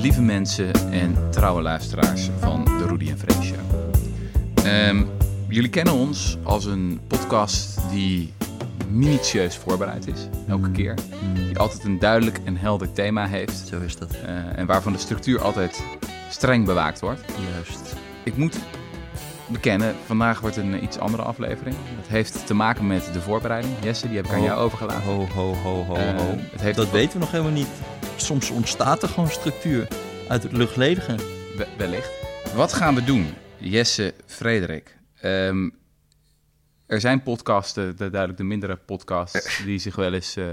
lieve 0.00 0.22
mensen 0.22 0.72
en 0.92 1.16
trouwe 1.30 1.62
luisteraars 1.62 2.28
van 2.40 2.64
de 2.64 2.86
Rudy 2.86 3.10
en 3.10 3.18
Freek 3.18 3.42
Show. 3.42 3.58
Ehm, 4.64 5.02
jullie 5.48 5.70
kennen 5.70 5.94
ons 5.94 6.38
als 6.42 6.64
een 6.64 7.00
podcast 7.06 7.80
die 7.90 8.32
minutieus 8.90 9.56
voorbereid 9.56 10.06
is, 10.06 10.28
elke 10.48 10.70
keer. 10.70 10.94
Die 11.34 11.58
altijd 11.58 11.84
een 11.84 11.98
duidelijk 11.98 12.38
en 12.44 12.56
helder 12.56 12.92
thema 12.92 13.26
heeft. 13.26 13.66
Zo 13.68 13.80
is 13.80 13.96
dat. 13.96 14.10
eh, 14.26 14.58
en 14.58 14.66
waarvan 14.66 14.92
de 14.92 14.98
structuur 14.98 15.42
altijd 15.42 15.82
streng 16.30 16.64
bewaakt 16.66 17.00
wordt. 17.00 17.20
Juist. 17.54 17.94
Ik 18.24 18.36
moet 18.36 18.56
bekennen, 19.46 19.94
vandaag 20.06 20.40
wordt 20.40 20.56
een 20.56 20.74
eh, 20.74 20.82
iets 20.82 20.98
andere 20.98 21.22
aflevering. 21.22 21.76
Dat 22.00 22.08
heeft 22.08 22.46
te 22.46 22.54
maken 22.54 22.86
met 22.86 23.10
de 23.12 23.20
voorbereiding. 23.20 23.74
Jesse, 23.82 24.06
die 24.08 24.16
heb 24.16 24.26
ik 24.26 24.32
aan 24.32 24.38
Oh. 24.38 24.44
jou 24.44 24.58
overgelaten. 24.60 25.02
Ho, 25.02 25.26
ho, 25.34 25.54
ho, 25.54 25.84
ho, 25.84 25.94
Eh, 25.94 26.16
ho. 26.16 26.36
het 26.52 26.60
heeft 26.60 26.76
Dat 26.76 26.90
weten 26.90 27.12
we 27.12 27.18
nog 27.18 27.30
helemaal 27.30 27.52
niet. 27.52 27.66
Soms 28.20 28.50
ontstaat 28.50 29.02
er 29.02 29.08
gewoon 29.08 29.28
structuur 29.28 29.88
uit 30.28 30.42
het 30.42 30.52
luchtledige. 30.52 31.16
We- 31.56 31.68
wellicht. 31.76 32.10
Wat 32.54 32.72
gaan 32.72 32.94
we 32.94 33.04
doen, 33.04 33.26
Jesse, 33.58 34.14
Frederik? 34.26 34.98
Ehm, 35.20 35.70
er 36.86 37.00
zijn 37.00 37.22
podcasten, 37.22 37.96
de, 37.96 38.10
duidelijk 38.10 38.36
de 38.36 38.44
mindere 38.44 38.76
podcasts, 38.76 39.62
die 39.64 39.78
zich 39.78 39.96
wel 39.96 40.12
eens 40.12 40.36
eh, 40.36 40.52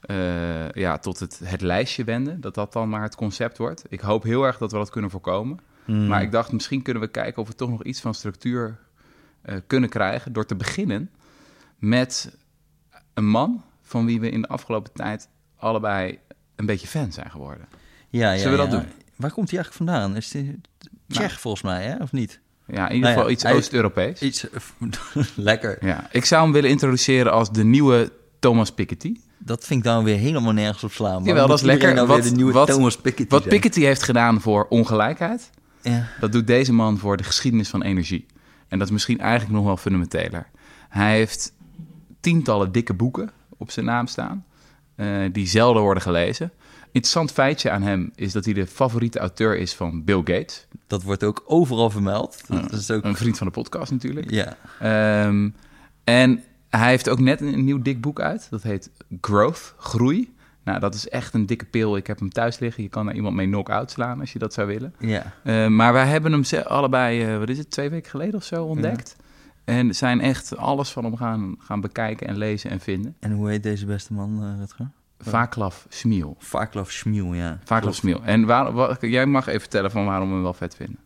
eh, 0.00 0.70
ja, 0.70 0.98
tot 0.98 1.18
het, 1.18 1.40
het 1.44 1.60
lijstje 1.60 2.04
wenden. 2.04 2.40
Dat 2.40 2.54
dat 2.54 2.72
dan 2.72 2.88
maar 2.88 3.02
het 3.02 3.14
concept 3.14 3.58
wordt. 3.58 3.84
Ik 3.88 4.00
hoop 4.00 4.22
heel 4.22 4.44
erg 4.44 4.58
dat 4.58 4.72
we 4.72 4.78
dat 4.78 4.90
kunnen 4.90 5.10
voorkomen. 5.10 5.58
Hmm. 5.84 6.06
Maar 6.06 6.22
ik 6.22 6.32
dacht, 6.32 6.52
misschien 6.52 6.82
kunnen 6.82 7.02
we 7.02 7.08
kijken 7.08 7.42
of 7.42 7.48
we 7.48 7.54
toch 7.54 7.70
nog 7.70 7.84
iets 7.84 8.00
van 8.00 8.14
structuur 8.14 8.78
eh, 9.42 9.56
kunnen 9.66 9.88
krijgen. 9.88 10.32
Door 10.32 10.46
te 10.46 10.56
beginnen 10.56 11.10
met 11.78 12.36
een 13.14 13.26
man 13.26 13.64
van 13.82 14.06
wie 14.06 14.20
we 14.20 14.30
in 14.30 14.40
de 14.42 14.48
afgelopen 14.48 14.92
tijd 14.92 15.28
allebei 15.56 16.18
een 16.56 16.66
beetje 16.66 16.86
fan 16.86 17.12
zijn 17.12 17.30
geworden. 17.30 17.66
ja, 18.08 18.32
ja, 18.32 18.38
Zullen 18.38 18.52
we 18.52 18.64
dat 18.64 18.72
ja. 18.72 18.78
doen? 18.78 18.88
Waar 19.16 19.32
komt 19.32 19.50
hij 19.50 19.58
eigenlijk 19.58 19.90
vandaan? 19.90 20.16
Is 20.16 20.32
hij 20.32 20.58
Tsjech 21.08 21.26
Nou. 21.28 21.38
volgens 21.40 21.62
mij, 21.62 21.84
hè? 21.84 21.96
Of 21.96 22.12
niet? 22.12 22.40
Ja, 22.66 22.88
in 22.88 22.94
ieder 22.94 22.98
Nou 22.98 23.00
ja, 23.00 23.12
geval 23.12 23.30
iets 23.30 23.44
Oost-Europees. 23.44 24.20
Iets... 24.22 24.46
Lekker. 25.36 25.86
Ja, 25.86 26.08
ik 26.10 26.24
zou 26.24 26.42
hem 26.42 26.52
willen 26.52 26.70
introduceren 26.70 27.32
als 27.32 27.52
de 27.52 27.64
nieuwe 27.64 28.12
Thomas 28.38 28.72
Piketty. 28.72 29.16
Dat 29.38 29.64
vind 29.66 29.78
ik 29.80 29.84
dan 29.86 30.04
weer 30.04 30.16
helemaal 30.16 30.52
nergens 30.52 30.84
op 30.84 30.92
slaan. 30.92 31.24
Jawel, 31.24 31.46
dat 31.46 31.58
is 31.58 31.64
lekker. 31.64 31.94
Nou 31.94 32.06
weer 32.06 32.16
Wat- 32.16 32.24
de 32.26 32.30
nieuwe 32.34 32.52
wat- 32.52 32.66
Thomas 32.66 32.96
Piketty 32.96 33.28
Wat 33.32 33.42
zijn? 33.42 33.54
Piketty 33.54 33.80
heeft 33.80 34.02
gedaan 34.02 34.40
voor 34.40 34.66
ongelijkheid, 34.68 35.50
Ja. 35.82 36.06
dat 36.20 36.32
doet 36.32 36.46
deze 36.46 36.72
man 36.72 36.98
voor 36.98 37.16
de 37.16 37.24
geschiedenis 37.24 37.68
van 37.68 37.82
energie. 37.82 38.26
En 38.68 38.78
dat 38.78 38.86
is 38.86 38.92
misschien 38.92 39.20
eigenlijk 39.20 39.52
nog 39.52 39.64
wel 39.64 39.76
fundamenteler. 39.76 40.46
Hij 40.88 41.16
heeft 41.16 41.52
tientallen 42.20 42.72
dikke 42.72 42.94
boeken 42.94 43.30
op 43.58 43.70
zijn 43.70 43.86
naam 43.86 44.06
staan, 44.06 44.44
die 45.32 45.46
zelden 45.46 45.82
worden 45.82 46.02
gelezen. 46.02 46.52
Interessant 46.92 47.32
feitje 47.32 47.70
aan 47.70 47.82
hem 47.82 48.10
is 48.14 48.32
dat 48.32 48.44
hij 48.44 48.54
de 48.54 48.66
favoriete 48.66 49.18
auteur 49.18 49.58
is 49.58 49.74
van 49.74 50.04
Bill 50.04 50.16
Gates. 50.24 50.66
Dat 50.86 51.02
wordt 51.02 51.24
ook 51.24 51.42
overal 51.46 51.90
vermeld. 51.90 52.42
Dat 52.48 52.72
is 52.72 52.90
ook... 52.90 53.04
Een 53.04 53.16
vriend 53.16 53.38
van 53.38 53.46
de 53.46 53.52
podcast 53.52 53.90
natuurlijk. 53.90 54.30
Ja. 54.30 54.56
Ehm, 54.80 55.48
en 56.04 56.42
hij 56.68 56.88
heeft 56.88 57.08
ook 57.08 57.20
net 57.20 57.40
een, 57.40 57.52
een 57.52 57.64
nieuw 57.64 57.82
dik 57.82 58.00
boek 58.00 58.20
uit. 58.20 58.46
Dat 58.50 58.62
heet 58.62 58.90
Growth, 59.20 59.74
Groei. 59.78 60.34
Nou, 60.64 60.80
dat 60.80 60.94
is 60.94 61.08
echt 61.08 61.34
een 61.34 61.46
dikke 61.46 61.64
pil. 61.64 61.96
Ik 61.96 62.06
heb 62.06 62.18
hem 62.18 62.30
thuis 62.30 62.58
liggen. 62.58 62.82
Je 62.82 62.88
kan 62.88 63.08
er 63.08 63.14
iemand 63.14 63.34
mee 63.36 63.46
knock-out 63.46 63.90
slaan 63.90 64.20
als 64.20 64.32
je 64.32 64.38
dat 64.38 64.52
zou 64.52 64.66
willen. 64.66 64.94
Ja. 64.98 65.32
Eh, 65.42 65.66
maar 65.66 65.92
wij 65.92 66.06
hebben 66.06 66.32
hem 66.32 66.62
allebei, 66.64 67.24
eh, 67.24 67.38
wat 67.38 67.48
is 67.48 67.58
het, 67.58 67.70
twee 67.70 67.90
weken 67.90 68.10
geleden 68.10 68.34
of 68.34 68.44
zo 68.44 68.64
ontdekt. 68.64 69.16
En 69.64 69.94
zijn 69.94 70.20
echt 70.20 70.56
alles 70.56 70.90
van 70.90 71.04
hem 71.04 71.16
gaan, 71.16 71.54
gaan 71.58 71.80
bekijken 71.80 72.26
en 72.26 72.36
lezen 72.36 72.70
en 72.70 72.80
vinden. 72.80 73.16
En 73.20 73.32
hoe 73.32 73.48
heet 73.48 73.62
deze 73.62 73.86
beste 73.86 74.12
man, 74.12 74.44
uh, 74.44 74.58
Rutger? 74.58 74.90
Vaclav 75.18 75.76
Smil. 75.88 76.36
Vaclav 76.38 76.90
Smil, 76.90 77.34
ja. 77.34 77.58
Vaclav 77.58 77.80
Klopt. 77.80 77.96
Smil. 77.96 78.22
En 78.24 78.44
waar, 78.46 78.72
wa- 78.72 78.96
jij 79.00 79.26
mag 79.26 79.46
even 79.46 79.60
vertellen 79.60 79.90
van 79.90 80.04
waarom 80.04 80.28
we 80.28 80.34
hem 80.34 80.42
wel 80.42 80.54
vet 80.54 80.76
vinden. 80.76 80.98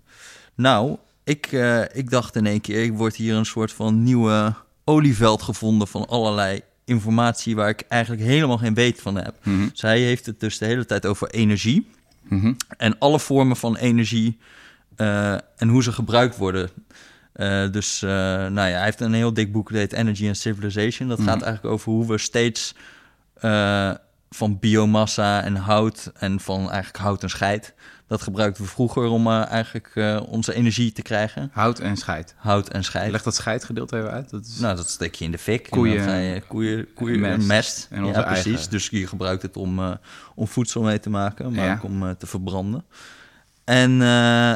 Nou, 0.54 0.96
ik, 1.24 1.46
eh, 1.46 1.82
ik 1.92 2.10
dacht 2.10 2.36
in 2.36 2.46
één 2.46 2.60
keer, 2.60 2.82
ik 2.82 2.92
word 2.92 3.16
hier 3.16 3.34
een 3.34 3.46
soort 3.46 3.72
van 3.72 4.02
nieuwe 4.02 4.54
olieveld 4.84 5.42
gevonden 5.42 5.88
van 5.88 6.06
allerlei 6.08 6.60
informatie 6.84 7.56
waar 7.56 7.68
ik 7.68 7.80
eigenlijk 7.88 8.22
helemaal 8.22 8.58
geen 8.58 8.74
weet 8.74 9.00
van 9.00 9.14
heb. 9.16 9.34
Mhm. 9.42 9.68
Zij 9.72 10.00
heeft 10.00 10.26
het 10.26 10.40
dus 10.40 10.58
de 10.58 10.66
hele 10.66 10.84
tijd 10.86 11.06
over 11.06 11.30
energie 11.30 11.90
Mhm. 12.22 12.52
en 12.76 12.98
alle 12.98 13.18
vormen 13.20 13.56
van 13.56 13.76
energie 13.76 14.38
eh, 14.96 15.32
en 15.32 15.68
hoe 15.68 15.82
ze 15.82 15.92
gebruikt 15.92 16.36
worden. 16.36 16.70
Eh, 17.36 17.70
dus 17.70 18.02
eh, 18.02 18.08
nou 18.10 18.54
ja, 18.54 18.62
hij 18.76 18.84
heeft 18.84 19.00
een 19.00 19.12
heel 19.12 19.32
dik 19.34 19.52
boek, 19.52 19.68
dat 19.68 19.78
heet 19.78 19.92
Energy 19.92 20.26
and 20.26 20.36
Civilization. 20.36 21.08
Dat 21.08 21.18
Mhm. 21.18 21.28
gaat 21.28 21.42
eigenlijk 21.42 21.74
over 21.74 21.92
hoe 21.92 22.06
we 22.06 22.18
steeds 22.18 22.74
eh, 23.40 23.90
van 24.30 24.58
biomassa 24.58 25.42
en 25.42 25.56
hout 25.56 26.10
en 26.14 26.40
van 26.40 26.58
eigenlijk 26.70 26.96
hout 27.04 27.22
en 27.22 27.28
scheid. 27.30 27.74
Dat 28.08 28.22
gebruikten 28.22 28.62
we 28.64 28.68
vroeger 28.70 29.02
om 29.04 29.28
eigenlijk 29.30 29.92
onze 30.28 30.54
energie 30.54 30.92
te 30.92 31.02
krijgen. 31.02 31.50
Hout 31.52 31.78
en 31.78 31.96
scheid. 31.96 32.34
Hout 32.36 32.68
en 32.68 32.84
scheid. 32.84 33.10
Leg 33.10 33.22
dat 33.22 33.34
scheidgedeelte 33.34 33.96
even 33.96 34.10
uit. 34.10 34.30
Dat 34.30 34.46
is... 34.46 34.58
Nou, 34.58 34.76
dat 34.76 34.88
steek 34.90 35.14
je 35.14 35.24
in 35.24 35.30
de 35.30 35.38
fik. 35.38 35.66
Koeien- 35.70 36.06
En 36.06 36.20
je 36.20 36.40
koeien, 36.40 36.86
koeien 36.94 37.20
mest. 37.20 37.36
mest. 37.36 37.48
mest. 37.48 37.88
En 37.90 38.04
onze 38.04 38.20
ja, 38.20 38.26
precies. 38.26 38.44
eigen. 38.54 38.70
Dus 38.70 38.88
je 38.88 39.06
gebruikt 39.06 39.42
het 39.42 39.56
om, 39.56 39.98
om 40.34 40.46
voedsel 40.48 40.82
mee 40.82 41.00
te 41.00 41.10
maken, 41.10 41.52
maar 41.52 41.64
Ja. 41.64 41.72
ook 41.74 41.84
om 41.84 42.16
te 42.16 42.26
verbranden. 42.26 42.84
En, 43.64 44.02
eh, 44.02 44.54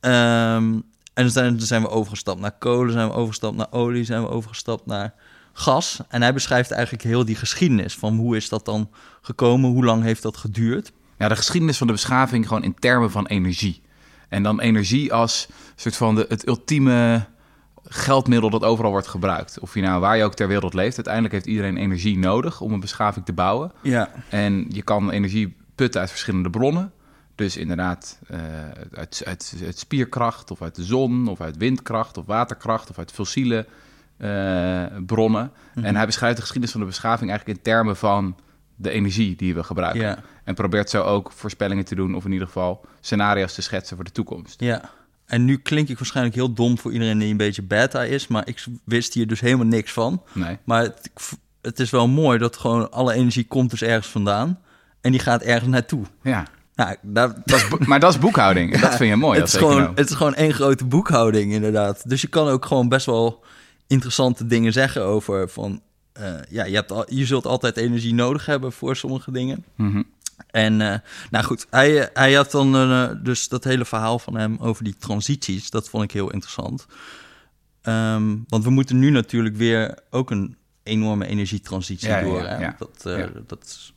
ehm, 0.00 0.80
en 1.16 1.22
dan 1.22 1.30
zijn, 1.30 1.56
dan 1.56 1.66
zijn 1.66 1.82
we 1.82 1.88
overgestapt 1.88 2.40
naar 2.40 2.58
kolen, 2.58 2.92
zijn 2.92 3.08
we 3.08 3.14
overgestapt 3.14 3.56
naar 3.56 3.66
olie, 3.70 4.04
zijn 4.04 4.22
we 4.22 4.28
overgestapt 4.28 4.86
naar 4.86 5.14
gas. 5.52 6.00
En 6.08 6.22
hij 6.22 6.32
beschrijft 6.32 6.70
eigenlijk 6.70 7.02
heel 7.02 7.24
die 7.24 7.34
geschiedenis 7.34 7.94
van 7.94 8.16
hoe 8.16 8.36
is 8.36 8.48
dat 8.48 8.64
dan 8.64 8.90
gekomen, 9.20 9.70
hoe 9.70 9.84
lang 9.84 10.02
heeft 10.02 10.22
dat 10.22 10.36
geduurd. 10.36 10.92
Ja, 11.18 11.28
de 11.28 11.36
geschiedenis 11.36 11.78
van 11.78 11.86
de 11.86 11.92
beschaving 11.92 12.46
gewoon 12.46 12.62
in 12.62 12.74
termen 12.74 13.10
van 13.10 13.26
energie. 13.26 13.82
En 14.28 14.42
dan 14.42 14.60
energie 14.60 15.12
als 15.12 15.48
soort 15.76 15.96
van 15.96 16.14
de, 16.14 16.26
het 16.28 16.46
ultieme 16.46 17.26
geldmiddel 17.84 18.50
dat 18.50 18.64
overal 18.64 18.90
wordt 18.90 19.06
gebruikt. 19.06 19.58
Of 19.60 19.74
je 19.74 19.80
nou 19.80 20.00
waar 20.00 20.16
je 20.16 20.24
ook 20.24 20.34
ter 20.34 20.48
wereld 20.48 20.74
leeft, 20.74 20.96
uiteindelijk 20.96 21.34
heeft 21.34 21.46
iedereen 21.46 21.76
energie 21.76 22.18
nodig 22.18 22.60
om 22.60 22.72
een 22.72 22.80
beschaving 22.80 23.24
te 23.24 23.32
bouwen. 23.32 23.72
Ja. 23.82 24.10
En 24.28 24.66
je 24.68 24.82
kan 24.82 25.10
energie 25.10 25.56
putten 25.74 26.00
uit 26.00 26.10
verschillende 26.10 26.50
bronnen. 26.50 26.92
Dus 27.36 27.56
inderdaad 27.56 28.18
eh, 28.28 28.38
uit, 28.92 29.22
uit, 29.24 29.54
uit 29.64 29.78
spierkracht, 29.78 30.50
of 30.50 30.62
uit 30.62 30.74
de 30.74 30.84
zon, 30.84 31.28
of 31.28 31.40
uit 31.40 31.56
windkracht, 31.56 32.18
of 32.18 32.26
waterkracht, 32.26 32.90
of 32.90 32.98
uit 32.98 33.12
fossiele 33.12 33.66
eh, 34.16 34.84
bronnen. 35.06 35.50
En 35.74 35.96
hij 35.96 36.06
beschrijft 36.06 36.36
de 36.36 36.42
geschiedenis 36.42 36.72
van 36.72 36.80
de 36.80 36.86
beschaving 36.86 37.30
eigenlijk 37.30 37.58
in 37.58 37.64
termen 37.64 37.96
van 37.96 38.36
de 38.76 38.90
energie 38.90 39.36
die 39.36 39.54
we 39.54 39.62
gebruiken. 39.62 40.24
En 40.44 40.54
probeert 40.54 40.90
zo 40.90 41.02
ook 41.02 41.32
voorspellingen 41.32 41.84
te 41.84 41.94
doen, 41.94 42.14
of 42.14 42.24
in 42.24 42.32
ieder 42.32 42.46
geval 42.46 42.86
scenario's 43.00 43.54
te 43.54 43.62
schetsen 43.62 43.96
voor 43.96 44.04
de 44.04 44.12
toekomst. 44.12 44.60
Ja. 44.60 44.90
En 45.26 45.44
nu 45.44 45.58
klink 45.58 45.88
ik 45.88 45.98
waarschijnlijk 45.98 46.36
heel 46.36 46.52
dom 46.52 46.78
voor 46.78 46.92
iedereen 46.92 47.18
die 47.18 47.30
een 47.30 47.36
beetje 47.36 47.62
beta 47.62 48.02
is, 48.02 48.26
maar 48.26 48.48
ik 48.48 48.64
wist 48.84 49.14
hier 49.14 49.26
dus 49.26 49.40
helemaal 49.40 49.66
niks 49.66 49.92
van. 49.92 50.22
Nee. 50.32 50.58
Maar 50.64 50.82
het, 50.82 51.10
het 51.60 51.80
is 51.80 51.90
wel 51.90 52.08
mooi 52.08 52.38
dat 52.38 52.56
gewoon 52.56 52.90
alle 52.90 53.12
energie 53.12 53.46
komt 53.46 53.70
dus 53.70 53.82
ergens 53.82 54.08
vandaan. 54.08 54.60
En 55.00 55.10
die 55.10 55.20
gaat 55.20 55.42
ergens 55.42 55.70
naartoe. 55.70 56.04
Ja, 56.22 56.46
Nou, 56.76 56.96
dat 57.02 57.36
is, 57.44 57.68
maar 57.86 58.00
dat 58.00 58.12
is 58.12 58.18
boekhouding. 58.18 58.76
Dat 58.80 58.96
vind 58.96 59.10
je 59.10 59.16
mooi 59.16 59.38
het, 59.38 59.48
is 59.48 59.54
gewoon, 59.56 59.92
het 59.94 60.10
is 60.10 60.14
gewoon 60.16 60.34
één 60.34 60.52
grote 60.54 60.84
boekhouding, 60.84 61.52
inderdaad. 61.52 62.08
Dus 62.08 62.20
je 62.20 62.26
kan 62.28 62.48
ook 62.48 62.64
gewoon 62.64 62.88
best 62.88 63.06
wel 63.06 63.44
interessante 63.86 64.46
dingen 64.46 64.72
zeggen 64.72 65.02
over 65.02 65.48
van... 65.48 65.80
eh, 66.12 66.32
ja, 66.48 66.64
je, 66.64 66.74
hebt 66.74 66.92
al, 66.92 67.14
je 67.14 67.26
zult 67.26 67.46
altijd 67.46 67.76
energie 67.76 68.14
nodig 68.14 68.46
hebben 68.46 68.72
voor 68.72 68.96
sommige 68.96 69.30
dingen. 69.30 69.64
Mhm. 69.74 70.02
En 70.50 70.80
eh, 70.80 70.98
nou 71.30 71.44
goed, 71.44 71.66
hij, 71.70 72.10
hij 72.12 72.32
had 72.32 72.50
dan 72.50 72.74
eh, 72.76 73.10
dus 73.22 73.48
dat 73.48 73.64
hele 73.64 73.84
verhaal 73.84 74.18
van 74.18 74.36
hem 74.36 74.56
over 74.60 74.84
die 74.84 74.96
transities. 74.98 75.70
Dat 75.70 75.88
vond 75.88 76.04
ik 76.04 76.10
heel 76.10 76.32
interessant. 76.32 76.86
Ehm, 77.82 78.36
want 78.48 78.64
we 78.64 78.70
moeten 78.70 78.98
nu 78.98 79.10
natuurlijk 79.10 79.56
weer 79.56 79.98
ook 80.10 80.30
een 80.30 80.56
enorme 80.82 81.26
energietransitie 81.26 82.08
Ja, 82.08 82.20
door. 82.22 82.42
ja, 82.42 82.58
hè? 82.58 82.68
Dat, 82.78 83.00
Ja. 83.18 83.28
dat 83.46 83.64
is, 83.64 83.94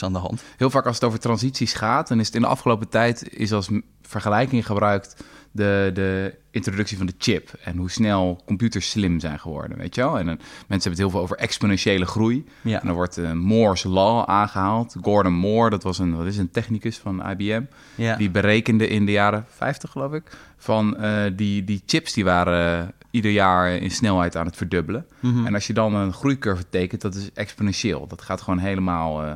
aan 0.00 0.12
de 0.12 0.18
hand. 0.18 0.42
Heel 0.56 0.70
vaak 0.70 0.86
als 0.86 0.94
het 0.94 1.04
over 1.04 1.18
transities 1.18 1.72
gaat, 1.72 2.08
dan 2.08 2.20
is 2.20 2.26
het 2.26 2.34
in 2.34 2.40
de 2.40 2.46
afgelopen 2.46 2.88
tijd 2.88 3.36
is 3.36 3.52
als 3.52 3.68
vergelijking 4.02 4.66
gebruikt 4.66 5.24
de, 5.50 5.90
de 5.94 6.34
introductie 6.50 6.96
van 6.96 7.06
de 7.06 7.14
chip 7.18 7.52
en 7.64 7.76
hoe 7.76 7.90
snel 7.90 8.42
computers 8.46 8.90
slim 8.90 9.20
zijn 9.20 9.38
geworden, 9.38 9.78
weet 9.78 9.94
je 9.94 10.00
wel? 10.00 10.18
En 10.18 10.26
dan, 10.26 10.36
mensen 10.36 10.66
hebben 10.66 10.90
het 10.90 10.98
heel 10.98 11.10
veel 11.10 11.20
over 11.20 11.36
exponentiële 11.36 12.04
groei. 12.06 12.44
Ja. 12.62 12.80
En 12.80 12.86
dan 12.86 12.94
wordt 12.96 13.18
eh, 13.18 13.32
Moore's 13.32 13.82
Law 13.82 14.28
aangehaald. 14.28 14.96
Gordon 15.02 15.32
Moore, 15.32 15.70
dat 15.70 15.82
was 15.82 15.98
een, 15.98 16.16
wat 16.16 16.26
is 16.26 16.36
een 16.36 16.50
technicus 16.50 16.98
van 16.98 17.30
IBM, 17.30 17.62
Ja. 17.94 18.16
die 18.16 18.30
berekende 18.30 18.88
in 18.88 19.06
de 19.06 19.12
jaren 19.12 19.46
50, 19.48 19.90
geloof 19.90 20.12
ik, 20.12 20.36
van 20.56 20.96
eh, 20.96 21.22
die, 21.36 21.64
die 21.64 21.82
chips 21.86 22.12
die 22.12 22.24
waren 22.24 22.82
eh, 22.82 22.88
ieder 23.10 23.30
jaar 23.30 23.70
in 23.76 23.90
snelheid 23.90 24.36
aan 24.36 24.46
het 24.46 24.56
verdubbelen. 24.56 25.06
Mhm. 25.20 25.46
En 25.46 25.54
als 25.54 25.66
je 25.66 25.72
dan 25.72 25.94
een 25.94 26.12
groeicurve 26.12 26.64
tekent, 26.68 27.00
dat 27.00 27.14
is 27.14 27.32
exponentieel. 27.32 28.06
Dat 28.06 28.22
gaat 28.22 28.40
gewoon 28.40 28.58
helemaal 28.58 29.22
eh, 29.22 29.32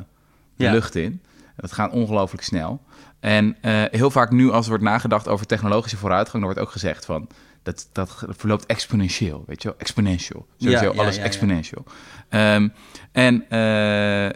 de 0.59 0.65
Ja. 0.65 0.71
lucht 0.71 0.95
in. 0.95 1.21
Dat 1.55 1.71
gaat 1.71 1.91
ongelooflijk 1.91 2.43
snel. 2.43 2.81
En 3.19 3.57
eh, 3.61 3.83
heel 3.91 4.11
vaak 4.11 4.31
nu 4.31 4.51
als 4.51 4.63
er 4.63 4.69
wordt 4.69 4.83
nagedacht 4.83 5.27
over 5.27 5.45
technologische 5.45 5.97
vooruitgang, 5.97 6.43
dan 6.43 6.53
wordt 6.53 6.59
ook 6.67 6.71
gezegd 6.71 7.05
van 7.05 7.27
dat, 7.63 7.89
dat 7.91 8.25
verloopt 8.29 8.65
exponentieel, 8.65 9.43
weet 9.47 9.61
je 9.61 9.67
wel? 9.67 9.77
Exponential. 9.77 10.47
Sowieso 10.57 10.85
Ja, 10.85 10.91
ja, 10.93 10.99
alles 10.99 11.17
exponential. 11.17 11.83
Ehm, 12.29 12.67
en 13.11 13.49
eh, 13.49 14.29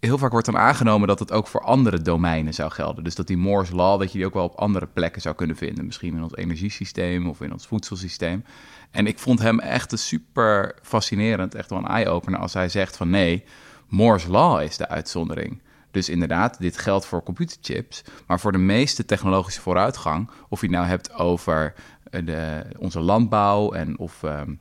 heel 0.00 0.18
vaak 0.18 0.30
wordt 0.30 0.46
dan 0.46 0.56
aangenomen 0.58 1.08
dat 1.08 1.18
het 1.18 1.32
ook 1.32 1.46
voor 1.46 1.60
andere 1.60 2.02
domeinen 2.02 2.54
zou 2.54 2.70
gelden. 2.70 3.04
Dus 3.04 3.14
dat 3.14 3.26
die 3.26 3.36
Moore's 3.36 3.70
Law, 3.70 4.00
dat 4.00 4.12
je 4.12 4.18
die 4.18 4.26
ook 4.26 4.34
wel 4.34 4.44
op 4.44 4.54
andere 4.54 4.86
plekken 4.86 5.22
zou 5.22 5.34
kunnen 5.34 5.56
vinden. 5.56 5.86
Misschien 5.86 6.16
in 6.16 6.22
ons 6.22 6.36
energiesysteem 6.36 7.28
of 7.28 7.40
in 7.40 7.52
ons 7.52 7.66
voedselsysteem. 7.66 8.44
En 8.90 9.06
ik 9.06 9.18
vond 9.18 9.38
hem 9.38 9.60
echt 9.60 9.98
super 9.98 10.74
fascinerend, 10.82 11.54
echt 11.54 11.70
wel 11.70 11.78
een 11.78 11.86
eye-opener 11.86 12.38
als 12.40 12.54
hij 12.54 12.68
zegt 12.68 12.96
van 12.96 13.10
nee, 13.10 13.44
Moore's 13.92 14.26
Law 14.26 14.60
is 14.62 14.76
de 14.76 14.88
uitzondering. 14.88 15.60
Dus 15.90 16.08
inderdaad, 16.08 16.58
dit 16.60 16.78
geldt 16.78 17.06
voor 17.06 17.22
computerchips, 17.22 18.02
maar 18.26 18.40
voor 18.40 18.52
de 18.52 18.58
meeste 18.58 19.04
technologische 19.04 19.60
vooruitgang, 19.60 20.30
of 20.48 20.60
je 20.60 20.66
het 20.66 20.74
nou 20.76 20.86
hebt 20.86 21.14
over 21.14 21.74
eh, 22.10 22.26
de, 22.26 22.62
onze 22.78 23.00
landbouw 23.00 23.72
en 23.72 23.98
of 23.98 24.22
ehm, 24.22 24.54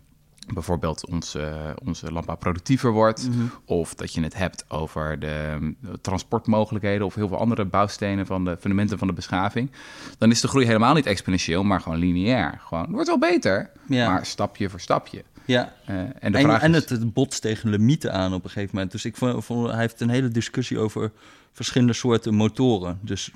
bijvoorbeeld 0.53 1.07
onze, 1.09 1.75
onze 1.85 2.11
landbouw 2.11 2.35
productiever 2.35 2.91
wordt, 2.91 3.29
Mhm. 3.29 3.45
of 3.65 3.93
dat 3.95 4.13
je 4.13 4.21
het 4.23 4.35
hebt 4.37 4.65
over 4.67 5.19
de, 5.19 5.49
um, 5.61 5.77
transportmogelijkheden 6.01 7.05
of 7.05 7.15
heel 7.15 7.27
veel 7.27 7.39
andere 7.39 7.65
bouwstenen 7.65 8.25
van 8.25 8.45
de 8.45 8.57
fundamenten 8.59 8.97
van 8.97 9.07
de 9.07 9.13
beschaving, 9.13 9.71
dan 10.17 10.31
is 10.31 10.41
de 10.41 10.47
groei 10.47 10.65
helemaal 10.65 10.93
niet 10.93 11.05
exponentieel, 11.05 11.63
maar 11.63 11.81
gewoon 11.81 11.97
lineair. 11.97 12.59
Gewoon, 12.65 12.83
het 12.83 12.91
wordt 12.91 13.07
wel 13.07 13.19
beter, 13.19 13.69
Ja. 13.87 14.09
maar 14.11 14.25
stapje 14.25 14.69
voor 14.69 14.79
stapje. 14.79 15.23
Ja, 15.45 15.73
Eh, 15.85 15.95
en 16.19 16.31
de 16.31 16.37
en, 16.37 16.43
vraag 16.43 16.61
en 16.61 16.75
is... 16.75 16.89
het, 16.89 17.13
botst 17.13 17.41
tegen 17.41 17.69
limieten 17.69 18.13
aan 18.13 18.33
op 18.33 18.43
een 18.43 18.49
gegeven 18.49 18.69
moment. 18.75 18.91
Dus 18.91 19.05
ik 19.05 19.17
vond, 19.17 19.45
vond- 19.45 19.69
hij 19.71 19.79
heeft 19.79 20.01
een 20.01 20.09
hele 20.09 20.27
discussie 20.27 20.79
over 20.79 21.11
verschillende 21.53 21.93
soorten 21.93 22.33
motoren. 22.33 22.99
Dus 23.01 23.31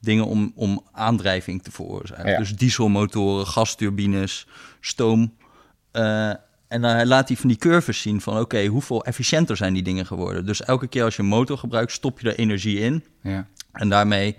dingen 0.00 0.26
om, 0.26 0.52
om 0.54 0.82
aandrijving 0.92 1.62
te 1.62 1.70
veroorzaken. 1.70 2.30
Ja. 2.30 2.38
Dus 2.38 2.56
dieselmotoren, 2.56 3.46
gasturbines, 3.46 4.46
stoom. 4.80 5.34
Eh, 5.90 6.28
en 6.68 6.80
dan 6.80 7.06
laat 7.06 7.28
hij 7.28 7.36
van 7.36 7.48
die 7.48 7.58
curves 7.58 8.00
zien 8.00 8.20
van... 8.20 8.38
oké, 8.38 8.66
hoeveel 8.66 9.04
efficiënter 9.04 9.56
zijn 9.56 9.74
die 9.74 9.82
dingen 9.82 10.06
geworden? 10.06 10.46
Dus 10.46 10.62
elke 10.62 10.86
keer 10.86 11.04
als 11.04 11.16
je 11.16 11.22
een 11.22 11.28
motor 11.28 11.58
gebruikt, 11.58 11.92
stop 11.92 12.20
je 12.20 12.28
er 12.30 12.38
energie 12.38 12.78
in. 12.78 13.04
Ja. 13.22 13.46
En 13.72 13.88
daarmee 13.88 14.36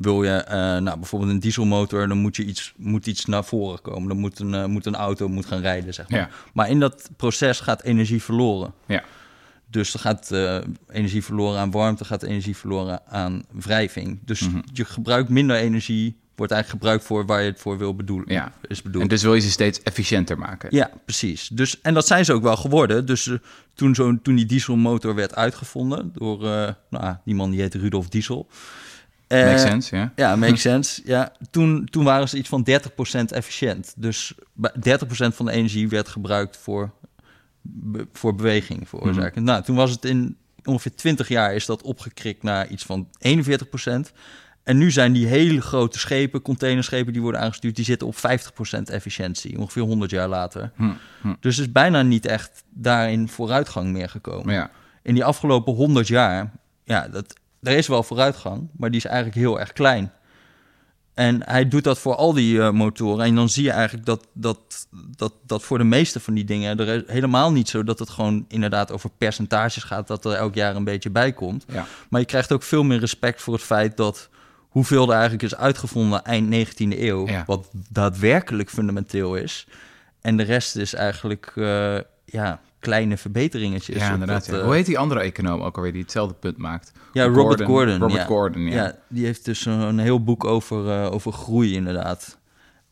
wil 0.00 0.22
je, 0.22 0.30
eh, 0.30 0.56
nou, 0.56 0.98
bijvoorbeeld 0.98 1.30
een 1.30 1.40
dieselmotor, 1.40 2.08
dan 2.08 2.18
moet 2.18 2.36
je 2.36 2.44
iets, 2.44 2.72
moet 2.76 3.06
iets 3.06 3.24
naar 3.24 3.44
voren 3.44 3.82
komen. 3.82 4.08
Dan 4.08 4.18
moet 4.18 4.38
een, 4.38 4.54
eh, 4.54 4.64
moet 4.64 4.86
een 4.86 4.96
auto 4.96 5.28
moet 5.28 5.46
gaan 5.46 5.60
rijden, 5.60 5.94
zeg 5.94 6.08
maar. 6.08 6.20
Ja. 6.20 6.28
Maar 6.52 6.70
in 6.70 6.80
dat 6.80 7.10
proces 7.16 7.60
gaat 7.60 7.82
energie 7.82 8.22
verloren. 8.22 8.72
Ja. 8.86 9.02
Dus 9.70 9.94
er 9.94 10.00
gaat 10.00 10.30
eh, 10.30 10.58
energie 10.88 11.24
verloren 11.24 11.60
aan 11.60 11.70
warmte, 11.70 12.04
gaat 12.04 12.22
energie 12.22 12.56
verloren 12.56 13.00
aan 13.06 13.42
wrijving. 13.52 14.18
Dus 14.24 14.40
Mhm. 14.40 14.60
je 14.72 14.84
gebruikt 14.84 15.28
minder 15.28 15.56
energie, 15.56 16.16
wordt 16.34 16.52
eigenlijk 16.52 16.82
gebruikt 16.82 17.04
voor 17.06 17.26
waar 17.26 17.42
je 17.42 17.50
het 17.50 17.60
voor 17.60 17.78
wil 17.78 17.94
bedoelen. 17.94 18.32
Ja. 18.32 18.52
Is 18.68 18.82
bedoeld. 18.82 19.02
En 19.02 19.08
dus 19.08 19.22
wil 19.22 19.34
je 19.34 19.40
ze 19.40 19.50
steeds 19.50 19.82
efficiënter 19.82 20.38
maken. 20.38 20.68
Ja, 20.72 20.90
precies. 21.04 21.48
Dus, 21.48 21.80
en 21.80 21.94
dat 21.94 22.06
zijn 22.06 22.24
ze 22.24 22.32
ook 22.32 22.42
wel 22.42 22.56
geworden. 22.56 23.06
Dus 23.06 23.30
toen, 23.74 23.94
zo, 23.94 24.18
toen 24.22 24.34
die 24.34 24.46
dieselmotor 24.46 25.14
werd 25.14 25.34
uitgevonden 25.34 26.10
door 26.14 26.46
eh, 26.46 26.72
nou, 26.90 27.16
die 27.24 27.34
man 27.34 27.50
die 27.50 27.60
heet 27.60 27.74
Rudolf 27.74 28.08
Diesel. 28.08 28.48
Eh, 29.28 29.44
Makes 29.44 29.62
sense, 29.62 29.96
ja. 29.96 30.12
Ja, 30.16 30.36
makes 30.36 30.60
sense. 30.70 31.02
Ja, 31.04 31.32
toen, 31.50 31.84
toen 31.90 32.04
waren 32.04 32.28
ze 32.28 32.36
iets 32.38 32.48
van 32.48 32.66
30% 32.70 33.24
efficiënt. 33.32 33.94
Dus 33.96 34.34
bij- 34.52 34.72
30% 34.98 35.34
van 35.34 35.46
de 35.46 35.52
energie 35.52 35.88
werd 35.88 36.08
gebruikt 36.08 36.56
voor, 36.56 36.90
voor 38.12 38.34
beweging 38.34 38.88
veroorzaken. 38.88 39.44
Nou, 39.44 39.62
toen 39.62 39.76
was 39.76 39.90
het 39.90 40.04
in 40.04 40.36
ongeveer 40.64 40.94
20 40.94 41.28
jaar 41.28 41.54
is 41.54 41.66
dat 41.66 41.82
opgekrikt 41.82 42.42
naar 42.42 42.68
iets 42.68 42.84
van 42.84 43.08
41%. 43.18 44.12
En 44.62 44.78
nu 44.78 44.90
zijn 44.90 45.12
die 45.12 45.26
hele 45.26 45.60
grote 45.60 45.98
schepen, 45.98 46.42
containerschepen 46.42 47.12
die 47.12 47.22
worden 47.22 47.40
aangestuurd, 47.40 47.76
die 47.76 47.84
zitten 47.84 48.06
op 48.06 48.16
50% 48.16 48.82
efficiëntie, 48.90 49.58
ongeveer 49.58 49.82
100 49.82 50.10
jaar 50.10 50.28
later. 50.28 50.72
Hm, 50.76 50.90
hm. 51.22 51.34
Dus 51.40 51.56
er 51.56 51.62
is 51.62 51.72
bijna 51.72 52.02
niet 52.02 52.26
echt 52.26 52.64
daarin 52.70 53.28
vooruitgang 53.28 53.88
meer 53.92 54.08
gekomen. 54.08 54.54
Ja. 54.54 54.70
In 55.02 55.14
die 55.14 55.24
afgelopen 55.24 55.74
100 55.74 56.08
jaar, 56.08 56.52
ja, 56.84 57.08
dat, 57.08 57.34
er 57.62 57.76
is 57.76 57.86
wel 57.86 58.02
vooruitgang, 58.02 58.68
maar 58.76 58.90
die 58.90 58.98
is 58.98 59.06
eigenlijk 59.06 59.36
heel 59.36 59.60
erg 59.60 59.72
klein. 59.72 60.12
En 61.18 61.42
hij 61.44 61.68
doet 61.68 61.84
dat 61.84 61.98
voor 61.98 62.14
al 62.14 62.32
die 62.32 62.60
eh, 62.60 62.70
motoren. 62.70 63.24
En 63.24 63.34
dan 63.34 63.48
zie 63.48 63.64
je 63.64 63.70
eigenlijk 63.70 64.06
dat, 64.06 64.26
dat, 64.32 64.86
dat, 65.16 65.32
dat 65.46 65.62
voor 65.62 65.78
de 65.78 65.84
meeste 65.84 66.20
van 66.20 66.34
die 66.34 66.44
dingen... 66.44 66.78
er 66.78 67.04
helemaal 67.06 67.52
niet 67.52 67.68
zo 67.68 67.84
dat 67.84 67.98
het 67.98 68.10
gewoon 68.10 68.44
inderdaad 68.48 68.92
over 68.92 69.10
percentages 69.18 69.82
gaat... 69.82 70.06
dat 70.06 70.24
er 70.24 70.32
elk 70.32 70.54
jaar 70.54 70.76
een 70.76 70.84
beetje 70.84 71.10
bij 71.10 71.32
komt. 71.32 71.64
Ja. 71.68 71.86
Maar 72.10 72.20
je 72.20 72.26
krijgt 72.26 72.52
ook 72.52 72.62
veel 72.62 72.82
meer 72.82 72.98
respect 72.98 73.42
voor 73.42 73.54
het 73.54 73.62
feit 73.62 73.96
dat... 73.96 74.28
hoeveel 74.68 75.06
er 75.06 75.12
eigenlijk 75.12 75.42
is 75.42 75.54
uitgevonden 75.54 76.24
eind 76.24 76.68
19e 76.68 76.98
eeuw... 76.98 77.26
Ja. 77.26 77.44
wat 77.46 77.68
daadwerkelijk 77.90 78.70
fundamenteel 78.70 79.34
is. 79.34 79.66
En 80.20 80.36
de 80.36 80.42
rest 80.42 80.76
is 80.76 80.94
eigenlijk 80.94 81.52
eh, 81.54 81.98
ja, 82.24 82.60
kleine 82.80 83.16
verbeteringetjes. 83.16 83.96
Ja, 83.96 84.12
inderdaad. 84.12 84.46
dat, 84.46 84.54
ja. 84.54 84.60
eh, 84.60 84.64
Hoe 84.66 84.74
heet 84.74 84.86
die 84.86 84.98
andere 84.98 85.20
econoom 85.20 85.60
ook 85.60 85.76
alweer 85.76 85.92
die 85.92 86.02
hetzelfde 86.02 86.34
punt 86.34 86.56
maakt? 86.56 86.92
Ja, 87.12 87.24
Robert 87.24 87.62
Gordon. 87.62 87.98
Robert 87.98 88.20
ja. 88.20 88.26
Gordon, 88.26 88.62
ja. 88.62 88.74
Ja, 88.74 88.98
die 89.08 89.24
heeft 89.24 89.44
dus 89.44 89.64
een, 89.64 89.98
heel 89.98 90.22
boek 90.22 90.44
over, 90.44 90.90
eh, 90.90 91.12
over 91.12 91.32
groei, 91.32 91.74
inderdaad. 91.74 92.38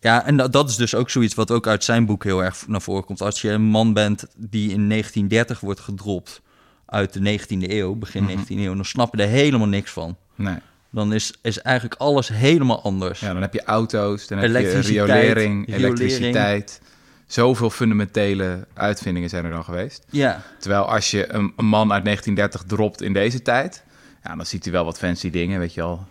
Ja, 0.00 0.24
en 0.26 0.36
dat, 0.36 0.52
dat 0.52 0.68
is 0.68 0.76
dus 0.76 0.94
ook 0.94 1.10
zoiets 1.10 1.34
wat 1.34 1.50
ook 1.50 1.66
uit 1.66 1.84
zijn 1.84 2.06
boek 2.06 2.24
heel 2.24 2.44
erg 2.44 2.64
naar 2.68 2.82
voren 2.82 3.04
komt. 3.04 3.20
Als 3.20 3.40
je 3.40 3.50
een 3.50 3.62
man 3.62 3.92
bent 3.92 4.26
die 4.36 4.70
in 4.72 4.88
1930 4.88 5.60
wordt 5.60 5.80
gedropt 5.80 6.42
uit 6.86 7.12
de 7.12 7.20
19e 7.20 7.70
eeuw, 7.70 7.94
begin 7.94 8.22
Mhm. 8.22 8.32
19e 8.32 8.60
eeuw, 8.64 8.74
dan 8.74 8.84
snap 8.84 9.16
je 9.16 9.22
er 9.22 9.28
helemaal 9.28 9.66
niks 9.68 9.90
van. 9.90 10.16
Nee. 10.34 10.56
Dan 10.90 11.12
is, 11.12 11.32
is 11.42 11.60
eigenlijk 11.62 12.00
alles 12.00 12.28
helemaal 12.28 12.82
anders. 12.82 13.20
Ja, 13.20 13.32
dan 13.32 13.42
heb 13.42 13.52
je 13.52 13.64
auto's, 13.64 14.26
dan 14.26 14.38
heb 14.38 14.50
je 14.50 14.80
riolering. 14.80 15.74
elektriciteit. 15.74 16.80
Zoveel 17.26 17.70
fundamentele 17.70 18.66
uitvindingen 18.74 19.28
zijn 19.28 19.44
er 19.44 19.50
dan 19.50 19.64
geweest. 19.64 20.04
Ja, 20.10 20.42
Terwijl 20.58 20.84
als 20.84 21.10
je 21.10 21.32
een, 21.32 21.52
een 21.56 21.64
man 21.66 21.92
uit 21.92 22.04
1930 22.04 22.62
dropt 22.62 23.02
in 23.02 23.12
deze 23.12 23.42
tijd... 23.42 23.84
Ja, 24.24 24.36
dan 24.36 24.46
ziet 24.46 24.64
hij 24.64 24.72
wel 24.72 24.84
wat 24.84 24.98
fancy 24.98 25.30
dingen, 25.30 25.58
weet 25.58 25.74
je 25.74 25.80
wel. 25.80 26.06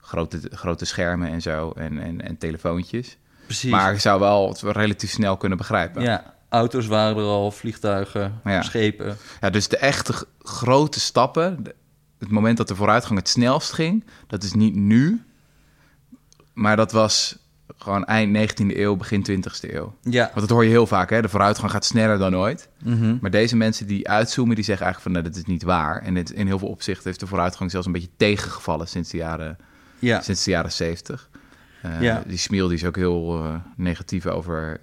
Grote, 0.00 0.40
grote 0.50 0.84
schermen 0.84 1.28
en 1.28 1.42
zo 1.42 1.70
en, 1.76 1.98
en, 1.98 2.20
en 2.20 2.38
telefoontjes. 2.38 3.16
precies. 3.46 3.70
Maar 3.70 3.92
je 3.92 3.98
zou 3.98 4.20
wel 4.20 4.48
het 4.48 4.60
relatief 4.62 5.10
snel 5.10 5.36
kunnen 5.36 5.58
begrijpen. 5.58 6.02
ja, 6.02 6.34
auto's 6.48 6.86
waren 6.86 7.16
er 7.16 7.22
al, 7.22 7.50
vliegtuigen, 7.50 8.40
Ja. 8.44 8.62
schepen. 8.62 9.16
Ja, 9.40 9.50
dus 9.50 9.68
de 9.68 9.76
echte 9.76 10.26
grote 10.42 11.00
stappen, 11.00 11.62
het 12.18 12.30
moment 12.30 12.56
dat 12.56 12.68
de 12.68 12.74
vooruitgang 12.74 13.18
het 13.18 13.28
snelst 13.28 13.72
ging, 13.72 14.04
dat 14.26 14.42
is 14.42 14.52
niet 14.52 14.74
nu, 14.74 15.22
maar 16.52 16.76
dat 16.76 16.92
was 16.92 17.36
gewoon 17.76 18.04
eind 18.04 18.52
19e 18.52 18.76
eeuw, 18.76 18.96
begin 18.96 19.26
20e 19.30 19.70
eeuw. 19.74 19.94
Ja, 20.02 20.24
Want 20.24 20.40
dat 20.40 20.48
hoor 20.48 20.64
je 20.64 20.70
heel 20.70 20.86
vaak, 20.86 21.10
hè? 21.10 21.22
de 21.22 21.28
vooruitgang 21.28 21.70
gaat 21.70 21.84
sneller 21.84 22.18
dan 22.18 22.36
ooit. 22.36 22.68
mhm. 22.82 23.16
Maar 23.20 23.30
deze 23.30 23.56
mensen 23.56 23.86
die 23.86 24.08
uitzoomen, 24.08 24.54
die 24.54 24.64
zeggen 24.64 24.84
eigenlijk 24.84 25.14
van 25.14 25.22
nou, 25.22 25.34
dat 25.34 25.44
is 25.44 25.52
niet 25.52 25.62
waar. 25.62 26.02
En 26.02 26.14
het, 26.14 26.30
in 26.30 26.46
heel 26.46 26.58
veel 26.58 26.68
opzichten 26.68 27.04
heeft 27.04 27.20
de 27.20 27.26
vooruitgang 27.26 27.70
zelfs 27.70 27.86
een 27.86 27.92
beetje 27.92 28.16
tegengevallen 28.16 28.88
sinds 28.88 29.10
de 29.10 29.16
jaren, 29.16 29.56
ja. 29.98 30.20
sinds 30.20 30.44
de 30.44 30.50
jaren 30.50 30.72
70. 30.72 31.30
Eh, 31.82 32.00
Ja. 32.00 32.22
Die 32.26 32.38
Smiel 32.38 32.68
die 32.68 32.76
is 32.76 32.84
ook 32.84 32.96
heel 32.96 33.38
eh, 33.38 33.54
negatief 33.76 34.26
over 34.26 34.80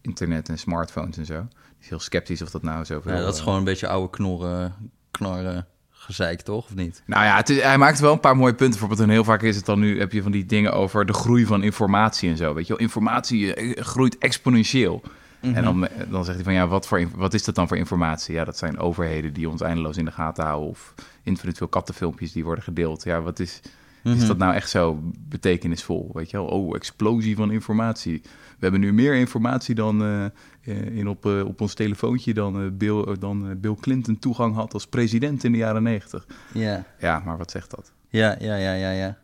internet 0.00 0.48
en 0.48 0.58
smartphones 0.58 1.16
en 1.16 1.26
zo. 1.26 1.38
Die 1.38 1.80
is 1.80 1.88
heel 1.88 2.00
sceptisch 2.00 2.42
of 2.42 2.50
dat 2.50 2.62
nou 2.62 2.84
zoveel... 2.84 3.12
ja, 3.12 3.20
dat 3.20 3.32
is 3.32 3.38
eh, 3.38 3.44
gewoon 3.44 3.58
een 3.58 3.64
beetje 3.64 3.88
oude 3.88 4.10
knorren, 4.10 4.74
knorren 5.10 5.66
gezeik, 6.04 6.40
toch? 6.40 6.64
Of 6.64 6.74
niet? 6.74 7.02
Nou 7.06 7.24
ja, 7.24 7.36
het 7.36 7.48
is- 7.50 7.62
hij 7.62 7.78
maakt 7.78 8.00
wel 8.00 8.12
een 8.12 8.20
paar 8.20 8.36
mooie 8.36 8.54
punten. 8.54 8.78
Bijvoorbeeld, 8.78 9.00
en 9.08 9.14
heel 9.14 9.24
vaak 9.24 9.42
is 9.42 9.56
het 9.56 9.66
dan 9.66 9.78
nu, 9.78 9.98
heb 9.98 10.12
je 10.12 10.22
van 10.22 10.32
die 10.32 10.46
dingen 10.46 10.72
over 10.72 11.06
de 11.06 11.12
groei 11.12 11.46
van 11.46 11.62
informatie 11.62 12.30
en 12.30 12.36
zo. 12.36 12.54
Weet 12.54 12.66
je 12.66 12.72
wel, 12.72 12.82
informatie 12.82 13.54
eh, 13.54 13.82
groeit 13.82 14.18
exponentieel. 14.18 15.02
Mhm. 15.40 15.54
En 15.54 15.64
dan, 15.64 15.86
eh, 15.86 16.10
dan 16.10 16.24
zegt 16.24 16.36
hij 16.36 16.44
van, 16.44 16.54
ja, 16.54 16.66
wat, 16.66 16.86
voor, 16.86 17.08
wat 17.16 17.34
is 17.34 17.44
dat 17.44 17.54
dan 17.54 17.68
voor 17.68 17.76
informatie? 17.76 18.34
Ja, 18.34 18.44
dat 18.44 18.58
zijn 18.58 18.78
overheden 18.78 19.32
die 19.32 19.48
ons 19.48 19.60
eindeloos 19.60 19.96
in 19.96 20.04
de 20.04 20.10
gaten 20.12 20.44
houden. 20.44 20.68
Of 20.68 20.94
infinite 21.22 21.58
veel 21.58 21.68
kattenfilmpjes 21.68 22.32
die 22.32 22.44
worden 22.44 22.64
gedeeld. 22.64 23.04
Ja, 23.04 23.20
wat 23.22 23.38
is, 23.38 23.60
Mhm. 24.02 24.16
is 24.16 24.26
dat 24.26 24.38
nou 24.38 24.54
echt 24.54 24.70
zo 24.70 24.98
betekenisvol? 25.28 26.10
Weet 26.14 26.30
je 26.30 26.36
wel, 26.36 26.46
oh, 26.46 26.74
explosie 26.76 27.36
van 27.36 27.50
informatie. 27.50 28.22
We 28.64 28.70
hebben 28.70 28.88
nu 28.88 28.94
meer 28.94 29.14
informatie 29.14 29.74
dan 29.74 30.02
eh, 30.02 30.24
eh, 30.24 30.96
in 30.96 31.08
op, 31.08 31.26
eh, 31.26 31.44
op 31.44 31.60
ons 31.60 31.74
telefoontje 31.74 32.34
dan, 32.34 32.76
Bill, 32.76 33.16
dan 33.18 33.60
Bill 33.60 33.74
Clinton 33.80 34.18
toegang 34.18 34.54
had 34.54 34.74
als 34.74 34.86
president 34.86 35.44
in 35.44 35.52
de 35.52 35.58
jaren 35.58 35.82
negentig. 35.82 36.26
Ja. 36.52 36.84
Ja, 36.98 37.22
maar 37.24 37.38
wat 37.38 37.50
zegt 37.50 37.70
dat? 37.70 37.92
Ja, 38.08 38.36
ja, 38.38 38.54
ja, 38.54 38.72
ja, 38.72 38.90
ja. 38.90 39.18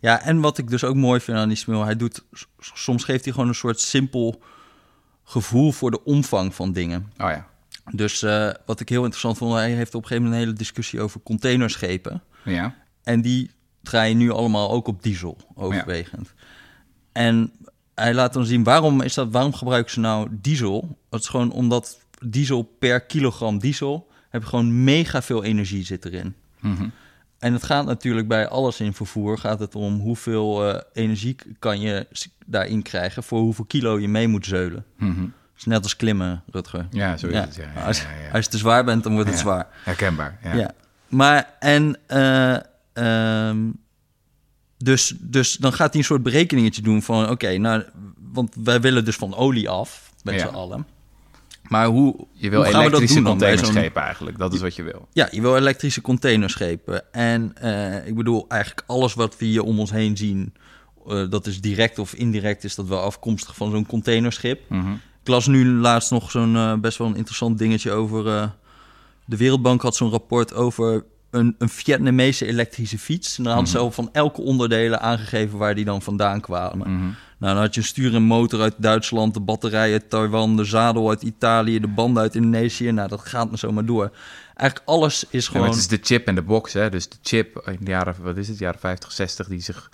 Ja, 0.00 0.22
en 0.22 0.40
wat 0.40 0.58
ik 0.58 0.68
dus 0.68 0.84
ook 0.84 0.94
mooi 0.94 1.20
vind 1.20 1.38
aan 1.38 1.48
die 1.48 1.56
Smil, 1.56 1.84
hij 1.84 1.96
doet, 1.96 2.24
soms 2.58 3.04
geeft 3.04 3.24
hij 3.24 3.32
gewoon 3.32 3.48
een 3.48 3.54
soort 3.54 3.80
simpel 3.80 4.42
gevoel 5.24 5.72
voor 5.72 5.90
de 5.90 6.04
omvang 6.04 6.54
van 6.54 6.72
dingen. 6.72 7.12
Oh 7.18 7.30
ja, 7.30 7.46
Dus 7.92 8.20
wat 8.66 8.80
ik 8.80 8.88
heel 8.88 9.02
interessant 9.02 9.38
vond, 9.38 9.52
hij 9.52 9.70
heeft 9.70 9.94
op 9.94 10.02
een 10.02 10.08
gegeven 10.08 10.22
moment 10.22 10.42
een 10.42 10.48
hele 10.48 10.58
discussie 10.58 11.00
over 11.00 11.20
containerschepen. 11.20 12.22
ja, 12.44 12.74
En 13.02 13.20
die 13.20 13.50
draaien 13.82 14.16
nu 14.16 14.30
allemaal 14.30 14.70
ook 14.70 14.88
op 14.88 15.02
diesel, 15.02 15.36
overwegend. 15.54 16.34
En 17.12 17.52
hij 17.96 18.14
laat 18.14 18.32
dan 18.32 18.44
zien, 18.46 18.64
waarom, 18.64 19.00
is 19.00 19.14
dat, 19.14 19.30
waarom 19.30 19.54
gebruiken 19.54 19.92
ze 19.92 20.00
nou 20.00 20.28
diesel? 20.30 20.98
Dat 21.08 21.20
is 21.20 21.28
gewoon 21.28 21.52
omdat 21.52 21.98
diesel 22.26 22.62
per 22.78 23.00
kilogram 23.00 23.58
diesel... 23.58 24.08
heb 24.30 24.42
je 24.42 24.48
gewoon 24.48 24.84
mega 24.84 25.22
veel 25.22 25.44
energie 25.44 25.84
zit 25.84 26.04
erin. 26.04 26.34
Mhm. 26.60 26.88
En 27.38 27.52
het 27.52 27.62
gaat 27.62 27.84
natuurlijk 27.86 28.28
bij 28.28 28.48
alles 28.48 28.80
in 28.80 28.92
vervoer... 28.94 29.38
gaat 29.38 29.58
het 29.58 29.74
om 29.74 29.98
hoeveel 29.98 30.68
eh, 30.72 30.80
energie 30.92 31.36
kan 31.58 31.80
je 31.80 32.06
daarin 32.46 32.82
krijgen... 32.82 33.22
voor 33.22 33.40
hoeveel 33.40 33.64
kilo 33.64 33.98
je 33.98 34.08
mee 34.08 34.28
moet 34.28 34.46
zeulen. 34.46 34.84
Mhm. 34.96 35.20
Het 35.20 35.64
is 35.64 35.64
net 35.64 35.82
als 35.82 35.96
klimmen, 35.96 36.42
Rutger. 36.50 36.86
ja, 36.90 37.16
zo 37.16 37.26
is 37.26 37.32
Ja. 37.32 37.40
het. 37.40 37.54
Ja, 37.54 37.64
ja, 37.74 37.84
als, 38.32 38.44
je 38.44 38.50
te 38.50 38.58
zwaar 38.58 38.84
bent, 38.84 39.02
dan 39.02 39.14
wordt 39.14 39.28
het 39.30 39.38
zwaar. 39.38 39.66
Herkenbaar, 39.84 40.38
ja. 40.42 40.54
Ja. 40.54 40.70
Maar 41.08 41.50
en 41.58 41.96
ehm, 42.06 43.70
dus, 44.86 45.14
dus 45.20 45.56
dan 45.56 45.72
gaat 45.72 45.90
hij 45.90 46.00
een 46.00 46.06
soort 46.06 46.22
berekeningetje 46.22 46.82
doen 46.82 47.02
van 47.02 47.30
oké, 47.30 47.56
nou, 47.56 47.82
want 48.32 48.54
wij 48.64 48.80
willen 48.80 49.04
dus 49.04 49.16
van 49.16 49.34
olie 49.34 49.68
af 49.68 50.12
met 50.22 50.34
Ja. 50.34 50.48
z'n 50.48 50.54
allen. 50.54 50.86
Maar 51.62 51.86
hoe, 51.86 52.26
Je 52.32 52.50
wil 52.50 52.62
hoe 52.62 52.70
gaan 52.72 52.84
we 52.84 52.90
dat 52.90 53.00
elektrische 53.00 53.14
doen 53.14 53.24
dan 53.24 53.38
bij 53.38 53.48
zo'n- 53.48 53.56
containerschepen 53.56 54.02
eigenlijk. 54.02 54.38
Dat 54.38 54.54
is 54.54 54.60
wat 54.60 54.76
je 54.76 54.82
wil. 54.82 55.08
Ja, 55.12 55.28
je 55.30 55.40
wil 55.40 55.56
elektrische 55.56 56.00
containerschepen. 56.00 57.12
En 57.12 57.52
eh, 57.56 58.06
ik 58.06 58.14
bedoel, 58.14 58.44
eigenlijk 58.48 58.82
alles 58.86 59.14
wat 59.14 59.38
we 59.38 59.44
hier 59.44 59.62
om 59.62 59.78
ons 59.80 59.90
heen 59.90 60.16
zien, 60.16 60.54
eh, 61.08 61.30
dat 61.30 61.46
is 61.46 61.60
direct 61.60 61.98
of 61.98 62.14
indirect, 62.14 62.64
is 62.64 62.74
dat 62.74 62.86
wel 62.86 63.00
afkomstig 63.00 63.56
van 63.56 63.70
zo'n 63.70 63.86
containerschip. 63.86 64.60
Mhm. 64.68 64.92
Ik 65.22 65.28
las 65.32 65.46
nu 65.46 65.66
laatst 65.66 66.10
nog 66.10 66.30
zo'n 66.30 66.56
eh, 66.56 66.74
best 66.74 66.98
wel 66.98 67.06
een 67.06 67.16
interessant 67.16 67.58
dingetje 67.58 67.90
over. 67.92 68.24
de 69.24 69.36
Wereldbank 69.36 69.82
had 69.82 69.96
zo'n 69.96 70.10
rapport 70.10 70.54
over 70.54 71.04
een, 71.30 71.54
een 71.58 71.68
Vietnamese 71.68 72.46
elektrische 72.46 72.98
fiets. 72.98 73.38
En 73.38 73.44
dan 73.44 73.52
hadden 73.52 73.70
ze 73.70 73.78
al 73.78 73.90
van 73.90 74.08
elke 74.12 74.40
onderdelen 74.40 75.00
aangegeven 75.00 75.58
waar 75.58 75.74
die 75.74 75.84
dan 75.84 76.02
vandaan 76.02 76.40
kwamen. 76.40 76.90
Mhm. 76.90 77.04
Nou, 77.38 77.54
dan 77.54 77.62
had 77.62 77.74
je 77.74 77.80
een 77.80 77.86
stuur 77.86 78.14
en 78.14 78.22
motor 78.22 78.60
uit 78.60 78.74
Duitsland, 78.76 79.34
de 79.34 79.40
batterij 79.40 79.92
uit 79.92 80.10
Taiwan, 80.10 80.56
de 80.56 80.64
zadel 80.64 81.08
uit 81.08 81.22
Italië, 81.22 81.80
de 81.80 81.88
banden 81.88 82.22
uit 82.22 82.34
Indonesië. 82.34 82.92
Nou, 82.92 83.08
dat 83.08 83.20
gaat 83.20 83.48
maar 83.48 83.58
zomaar 83.58 83.84
door. 83.84 84.10
Eigenlijk 84.54 84.88
alles 84.88 85.24
is 85.24 85.30
Ja, 85.30 85.38
maar 85.38 85.42
gewoon. 85.42 85.66
het 85.66 85.76
is 85.76 85.88
de 85.88 85.98
chip 86.02 86.26
en 86.26 86.34
de 86.34 86.42
box. 86.42 86.72
Hè? 86.72 86.90
Dus 86.90 87.08
de 87.08 87.16
chip 87.22 87.62
in 87.66 87.84
de 87.84 87.90
jaren, 87.90 88.14
wat 88.20 88.36
is 88.36 88.48
het, 88.48 88.58
jaren 88.58 88.80
50, 88.80 89.12
60, 89.12 89.48
die 89.48 89.60
zich 89.60 89.90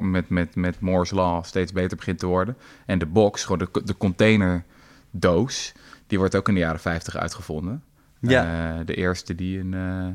met, 0.00 0.28
met, 0.28 0.54
met 0.54 0.80
Moore's 0.80 1.10
Law 1.10 1.44
steeds 1.44 1.72
beter 1.72 1.96
begint 1.96 2.18
te 2.18 2.26
worden. 2.26 2.56
En 2.86 2.98
de 2.98 3.06
box, 3.06 3.44
gewoon 3.44 3.68
de, 3.72 3.82
de 3.84 3.96
containerdoos, 3.96 5.72
die 6.06 6.18
wordt 6.18 6.36
ook 6.36 6.48
in 6.48 6.54
de 6.54 6.60
jaren 6.60 6.80
50 6.80 7.16
uitgevonden. 7.16 7.82
Ja. 8.20 8.78
Eh, 8.78 8.86
de 8.86 8.94
eerste 8.94 9.34
die 9.34 9.60
eh, 9.70 10.06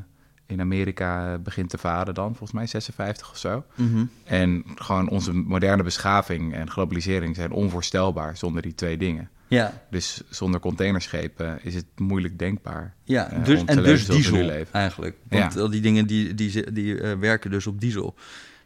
in 0.46 0.60
Amerika 0.62 1.38
begint 1.38 1.70
te 1.70 1.78
varen 1.78 2.14
dan, 2.14 2.28
volgens 2.30 2.52
mij 2.52 2.68
56 2.68 3.32
of 3.32 3.38
zo. 3.38 3.64
Mhm. 3.76 4.06
En 4.24 4.64
gewoon 4.76 5.10
onze 5.10 5.34
moderne 5.34 5.84
beschaving 5.84 6.54
en 6.54 6.70
globalisering 6.70 7.36
zijn 7.36 7.52
onvoorstelbaar 7.52 8.38
zonder 8.38 8.62
die 8.62 8.76
twee 8.76 8.98
dingen. 8.98 9.30
Ja, 9.48 9.82
Dus 9.90 10.22
zonder 10.30 10.60
containerschepen 10.60 11.60
is 11.62 11.76
het 11.76 11.86
moeilijk 11.98 12.40
denkbaar. 12.40 12.94
ja. 13.04 13.30
eh, 13.32 13.44
dus, 13.46 13.64
en 13.66 13.84
dus 13.84 14.06
diesel 14.06 14.38
leven. 14.44 14.74
eigenlijk. 14.74 15.16
Want 15.30 15.54
Ja. 15.54 15.60
al 15.62 15.70
die 15.70 15.82
dingen 15.82 16.08
die, 16.08 16.34
die, 16.34 16.72
die, 16.72 17.00
eh, 17.02 17.18
werken 17.20 17.52
dus 17.52 17.68
op 17.68 17.82
diesel. 17.82 18.16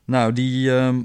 Nou, 0.06 0.34
die. 0.34 0.72
ehm, 0.78 1.02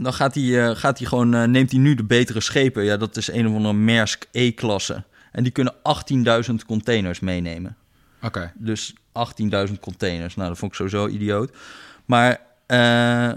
dan 0.00 0.12
gaat 0.12 0.34
hij, 0.34 0.68
eh, 0.68 0.76
gaat 0.76 0.98
hij 0.98 1.06
gewoon, 1.06 1.34
eh, 1.34 1.44
neemt 1.44 1.70
hij 1.70 1.80
nu 1.80 1.94
de 1.94 2.04
betere 2.04 2.40
schepen. 2.40 2.84
Ja, 2.84 2.96
dat 2.96 3.16
is 3.16 3.30
een 3.32 3.46
of 3.48 3.54
andere 3.54 3.74
Maersk 3.74 4.24
E-klasse. 4.32 5.04
En 5.32 5.42
die 5.42 5.52
kunnen 5.52 5.74
18.000 5.82 6.64
containers 6.66 7.20
meenemen. 7.20 7.76
Oké. 8.22 8.52
Dus 8.56 8.94
18.000 8.94 9.78
containers. 9.80 10.36
Nou, 10.36 10.48
dat 10.48 10.58
vond 10.58 10.70
ik 10.70 10.76
sowieso 10.76 11.08
idioot. 11.08 11.56
Maar 12.04 12.40
eh, 12.66 13.30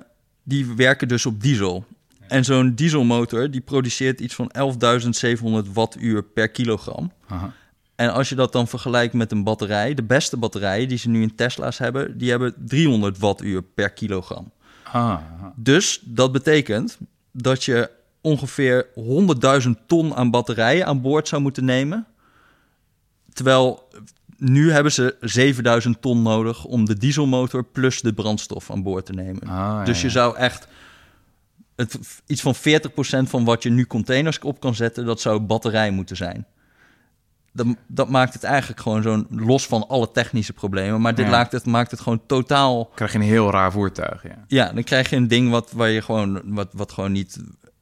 die 0.43 0.73
werken 0.75 1.07
dus 1.07 1.25
op 1.25 1.41
diesel. 1.41 1.85
En 2.27 2.45
zo'n 2.45 2.73
dieselmotor 2.75 3.51
die 3.51 3.61
produceert 3.61 4.19
iets 4.19 4.35
van 4.35 4.51
11.700 5.65 5.71
wattuur 5.73 6.23
per 6.23 6.49
kilogram. 6.49 7.11
Aha. 7.27 7.53
En 7.95 8.13
als 8.13 8.29
je 8.29 8.35
dat 8.35 8.51
dan 8.51 8.67
vergelijkt 8.67 9.13
met 9.13 9.31
een 9.31 9.43
batterij, 9.43 9.93
de 9.93 10.03
beste 10.03 10.37
batterijen 10.37 10.87
die 10.87 10.97
ze 10.97 11.09
nu 11.09 11.21
in 11.21 11.35
Tesla's 11.35 11.77
hebben, 11.77 12.17
die 12.17 12.29
hebben 12.29 12.53
300 12.57 13.17
wattuur 13.17 13.63
per 13.63 13.89
kilogram. 13.89 14.51
Ah, 14.83 15.17
Dus 15.55 16.01
dat 16.03 16.31
betekent 16.31 16.97
dat 17.31 17.63
je 17.63 17.89
ongeveer 18.21 18.87
100.000 19.63 19.69
ton 19.87 20.15
aan 20.15 20.31
batterijen 20.31 20.85
aan 20.85 21.01
boord 21.01 21.27
zou 21.27 21.41
moeten 21.41 21.65
nemen. 21.65 22.07
Terwijl 23.33 23.87
nu 24.41 24.71
hebben 24.71 24.91
ze 24.91 25.15
7000 25.19 26.01
ton 26.01 26.21
nodig 26.21 26.65
om 26.65 26.85
de 26.85 26.97
dieselmotor 26.97 27.63
plus 27.63 28.01
de 28.01 28.13
brandstof 28.13 28.71
aan 28.71 28.83
boord 28.83 29.05
te 29.05 29.13
nemen. 29.13 29.47
Ah, 29.47 29.85
dus 29.85 29.97
ja, 29.97 30.03
je 30.03 30.09
zou 30.09 30.37
echt 30.37 30.67
het, 31.75 31.99
iets 32.27 32.41
van 32.41 32.55
40% 32.55 32.59
van 33.29 33.43
wat 33.43 33.63
je 33.63 33.69
nu 33.69 33.85
containers 33.85 34.39
op 34.39 34.59
kan 34.59 34.75
zetten, 34.75 35.05
dat 35.05 35.21
zou 35.21 35.39
batterij 35.39 35.91
moeten 35.91 36.15
zijn. 36.15 36.45
Dat, 37.53 37.67
dat 37.87 38.09
maakt 38.09 38.33
het 38.33 38.43
eigenlijk 38.43 38.81
gewoon 38.81 39.01
zo'n 39.01 39.27
los 39.29 39.67
van 39.67 39.87
alle 39.87 40.11
technische 40.11 40.53
problemen. 40.53 41.01
Maar 41.01 41.15
dit 41.15 41.25
Ja. 41.25 41.31
maakt, 41.31 41.51
het, 41.51 41.65
maakt 41.65 41.91
het 41.91 41.99
gewoon 41.99 42.21
totaal 42.25 42.85
krijg 42.95 43.11
je 43.11 43.17
een 43.17 43.23
heel 43.23 43.51
raar 43.51 43.71
voertuig, 43.71 44.23
ja. 44.23 44.43
ja, 44.47 44.73
dan 44.73 44.83
krijg 44.83 45.09
je 45.09 45.15
een 45.15 45.27
ding 45.27 45.49
wat, 45.49 45.71
waar 45.71 45.89
je 45.89 46.01
gewoon, 46.01 46.41
wat, 46.45 46.69
wat 46.73 46.91
gewoon 46.91 47.11
niet... 47.11 47.37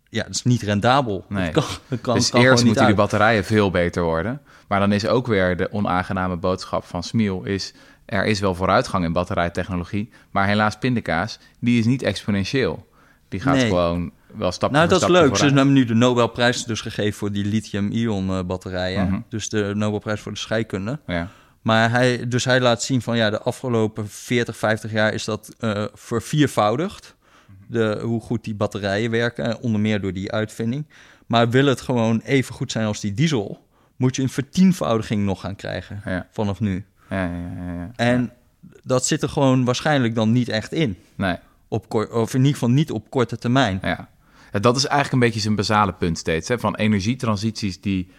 Ja, 0.10 0.24
dat 0.24 0.36
is 0.36 0.44
niet 0.44 0.62
rendabel. 0.62 1.25
Nee. 1.30 1.51
Kan, 1.51 1.63
dus 1.89 2.30
kan 2.30 2.42
eerst 2.42 2.66
moeten 2.66 2.86
die 2.86 2.96
batterijen 2.96 3.46
veel 3.46 3.72
beter 3.72 4.04
worden. 4.04 4.42
Maar 4.68 4.80
dan 4.80 4.92
is 4.92 5.08
ook 5.08 5.28
weer 5.28 5.58
de 5.58 5.72
onaangename 5.72 6.36
boodschap 6.38 6.86
van 6.86 7.04
Smiel... 7.04 7.44
is 7.44 7.74
er 8.06 8.25
is 8.25 8.39
wel 8.39 8.56
vooruitgang 8.56 9.06
in 9.06 9.13
batterijtechnologie... 9.13 10.10
maar 10.32 10.48
helaas 10.48 10.78
pindakaas, 10.78 11.39
die 11.60 11.80
is 11.80 11.86
niet 11.86 12.04
exponentieel. 12.04 12.88
Die 13.28 13.39
gaat 13.39 13.56
Nee. 13.56 13.68
gewoon 13.68 14.12
wel 14.38 14.51
stap 14.51 14.72
Nou, 14.72 14.88
dat 14.88 15.01
is 15.01 15.08
leuk. 15.08 15.38
Ze 15.38 15.46
hebben 15.46 15.74
nu 15.74 15.86
de 15.86 15.94
Nobelprijs 15.94 16.63
dus 16.63 16.82
gegeven 16.82 17.13
voor 17.13 17.32
die 17.32 17.46
lithium-ion 17.46 18.30
eh, 18.30 18.44
batterijen. 18.44 19.08
Mhm. 19.08 19.20
Dus 19.30 19.50
de 19.50 19.72
Nobelprijs 19.75 20.22
voor 20.22 20.32
de 20.32 20.38
scheikunde. 20.38 21.00
Ja. 21.08 21.28
Maar 21.62 21.89
hij, 21.92 22.28
dus 22.28 22.46
hij 22.46 22.60
laat 22.60 22.84
zien 22.84 23.01
van 23.01 23.18
ja, 23.18 23.30
de 23.30 23.42
afgelopen 23.42 24.10
40, 24.10 24.58
50 24.58 24.92
jaar 24.92 25.13
is 25.13 25.25
dat 25.25 25.56
eh 25.60 25.84
verviervoudigd. 25.94 27.16
De, 27.72 28.00
hoe 28.04 28.22
goed 28.22 28.44
die 28.44 28.56
batterijen 28.56 29.12
werken, 29.12 29.62
onder 29.62 29.82
meer 29.82 30.02
door 30.02 30.14
die 30.14 30.32
uitvinding. 30.32 30.86
Maar 31.26 31.50
wil 31.50 31.66
het 31.66 31.82
gewoon 31.82 32.20
even 32.24 32.54
goed 32.54 32.72
zijn 32.72 32.86
als 32.86 33.00
die 33.00 33.14
diesel, 33.14 33.66
moet 33.96 34.16
je 34.16 34.22
een 34.22 34.30
vertienvoudiging 34.30 35.24
nog 35.26 35.40
gaan 35.42 35.56
krijgen 35.56 36.02
Ja. 36.06 36.28
vanaf 36.32 36.60
nu. 36.60 36.86
Ja, 37.10 37.26
ja, 37.26 37.52
ja, 37.58 37.74
ja. 37.74 37.92
En 37.96 38.34
dat 38.84 39.06
zit 39.06 39.22
er 39.22 39.30
gewoon 39.30 39.66
waarschijnlijk 39.66 40.16
dan 40.16 40.32
niet 40.32 40.50
echt 40.50 40.72
in. 40.72 40.98
Nee, 41.16 41.36
Op 41.68 41.94
of 42.12 42.34
in 42.34 42.40
ieder 42.40 42.54
geval 42.54 42.70
niet 42.70 42.92
op 42.92 43.10
korte 43.10 43.38
termijn. 43.38 43.80
ja. 43.82 44.10
Ja, 44.52 44.60
Dat 44.60 44.76
is 44.76 44.86
eigenlijk 44.86 45.14
een 45.14 45.20
beetje 45.28 45.40
zijn 45.40 45.56
basale 45.56 45.94
punt 45.94 46.18
steeds. 46.18 46.48
Hè? 46.48 46.60
Van 46.60 46.76
energietransities 46.76 47.82
die 47.82 48.12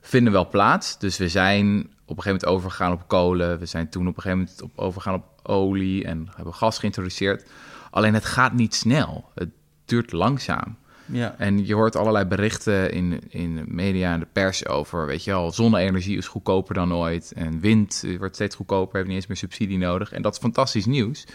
vinden 0.00 0.32
wel 0.32 0.48
plaats. 0.48 0.98
Dus 0.98 1.16
we 1.16 1.28
zijn 1.28 1.78
op 1.78 2.16
een 2.16 2.22
gegeven 2.22 2.24
moment 2.24 2.44
overgegaan 2.46 2.92
op 2.92 3.02
kolen. 3.08 3.58
We 3.58 3.66
zijn 3.66 3.88
toen 3.88 4.08
op 4.08 4.16
een 4.16 4.22
gegeven 4.22 4.38
moment 4.44 4.62
op 4.62 4.78
overgegaan 4.78 5.14
op 5.14 5.24
olie 5.42 6.04
en 6.04 6.28
hebben 6.36 6.54
gas 6.54 6.78
geïntroduceerd. 6.78 7.50
Alleen 7.90 8.14
het 8.14 8.24
gaat 8.24 8.52
niet 8.52 8.74
snel. 8.74 9.30
Het 9.34 9.48
duurt 9.84 10.12
langzaam. 10.12 10.76
Ja. 11.12 11.34
En 11.38 11.66
je 11.66 11.74
hoort 11.74 11.96
allerlei 11.96 12.24
berichten 12.24 12.92
in, 12.92 13.20
in 13.28 13.56
de 13.56 13.64
media 13.66 14.12
en 14.12 14.20
de 14.20 14.26
pers 14.32 14.66
over, 14.66 15.06
weet 15.06 15.24
je 15.24 15.30
wel, 15.30 15.52
zonne-energie 15.52 16.16
is 16.16 16.26
goedkoper 16.26 16.74
dan 16.74 16.94
ooit. 16.94 17.32
En 17.32 17.60
wind 17.60 18.04
wordt 18.18 18.34
steeds 18.34 18.56
goedkoper, 18.56 18.96
heeft 18.96 19.06
niet 19.06 19.16
eens 19.16 19.26
meer 19.26 19.36
subsidie 19.36 19.78
nodig. 19.78 20.12
En 20.12 20.22
dat 20.22 20.32
is 20.32 20.38
fantastisch 20.38 20.86
nieuws. 20.86 21.26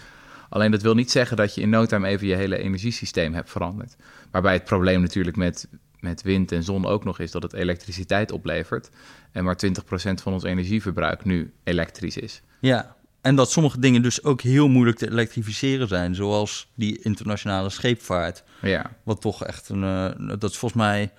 Alleen 0.49 0.71
dat 0.71 0.81
wil 0.81 0.95
niet 0.95 1.11
zeggen 1.11 1.37
dat 1.37 1.55
je 1.55 1.61
in 1.61 1.69
no 1.69 1.85
time 1.85 2.07
even 2.07 2.27
je 2.27 2.35
hele 2.35 2.57
energiesysteem 2.57 3.33
hebt 3.33 3.49
veranderd. 3.49 3.95
Waarbij 4.31 4.53
het 4.53 4.63
probleem 4.63 5.01
natuurlijk 5.01 5.35
met, 5.35 5.67
met 5.99 6.21
wind 6.21 6.51
en 6.51 6.63
zon 6.63 6.85
ook 6.85 7.03
nog 7.03 7.19
is 7.19 7.31
dat 7.31 7.43
het 7.43 7.53
elektriciteit 7.53 8.31
oplevert. 8.31 8.89
En 9.31 9.43
maar 9.43 9.57
20% 9.65 9.69
van 10.13 10.33
ons 10.33 10.43
energieverbruik 10.43 11.25
nu 11.25 11.53
elektrisch 11.63 12.17
is. 12.17 12.41
ja. 12.59 12.95
En 13.23 13.35
dat 13.35 13.51
sommige 13.51 13.79
dingen 13.79 14.01
dus 14.01 14.23
ook 14.23 14.41
heel 14.41 14.67
moeilijk 14.67 14.97
te 14.97 15.09
elektrificeren 15.11 15.87
zijn. 15.87 16.15
Zoals 16.15 16.67
die 16.75 16.99
internationale 17.01 17.69
scheepvaart. 17.69 18.43
Ja, 18.61 18.91
Wat 19.03 19.21
toch 19.21 19.43
echt 19.43 19.69
een... 19.69 19.83
eh, 19.83 20.37
dat 20.39 20.51
is 20.51 20.57
volgens 20.57 20.81
mij... 20.81 21.11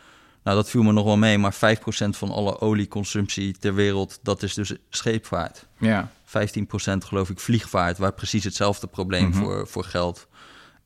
Nou, 0.43 0.57
dat 0.57 0.71
viel 0.71 0.83
me 0.83 0.93
nog 0.93 1.05
wel 1.05 1.17
mee. 1.17 1.39
Maar 1.39 1.55
5% 1.55 1.59
van 2.11 2.31
alle 2.31 2.61
olieconsumptie 2.61 3.59
ter 3.59 3.75
wereld, 3.75 4.19
dat 4.23 4.43
is 4.43 4.55
dus 4.55 4.73
scheepvaart. 4.89 5.67
15% 5.79 5.81
ja, 5.81 6.97
geloof 6.99 7.31
ik 7.31 7.41
vliegvaart, 7.41 7.99
waar 7.99 8.13
precies 8.13 8.45
hetzelfde 8.45 8.87
probleem 8.87 9.29
Mhm. 9.29 9.39
voor, 9.39 9.67
voor 9.69 9.85
geldt. 9.85 10.27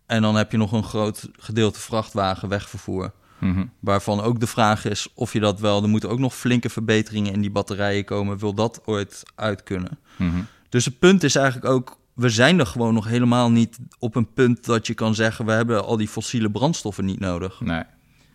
En 0.07 0.23
dan 0.23 0.35
heb 0.37 0.51
je 0.53 0.57
nog 0.57 0.73
een 0.73 0.85
groot 0.85 1.29
gedeelte 1.39 1.81
vrachtwagen 1.81 2.49
wegvervoer. 2.49 3.13
mhm, 3.39 3.65
Waarvan 3.81 4.21
ook 4.21 4.41
de 4.41 4.47
vraag 4.47 4.85
is 4.85 5.09
of 5.15 5.33
je 5.33 5.41
dat 5.41 5.61
wel... 5.61 5.83
Er 5.83 5.89
moeten 5.89 6.11
ook 6.11 6.19
nog 6.19 6.35
flinke 6.35 6.69
verbeteringen 6.69 7.33
in 7.33 7.41
die 7.41 7.51
batterijen 7.51 8.05
komen. 8.05 8.39
Wil 8.39 8.55
dat 8.55 8.81
ooit 8.85 9.23
uit 9.35 9.63
kunnen? 9.63 9.99
mhm. 10.17 10.39
Dus 10.69 10.85
het 10.85 10.99
punt 10.99 11.23
is 11.23 11.35
eigenlijk 11.35 11.67
ook... 11.67 11.99
We 12.15 12.29
zijn 12.29 12.59
er 12.59 12.67
gewoon 12.67 12.95
nog 12.95 13.07
helemaal 13.07 13.51
niet 13.51 13.79
op 13.99 14.15
een 14.15 14.33
punt 14.33 14.65
dat 14.65 14.87
je 14.87 14.95
kan 14.95 15.15
zeggen... 15.15 15.45
we 15.45 15.53
hebben 15.53 15.85
al 15.85 15.97
die 15.97 16.09
fossiele 16.09 16.51
brandstoffen 16.51 17.05
niet 17.05 17.21
nodig. 17.21 17.61
nee. 17.61 17.83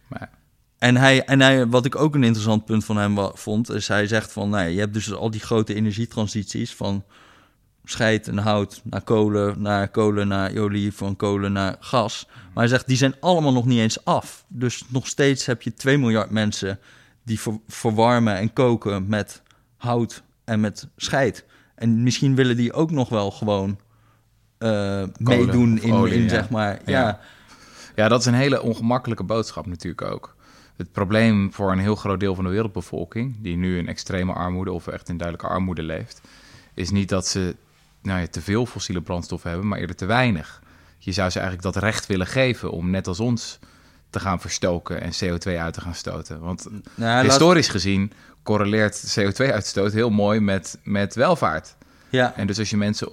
Maar, 0.10 0.30
En, 0.78 0.96
hij, 0.98 1.26
en 1.26 1.42
hij, 1.42 1.68
wat 1.68 1.86
ik 1.86 1.96
ook 1.96 2.16
een 2.16 2.24
interessant 2.24 2.66
punt 2.66 2.86
van 2.86 2.98
hem 2.98 3.18
vond... 3.34 3.70
is 3.70 3.88
hij 3.88 4.08
zegt 4.08 4.32
van... 4.32 4.50
Nou, 4.50 4.64
ja, 4.64 4.70
je 4.70 4.80
hebt 4.80 4.94
dus 4.94 5.14
al 5.14 5.32
die 5.32 5.42
grote 5.42 5.74
energietransities... 5.74 6.74
van 6.74 7.04
scheid 7.84 8.28
en 8.28 8.38
hout 8.38 8.82
naar 8.84 9.02
kolen, 9.02 9.62
naar 9.62 9.90
kolen 9.90 10.28
naar 10.28 10.58
olie... 10.58 10.94
van 10.94 11.16
kolen 11.16 11.52
naar 11.52 11.76
gas. 11.80 12.26
Maar 12.28 12.64
hij 12.64 12.68
zegt, 12.68 12.88
die 12.88 12.98
zijn 12.98 13.16
allemaal 13.20 13.54
nog 13.54 13.66
niet 13.66 13.80
eens 13.80 14.06
af. 14.06 14.46
Dus 14.48 14.84
nog 14.88 15.08
steeds 15.08 15.46
heb 15.46 15.62
je 15.62 15.74
2 15.74 15.98
miljard 15.98 16.30
mensen... 16.30 16.80
die 17.24 17.40
ver- 17.40 17.60
verwarmen 17.68 18.36
en 18.38 18.54
koken 18.54 19.08
met 19.08 19.42
hout 19.78 20.24
en 20.44 20.60
met 20.60 20.88
scheid. 20.96 21.46
En 21.84 22.04
misschien 22.04 22.36
willen 22.36 22.58
die 22.58 22.74
ook 22.74 22.92
nog 22.92 23.10
wel 23.10 23.32
gewoon... 23.32 23.80
eh, 24.58 25.04
meedoen 25.18 25.82
in, 25.82 25.94
olie, 25.94 26.14
in 26.14 26.24
ja. 26.24 26.30
zeg 26.30 26.50
maar... 26.50 26.80
Ja. 26.86 27.00
ja 27.00 27.20
Ja, 27.96 28.08
dat 28.08 28.20
is 28.20 28.26
een 28.26 28.34
hele 28.34 28.62
ongemakkelijke 28.62 29.24
boodschap 29.24 29.66
natuurlijk 29.66 30.02
ook. 30.02 30.36
Het 30.76 30.92
probleem 30.92 31.54
voor 31.54 31.72
een 31.72 31.80
heel 31.80 31.96
groot 31.96 32.20
deel 32.20 32.36
van 32.36 32.44
de 32.44 32.50
wereldbevolking, 32.50 33.36
die 33.40 33.56
nu 33.56 33.78
in 33.78 33.88
extreme 33.88 34.34
armoede 34.34 34.72
of 34.72 34.88
echt 34.88 35.10
in 35.10 35.18
duidelijke 35.18 35.54
armoede 35.54 35.84
leeft, 35.84 36.22
is 36.74 36.90
niet 36.90 37.10
dat 37.10 37.28
ze 37.28 37.56
nou 38.02 38.20
ja, 38.20 38.28
te 38.28 38.42
veel 38.42 38.66
fossiele 38.66 39.02
brandstoffen 39.02 39.50
hebben, 39.50 39.68
maar 39.68 39.80
eerder 39.80 39.96
te 39.96 40.06
weinig. 40.06 40.62
Je 40.98 41.12
zou 41.12 41.30
ze 41.30 41.40
eigenlijk 41.40 41.74
dat 41.74 41.84
recht 41.84 42.08
willen 42.08 42.28
geven 42.28 42.72
om 42.72 42.90
net 42.90 43.08
als 43.08 43.20
ons 43.20 43.60
te 44.14 44.20
gaan 44.20 44.40
verstoken 44.40 45.02
en 45.02 45.12
CO2 45.12 45.58
uit 45.58 45.74
te 45.74 45.82
gaan 45.82 45.96
stoten. 45.96 46.40
Want 46.40 46.66
Nou, 46.70 46.82
laat- 46.96 47.24
historisch 47.26 47.68
gezien 47.68 48.12
correleert 48.44 49.16
CO2-uitstoot 49.20 49.94
heel 49.94 50.10
mooi 50.10 50.40
met, 50.40 50.78
met 50.84 51.16
welvaart. 51.16 51.76
ja, 52.10 52.34
En 52.36 52.48
dus 52.48 52.60
als 52.60 52.70
je 52.70 52.78
mensen 52.78 53.10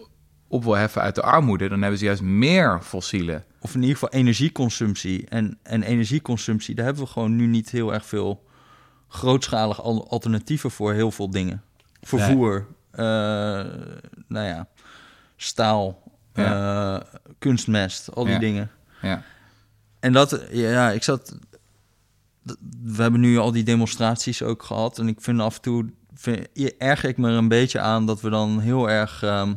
op 0.48 0.64
wil 0.64 0.74
heffen 0.76 1.02
uit 1.02 1.14
de 1.14 1.22
armoede, 1.22 1.68
dan 1.68 1.80
hebben 1.80 1.98
ze 1.98 2.04
juist 2.04 2.22
meer 2.22 2.78
fossiele. 2.82 3.42
of 3.60 3.74
in 3.74 3.80
ieder 3.80 3.94
geval 3.96 4.08
energieconsumptie. 4.18 5.26
En, 5.28 5.58
en 5.62 5.82
energieconsumptie, 5.82 6.74
daar 6.74 6.84
hebben 6.84 7.02
we 7.04 7.10
gewoon 7.10 7.36
nu 7.36 7.46
niet 7.46 7.70
heel 7.70 7.92
erg 7.94 8.06
veel 8.06 8.44
grootschalige 9.08 9.82
al- 9.82 10.10
alternatieven 10.10 10.70
voor 10.70 10.92
heel 10.92 11.10
veel 11.10 11.30
dingen. 11.30 11.62
Vervoer, 12.02 12.66
eh, 12.90 13.04
nou 14.28 14.46
ja, 14.46 14.66
staal, 15.36 16.02
eh, 16.32 16.96
kunstmest, 17.38 18.14
al 18.14 18.24
die 18.24 18.32
Ja. 18.32 18.38
dingen. 18.38 18.70
Ja, 19.02 19.22
En 20.00 20.12
dat, 20.12 20.44
ja, 20.50 20.90
ik 20.90 21.02
zat. 21.02 21.38
We 22.82 23.02
hebben 23.02 23.20
nu 23.20 23.38
al 23.38 23.52
die 23.52 23.64
demonstraties 23.64 24.42
ook 24.42 24.62
gehad. 24.62 24.98
En 24.98 25.08
ik 25.08 25.20
vind 25.20 25.40
af 25.40 25.56
en 25.56 25.62
toe. 25.62 25.90
Vind, 26.14 26.48
erger 26.78 27.08
ik 27.08 27.16
me 27.16 27.28
er 27.28 27.36
een 27.36 27.48
beetje 27.48 27.80
aan 27.80 28.06
dat 28.06 28.20
we 28.20 28.30
dan 28.30 28.60
heel 28.60 28.90
erg. 28.90 29.22
ehm, 29.22 29.52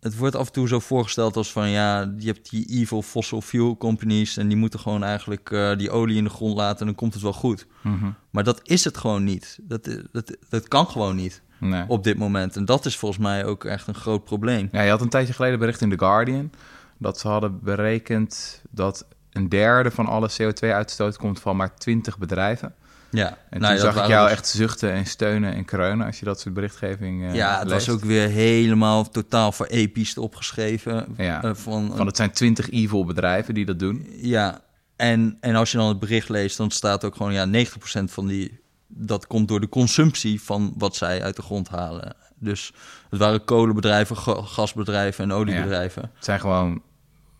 het 0.00 0.16
wordt 0.16 0.36
af 0.36 0.46
en 0.46 0.52
toe 0.52 0.68
zo 0.68 0.80
voorgesteld 0.80 1.36
als 1.36 1.52
van 1.52 1.68
ja, 1.68 2.14
je 2.18 2.26
hebt 2.26 2.50
die 2.50 2.66
evil 2.66 3.02
fossil 3.02 3.40
fuel 3.40 3.76
companies. 3.76 4.36
En 4.36 4.48
die 4.48 4.56
moeten 4.56 4.80
gewoon 4.80 5.04
eigenlijk 5.04 5.50
eh, 5.50 5.76
die 5.76 5.90
olie 5.90 6.16
in 6.16 6.24
de 6.24 6.30
grond 6.30 6.56
laten. 6.56 6.80
En 6.80 6.86
dan 6.86 6.94
komt 6.94 7.14
het 7.14 7.22
wel 7.22 7.32
goed. 7.32 7.66
Mhm. 7.82 8.10
Maar 8.30 8.44
dat 8.44 8.60
is 8.62 8.84
het 8.84 8.96
gewoon 8.96 9.24
niet. 9.24 9.58
Dat, 9.62 9.84
dat, 10.12 10.36
dat 10.48 10.68
kan 10.68 10.86
gewoon 10.86 11.16
niet 11.16 11.42
nee. 11.60 11.84
op 11.88 12.04
dit 12.04 12.18
moment. 12.18 12.56
En 12.56 12.64
dat 12.64 12.84
is 12.84 12.96
volgens 12.96 13.20
mij 13.20 13.44
ook 13.44 13.64
echt 13.64 13.86
een 13.86 13.94
groot 13.94 14.24
probleem. 14.24 14.68
Ja, 14.72 14.82
je 14.82 14.90
had 14.90 15.00
een 15.00 15.08
tijdje 15.08 15.32
geleden 15.32 15.58
bericht 15.58 15.80
in 15.80 15.90
The 15.90 15.98
Guardian 15.98 16.50
dat 16.98 17.18
ze 17.18 17.28
hadden 17.28 17.60
berekend 17.62 18.62
dat 18.70 19.06
een 19.32 19.48
derde 19.48 19.90
van 19.90 20.06
alle 20.06 20.30
CO2-uitstoot 20.42 21.16
komt 21.16 21.40
van 21.40 21.56
maar 21.56 21.74
20 21.76 22.18
bedrijven. 22.18 22.74
Ja, 23.10 23.38
En 23.50 23.60
nou, 23.60 23.72
toen 23.78 23.82
zag 23.92 24.02
ik 24.02 24.08
jou 24.08 24.22
dus- 24.28 24.36
echt 24.36 24.46
zuchten 24.48 24.92
en 24.92 25.06
steunen 25.06 25.54
en 25.54 25.64
kreunen 25.64 26.06
als 26.06 26.18
je 26.18 26.24
dat 26.24 26.40
soort 26.40 26.54
berichtgeving 26.54 27.24
eh 27.28 27.34
Ja, 27.34 27.58
het 27.58 27.68
leest. 27.68 27.86
was 27.86 27.96
ook 27.96 28.04
weer 28.04 28.28
helemaal 28.28 29.08
totaal 29.10 29.52
voor 29.52 29.66
episch 29.66 30.18
opgeschreven. 30.18 31.06
Ja, 31.16 31.42
Eh, 31.42 31.54
van, 31.54 31.92
Van 31.96 32.06
het 32.06 32.16
zijn 32.16 32.30
20 32.30 32.70
evil 32.70 33.04
bedrijven 33.04 33.54
die 33.54 33.64
dat 33.64 33.78
doen. 33.78 34.06
ja, 34.16 34.60
en, 34.96 35.36
en 35.40 35.54
als 35.54 35.70
je 35.72 35.78
dan 35.78 35.88
het 35.88 35.98
bericht 35.98 36.28
leest, 36.28 36.56
dan 36.56 36.70
staat 36.70 37.04
ook 37.04 37.16
gewoon 37.16 37.32
ja, 37.32 37.44
90% 37.46 38.12
van 38.12 38.26
die. 38.26 38.60
Dat 38.88 39.26
komt 39.26 39.48
door 39.48 39.60
de 39.60 39.68
consumptie 39.68 40.42
van 40.42 40.74
wat 40.76 40.96
zij 40.96 41.22
uit 41.22 41.36
de 41.36 41.42
grond 41.42 41.68
halen. 41.68 42.14
Dus 42.38 42.72
het 43.10 43.18
waren 43.18 43.44
kolenbedrijven, 43.44 44.16
ga- 44.16 44.42
gasbedrijven 44.42 45.24
en 45.24 45.32
oliebedrijven. 45.32 46.02
Het 46.14 46.24
zijn 46.24 46.40
gewoon 46.40 46.82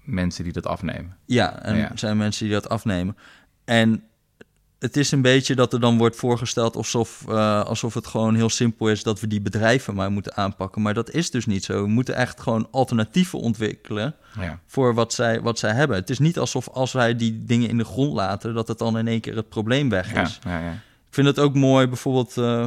mensen 0.04 0.44
die 0.44 0.52
dat 0.52 0.66
afnemen. 0.66 1.16
Ja, 1.24 1.62
en 1.62 1.76
Ja. 1.76 1.90
er 1.90 1.98
zijn 1.98 2.16
mensen 2.16 2.44
die 2.44 2.54
dat 2.54 2.68
afnemen. 2.68 3.16
En 3.64 4.02
het 4.78 4.96
is 4.96 5.10
een 5.10 5.22
beetje 5.22 5.54
dat 5.54 5.72
er 5.72 5.80
dan 5.80 5.98
wordt 5.98 6.16
voorgesteld 6.16 6.76
alsof, 6.76 7.24
eh, 7.28 7.62
alsof 7.64 7.94
het 7.94 8.06
gewoon 8.06 8.34
heel 8.34 8.48
simpel 8.48 8.88
is 8.88 9.02
dat 9.02 9.20
we 9.20 9.26
die 9.26 9.40
bedrijven 9.40 9.94
maar 9.94 10.10
moeten 10.10 10.36
aanpakken. 10.36 10.82
Maar 10.82 10.94
dat 10.94 11.10
is 11.10 11.30
dus 11.30 11.46
niet 11.46 11.64
zo. 11.64 11.82
We 11.82 11.88
moeten 11.88 12.14
echt 12.14 12.40
gewoon 12.40 12.68
alternatieven 12.70 13.38
ontwikkelen 13.38 14.14
Ja, 14.40 14.58
voor 14.66 14.94
wat 14.94 15.12
zij, 15.12 15.40
wat 15.40 15.58
zij 15.58 15.72
hebben. 15.72 15.96
Het 15.96 16.10
is 16.10 16.18
niet 16.18 16.38
alsof 16.38 16.68
als 16.68 16.92
wij 16.92 17.16
die 17.16 17.44
dingen 17.44 17.68
in 17.68 17.78
de 17.78 17.84
grond 17.84 18.12
laten, 18.12 18.54
dat 18.54 18.68
het 18.68 18.78
dan 18.78 18.98
in 18.98 19.08
één 19.08 19.20
keer 19.20 19.36
het 19.36 19.48
probleem 19.48 19.88
weg 19.88 20.12
is. 20.14 20.38
ja, 20.44 20.58
ja. 20.58 20.70
Ik 21.06 21.22
vind 21.22 21.36
het 21.36 21.38
ook 21.38 21.54
mooi, 21.54 21.86
bijvoorbeeld. 21.86 22.36
eh, 22.36 22.64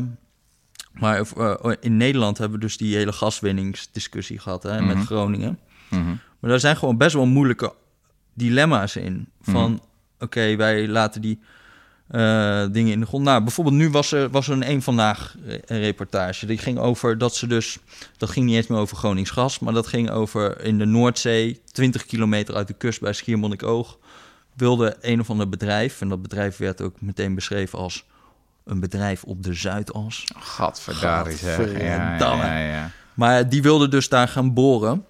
maar 1.00 1.22
eh, 1.38 1.72
in 1.80 1.98
Nederland 1.98 2.38
hebben 2.38 2.60
we 2.60 2.66
dus 2.66 2.78
die 2.78 2.96
hele 2.96 3.12
gaswinningsdiscussie 3.12 4.40
gehad 4.40 4.64
hè, 4.64 4.82
met 4.82 4.96
Mhm. 4.96 5.06
Groningen. 5.06 5.60
Mhm. 5.90 6.08
Maar 6.40 6.50
daar 6.50 6.60
zijn 6.60 6.78
gewoon 6.78 6.98
best 6.98 7.14
wel 7.16 7.26
moeilijke 7.26 7.74
dilemma's 8.34 8.96
in. 8.96 9.28
Van, 9.42 9.72
Mhm. 9.72 9.80
oké, 10.20 10.56
wij 10.56 10.88
laten 10.88 11.22
die 11.22 11.40
eh, 12.08 12.66
dingen 12.72 12.92
in 12.94 13.00
de 13.00 13.06
grond. 13.06 13.24
Nou, 13.24 13.44
bijvoorbeeld 13.44 13.76
nu 13.76 13.90
was 13.90 14.12
er, 14.12 14.30
was 14.30 14.48
er 14.48 14.54
een 14.54 14.64
één 14.64 14.82
vandaag 14.82 15.36
re- 15.46 15.60
een 15.66 15.80
reportage. 15.80 16.46
Die 16.46 16.58
ging 16.58 16.78
over 16.80 17.18
dat 17.18 17.36
ze 17.36 17.48
dus... 17.48 17.78
Dat 18.18 18.30
ging 18.30 18.46
niet 18.46 18.56
eens 18.56 18.68
meer 18.68 18.80
over 18.80 18.98
Gronings 18.98 19.30
gas... 19.30 19.60
maar 19.60 19.74
dat 19.74 19.88
ging 19.88 20.10
over 20.10 20.62
in 20.64 20.78
de 20.78 20.86
Noordzee... 20.86 21.62
20 21.72 22.06
kilometer 22.06 22.56
uit 22.56 22.68
de 22.68 22.74
kust 22.74 23.02
bij 23.02 23.14
Schiermonnikoog... 23.14 23.98
wilde 24.56 24.98
een 25.02 25.20
of 25.20 25.30
ander 25.30 25.50
bedrijf... 25.50 26.02
en 26.02 26.10
dat 26.10 26.22
bedrijf 26.22 26.58
werd 26.58 26.82
ook 26.82 27.02
meteen 27.02 27.36
beschreven 27.36 27.80
als... 27.80 28.06
een 28.70 28.80
bedrijf 28.80 29.24
op 29.24 29.44
de 29.44 29.54
Zuidas. 29.54 30.24
Gadverdarie 30.40 31.38
zeg. 31.38 31.72
Ja, 31.82 32.18
ja, 32.18 32.36
ja, 32.36 32.58
ja. 32.58 32.92
Maar 33.14 33.50
die 33.50 33.62
wilde 33.62 33.88
dus 33.88 34.10
daar 34.10 34.28
gaan 34.28 34.54
boren. 34.54 35.06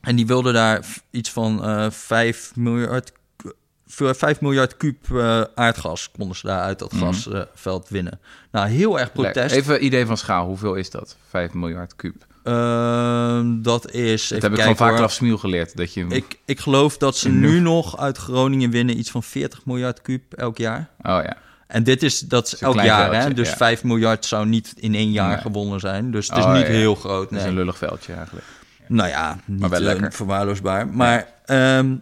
En 0.00 0.16
die 0.16 0.26
wilde 0.26 0.52
daar 0.52 0.84
iets 1.10 1.30
van 1.30 1.64
eh 1.64 1.86
5 1.90 2.52
miljard, 2.54 3.12
ku- 3.36 3.52
voor 3.86 4.14
5 4.14 4.40
miljard 4.40 4.76
kuub 4.76 5.10
eh, 5.16 5.42
aardgas 5.54 6.10
konden 6.16 6.36
ze 6.36 6.46
daar 6.46 6.60
uit 6.60 6.78
dat 6.78 6.92
Mhm. 6.92 7.04
gasveld 7.04 7.88
winnen. 7.88 8.20
Nou, 8.50 8.68
heel 8.68 9.00
erg 9.00 9.12
protest. 9.12 9.54
Even 9.54 9.84
idee 9.84 10.06
van 10.06 10.16
schaal. 10.16 10.46
Hoeveel 10.46 10.74
is 10.74 10.90
dat? 10.90 11.16
5 11.28 11.52
miljard 11.52 11.96
kuub. 11.96 12.26
Ehm, 12.42 13.62
dat 13.62 13.90
is. 13.90 14.28
Dat 14.28 14.42
heb 14.42 14.52
ik 14.52 14.60
van 14.62 14.76
vaak 14.76 15.10
Smiel 15.10 15.38
geleerd. 15.38 15.76
Dat 15.76 15.94
je... 15.94 16.06
Ik, 16.08 16.38
ik 16.44 16.60
geloof 16.60 16.96
dat 16.96 17.16
ze 17.16 17.28
In 17.28 17.40
nu 17.40 17.60
nog 17.60 17.98
uit 17.98 18.16
Groningen 18.18 18.70
winnen 18.70 18.98
iets 18.98 19.10
van 19.10 19.22
40 19.22 19.66
miljard 19.66 20.02
kuub 20.02 20.32
elk 20.32 20.58
jaar. 20.58 20.88
Oh 21.02 21.18
ja. 21.22 21.36
En 21.72 21.82
dit 21.82 22.02
is, 22.02 22.18
dat 22.20 22.46
is 22.46 22.54
is 22.54 22.60
elk 22.60 22.80
jaar, 22.80 23.22
hè? 23.22 23.34
Dus 23.34 23.48
ja. 23.48 23.56
5 23.56 23.84
miljard 23.84 24.24
zou 24.24 24.46
niet 24.46 24.72
in 24.76 24.94
één 24.94 25.10
jaar 25.10 25.28
Nee. 25.28 25.38
gewonnen 25.38 25.80
zijn. 25.80 26.10
Dus 26.10 26.28
het 26.28 26.36
is 26.38 26.44
Oh, 26.44 26.54
niet 26.54 26.66
heel 26.66 26.94
groot. 26.94 27.22
Dat 27.28 27.38
is 27.38 27.38
nee. 27.38 27.48
een 27.48 27.58
lullig 27.58 27.78
veldje 27.78 28.12
eigenlijk. 28.12 28.46
Nou 28.86 29.08
ja, 29.08 29.38
niet 29.44 29.60
wel 29.60 29.70
eh, 29.72 29.78
lekker. 29.80 30.12
verwaarloosbaar. 30.12 30.88
Maar 30.88 31.26
ehm 31.44 31.94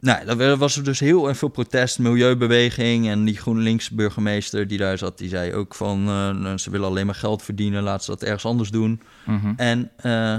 nou, 0.00 0.24
dan 0.36 0.58
was 0.58 0.76
er 0.76 0.84
dus 0.84 1.00
heel 1.00 1.28
erg 1.28 1.36
veel 1.36 1.48
protest, 1.48 1.98
milieubeweging. 1.98 3.08
En 3.08 3.24
die 3.24 3.36
GroenLinks 3.38 3.90
burgemeester 3.90 4.68
die 4.68 4.78
daar 4.78 4.98
zat, 4.98 5.18
die 5.18 5.28
zei 5.28 5.54
ook 5.54 5.74
van... 5.74 5.98
eh, 6.08 6.30
nou, 6.30 6.58
ze 6.58 6.70
willen 6.70 6.86
alleen 6.88 7.06
maar 7.06 7.14
geld 7.14 7.42
verdienen, 7.42 7.82
laten 7.82 8.04
ze 8.04 8.10
dat 8.10 8.22
ergens 8.22 8.44
anders 8.44 8.70
doen. 8.70 9.02
Mhm. 9.26 9.52
En 9.56 9.90
eh, 9.96 10.36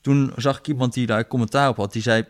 toen 0.00 0.32
zag 0.36 0.58
ik 0.58 0.66
iemand 0.68 0.92
die 0.94 1.06
daar 1.06 1.26
commentaar 1.26 1.68
op 1.68 1.76
had. 1.76 1.92
Die 1.92 2.02
zei, 2.02 2.24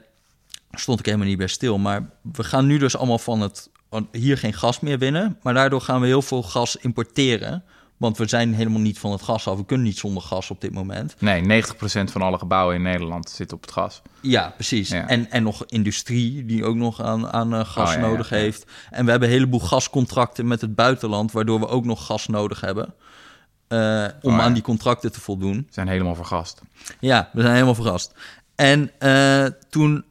stond 0.72 0.98
ik 0.98 1.04
helemaal 1.06 1.26
niet 1.26 1.38
bij 1.38 1.46
stil. 1.46 1.78
Maar 1.78 2.08
we 2.32 2.44
gaan 2.44 2.66
nu 2.66 2.78
dus 2.78 2.96
allemaal 2.96 3.18
van 3.18 3.40
het 3.40 3.70
hier 4.12 4.38
geen 4.38 4.52
gas 4.52 4.80
meer 4.80 4.98
winnen. 4.98 5.38
Maar 5.42 5.54
daardoor 5.54 5.80
gaan 5.80 6.00
we 6.00 6.06
heel 6.06 6.22
veel 6.22 6.42
gas 6.42 6.76
importeren. 6.76 7.64
Want 7.96 8.18
we 8.18 8.28
zijn 8.28 8.54
helemaal 8.54 8.80
niet 8.80 8.98
van 8.98 9.12
het 9.12 9.22
gas 9.22 9.48
af. 9.48 9.56
We 9.56 9.64
kunnen 9.64 9.86
niet 9.86 9.98
zonder 9.98 10.22
gas 10.22 10.50
op 10.50 10.60
dit 10.60 10.72
moment. 10.72 11.14
Nee, 11.20 11.62
90% 11.62 11.64
van 12.04 12.22
alle 12.22 12.38
gebouwen 12.38 12.74
in 12.76 12.82
Nederland 12.82 13.30
zit 13.30 13.52
op 13.52 13.60
het 13.60 13.70
gas. 13.72 14.02
Ja, 14.20 14.48
precies. 14.54 14.88
Ja. 14.88 15.08
En, 15.08 15.30
en 15.30 15.42
nog 15.42 15.64
industrie 15.66 16.44
die 16.44 16.64
ook 16.64 16.74
nog 16.76 17.02
aan, 17.02 17.32
aan 17.32 17.54
eh, 17.54 17.64
gas 17.64 17.88
Oh, 17.88 17.94
ja, 17.94 18.00
nodig 18.00 18.30
ja. 18.30 18.36
heeft. 18.36 18.66
En 18.90 19.04
we 19.04 19.10
hebben 19.10 19.28
een 19.28 19.34
heleboel 19.34 19.60
gascontracten 19.60 20.46
met 20.46 20.60
het 20.60 20.74
buitenland, 20.74 21.32
waardoor 21.32 21.60
we 21.60 21.68
ook 21.68 21.84
nog 21.84 22.06
gas 22.06 22.26
nodig 22.26 22.60
hebben. 22.60 22.94
eh, 23.68 24.04
om 24.22 24.32
Oh, 24.34 24.40
aan 24.40 24.52
die 24.52 24.62
contracten 24.62 25.12
te 25.12 25.20
voldoen. 25.20 25.56
We 25.56 25.72
zijn 25.72 25.88
helemaal 25.88 26.14
vergast. 26.14 26.60
Ja, 27.00 27.28
we 27.32 27.40
zijn 27.40 27.52
helemaal 27.52 27.74
verrast. 27.74 28.12
En 28.54 28.90
eh, 28.98 29.44
toen. 29.70 30.04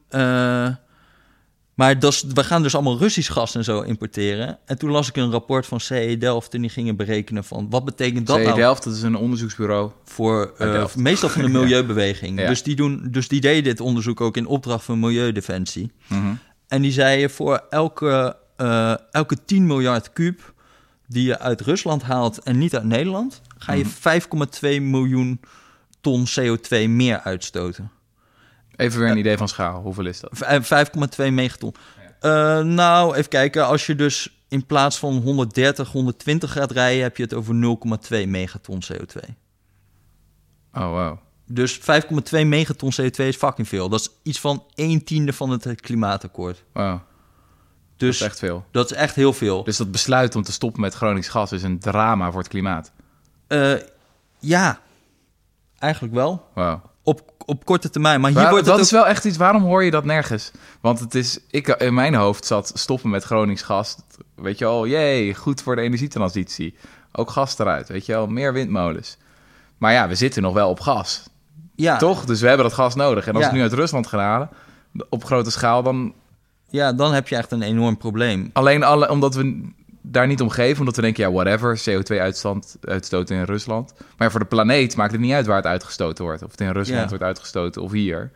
Maar 1.74 1.98
we 2.34 2.44
gaan 2.44 2.62
dus 2.62 2.74
allemaal 2.74 2.98
Russisch 2.98 3.32
gas 3.32 3.54
en 3.54 3.64
zo 3.64 3.80
importeren. 3.80 4.58
En 4.66 4.78
toen 4.78 4.90
las 4.90 5.08
ik 5.08 5.16
een 5.16 5.30
rapport 5.30 5.66
van 5.66 5.80
CE 5.80 6.16
Delft 6.18 6.54
en 6.54 6.60
die 6.60 6.70
gingen 6.70 6.96
berekenen 6.96 7.44
van 7.44 7.66
wat 7.70 7.84
betekent 7.84 8.26
dat 8.26 8.36
CE 8.36 8.42
nou 8.42 8.56
Delft, 8.56 8.84
dat 8.84 8.94
is 8.94 9.02
een 9.02 9.16
onderzoeksbureau. 9.16 9.90
voor 10.04 10.52
eh, 10.58 10.94
meestal 10.94 11.28
van 11.28 11.42
de 11.42 11.48
milieubeweging. 11.58 12.40
Ja. 12.40 12.48
Dus, 12.48 12.62
die 12.62 12.76
doen, 12.76 13.06
dus 13.10 13.28
die 13.28 13.40
deden 13.40 13.64
dit 13.64 13.80
onderzoek 13.80 14.20
ook 14.20 14.36
in 14.36 14.46
opdracht 14.46 14.84
van 14.84 15.00
Milieudefensie. 15.00 15.92
Mhm. 16.06 16.34
En 16.68 16.82
die 16.82 16.92
zeiden 16.92 17.30
voor 17.30 17.64
elke, 17.70 18.36
eh, 18.56 18.94
elke 19.10 19.44
10 19.44 19.66
miljard 19.66 20.12
kuub 20.12 20.52
die 21.06 21.24
je 21.26 21.38
uit 21.38 21.60
Rusland 21.60 22.02
haalt 22.02 22.38
en 22.42 22.58
niet 22.58 22.74
uit 22.74 22.84
Nederland, 22.84 23.40
ga 23.58 23.72
je 23.72 23.84
Mhm. 23.84 23.90
5,2 23.92 24.80
miljoen 24.80 25.40
ton 26.00 26.26
CO2 26.26 26.88
meer 26.88 27.20
uitstoten. 27.20 27.90
Even 28.76 29.00
weer 29.00 29.10
een 29.10 29.16
idee 29.18 29.36
van 29.36 29.48
schaal. 29.48 29.82
Hoeveel 29.82 30.06
is 30.06 30.20
dat? 30.20 30.30
V- 30.32 30.40
eh, 30.40 30.62
5,2 30.62 31.30
megaton. 31.32 31.74
Eh, 32.20 32.60
nou, 32.60 33.14
even 33.16 33.28
kijken. 33.30 33.66
Als 33.66 33.86
je 33.86 33.94
dus 33.94 34.44
in 34.48 34.66
plaats 34.66 34.98
van 34.98 35.16
130, 35.16 35.88
120 35.92 36.52
gaat 36.52 36.70
rijden, 36.70 37.02
heb 37.02 37.16
je 37.16 37.22
het 37.22 37.34
over 37.34 37.54
0,2 37.54 38.26
megaton 38.26 38.82
CO2. 38.92 39.20
Oh, 40.72 40.88
wow. 40.90 41.18
Dus 41.46 41.78
5,2 41.78 42.44
megaton 42.46 42.92
CO2 43.00 43.16
is 43.26 43.36
fucking 43.36 43.68
veel. 43.68 43.88
Dat 43.88 44.00
is 44.00 44.10
iets 44.22 44.40
van 44.40 44.64
1 44.74 45.04
tiende 45.04 45.32
van 45.32 45.50
het 45.50 45.80
klimaatakkoord. 45.80 46.64
wow. 46.72 46.90
Dat 47.96 48.08
Dus 48.08 48.20
is 48.20 48.26
echt 48.26 48.38
veel. 48.38 48.64
dat 48.70 48.90
is 48.90 48.96
echt 48.96 49.14
heel 49.14 49.32
veel. 49.32 49.64
Dus 49.64 49.76
dat 49.76 49.90
besluit 49.90 50.36
om 50.36 50.42
te 50.42 50.52
stoppen 50.52 50.80
met 50.80 50.94
Gronings 50.94 51.28
gas 51.28 51.52
is 51.52 51.62
een 51.62 51.78
drama 51.78 52.30
voor 52.30 52.40
het 52.40 52.48
klimaat. 52.48 52.92
Eh, 53.46 53.74
ja, 54.38 54.80
eigenlijk 55.78 56.14
wel. 56.14 56.48
Wow. 56.54 56.84
Op, 57.46 57.64
korte 57.64 57.90
termijn. 57.90 58.20
Maar 58.20 58.30
hier 58.30 58.50
wordt 58.50 58.64
dat 58.64 58.76
het 58.76 58.84
is 58.84 58.90
wel 58.90 59.06
echt 59.06 59.24
iets, 59.24 59.36
waarom 59.36 59.62
hoor 59.62 59.84
je 59.84 59.90
dat 59.90 60.04
nergens? 60.04 60.50
Want 60.80 61.00
het 61.00 61.14
is, 61.14 61.38
ik, 61.50 61.68
in 61.68 61.94
mijn 61.94 62.14
hoofd 62.14 62.46
zat 62.46 62.70
stoppen 62.74 63.10
met 63.10 63.24
Gronings 63.24 63.62
gas. 63.62 63.96
Weet 64.34 64.58
je 64.58 64.64
al, 64.64 64.86
jee, 64.86 65.34
goed 65.34 65.62
voor 65.62 65.76
de 65.76 65.82
energietransitie. 65.82 66.74
Ook 67.12 67.30
gas 67.30 67.58
eruit, 67.58 67.88
weet 67.88 68.06
je 68.06 68.12
wel, 68.12 68.26
meer 68.26 68.52
windmolens. 68.52 69.16
Maar 69.78 69.92
ja, 69.92 70.08
we 70.08 70.14
zitten 70.14 70.42
nog 70.42 70.54
wel 70.54 70.68
op 70.68 70.80
gas. 70.80 71.22
Ja, 71.74 71.96
Toch? 71.96 72.24
Dus 72.24 72.40
we 72.40 72.46
hebben 72.46 72.66
dat 72.66 72.74
gas 72.74 72.94
nodig. 72.94 73.26
En 73.26 73.34
als 73.34 73.44
Ja. 73.44 73.50
we 73.50 73.56
nu 73.56 73.62
uit 73.62 73.72
Rusland 73.72 74.06
gaan 74.06 74.20
halen, 74.20 74.48
op 75.08 75.24
grote 75.24 75.50
schaal, 75.50 75.82
dan 75.82 76.12
ja, 76.70 76.92
dan 76.92 77.12
heb 77.14 77.28
je 77.28 77.36
echt 77.36 77.52
een 77.52 77.62
enorm 77.62 77.96
probleem. 77.96 78.50
alleen 78.52 78.82
alle, 78.82 79.10
omdat 79.10 79.34
we 79.34 79.70
daar 80.06 80.26
niet 80.26 80.40
om 80.40 80.48
geven, 80.50 80.78
omdat 80.78 80.96
we 80.96 81.02
denken, 81.02 81.24
ja, 81.24 81.32
whatever, 81.32 81.78
CO2-uitstoot 81.90 82.76
uitstoten 82.80 83.36
in 83.36 83.42
Rusland. 83.44 83.94
Maar 84.16 84.30
voor 84.30 84.40
de 84.40 84.46
planeet 84.46 84.96
maakt 84.96 85.12
het 85.12 85.20
niet 85.20 85.32
uit 85.32 85.46
waar 85.46 85.56
het 85.56 85.66
uitgestoten 85.66 86.24
wordt. 86.24 86.42
Of 86.42 86.50
het 86.50 86.60
in 86.60 86.70
Rusland 86.70 87.02
Ja. 87.02 87.08
wordt 87.08 87.24
uitgestoten 87.24 87.82
of 87.82 87.92
hier. 87.92 88.30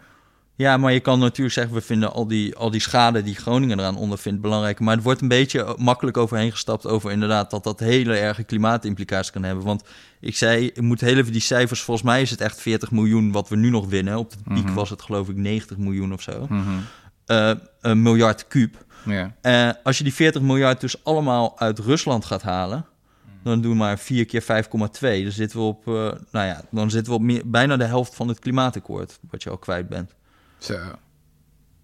Ja, 0.55 0.77
maar 0.77 0.93
je 0.93 1.01
kan 1.01 1.19
natuurlijk 1.19 1.55
zeggen, 1.55 1.75
we 1.75 1.81
vinden 1.81 2.13
al 2.13 2.27
die, 2.29 2.57
al 2.57 2.71
die 2.71 2.81
schade 2.81 3.23
die 3.23 3.35
Groningen 3.35 3.79
eraan 3.79 3.97
ondervindt 3.97 4.41
belangrijk. 4.41 4.81
Maar 4.81 4.95
het 4.95 5.05
wordt 5.05 5.21
een 5.21 5.29
beetje 5.29 5.75
makkelijk 5.77 6.17
overheen 6.17 6.51
gestapt 6.51 6.87
over 6.87 7.11
inderdaad 7.11 7.51
dat 7.51 7.65
dat 7.65 7.81
hele 7.81 8.17
erge 8.17 8.45
klimaatimplicaties 8.45 9.31
kan 9.31 9.43
hebben. 9.43 9.65
Want 9.65 9.83
ik 10.21 10.37
zei, 10.37 10.67
ik 10.67 10.81
moet 10.81 11.01
heel 11.01 11.17
even 11.17 11.33
die 11.33 11.41
cijfers, 11.41 11.81
volgens 11.83 12.07
mij 12.07 12.23
is 12.23 12.31
het 12.31 12.41
echt 12.41 12.61
40 12.61 12.91
miljoen 12.91 13.33
wat 13.33 13.49
we 13.49 13.57
nu 13.57 13.71
nog 13.71 13.87
winnen. 13.89 14.17
Op 14.19 14.31
de 14.31 14.55
piek 14.55 14.65
Mhm. 14.65 14.75
was 14.75 14.91
het 14.91 15.03
geloof 15.03 15.29
ik 15.29 15.37
90 15.37 15.77
miljoen 15.77 16.13
of 16.13 16.23
zo. 16.23 16.47
Mhm. 16.49 16.63
Eh, 17.27 17.51
een 17.81 18.03
miljard 18.03 18.49
kuub. 18.49 18.85
Ja. 19.05 19.35
Eh, 19.41 19.71
als 19.83 19.99
je 19.99 20.05
die 20.05 20.15
40 20.15 20.43
miljard 20.43 20.81
dus 20.81 21.05
allemaal 21.05 21.59
uit 21.59 21.79
Rusland 21.79 22.25
gaat 22.25 22.43
halen, 22.43 22.87
dan 23.43 23.61
doen 23.61 23.71
we 23.71 23.77
maar 23.77 23.99
4 23.99 24.27
keer 24.27 24.43
5,2. 24.43 25.23
Dan 25.23 25.33
zitten 25.33 25.59
we 25.59 25.65
op, 25.65 25.89
eh, 25.89 25.93
nou 26.31 26.47
ja, 26.47 26.63
dan 26.71 26.91
zitten 26.91 27.13
we 27.13 27.19
op 27.19 27.25
meer, 27.25 27.43
bijna 27.45 27.77
de 27.77 27.85
helft 27.85 28.15
van 28.15 28.29
het 28.29 28.39
klimaatakkoord, 28.39 29.19
wat 29.31 29.43
je 29.43 29.51
al 29.51 29.59
kwijt 29.59 29.89
bent. 29.89 30.15
Zo. 30.59 30.79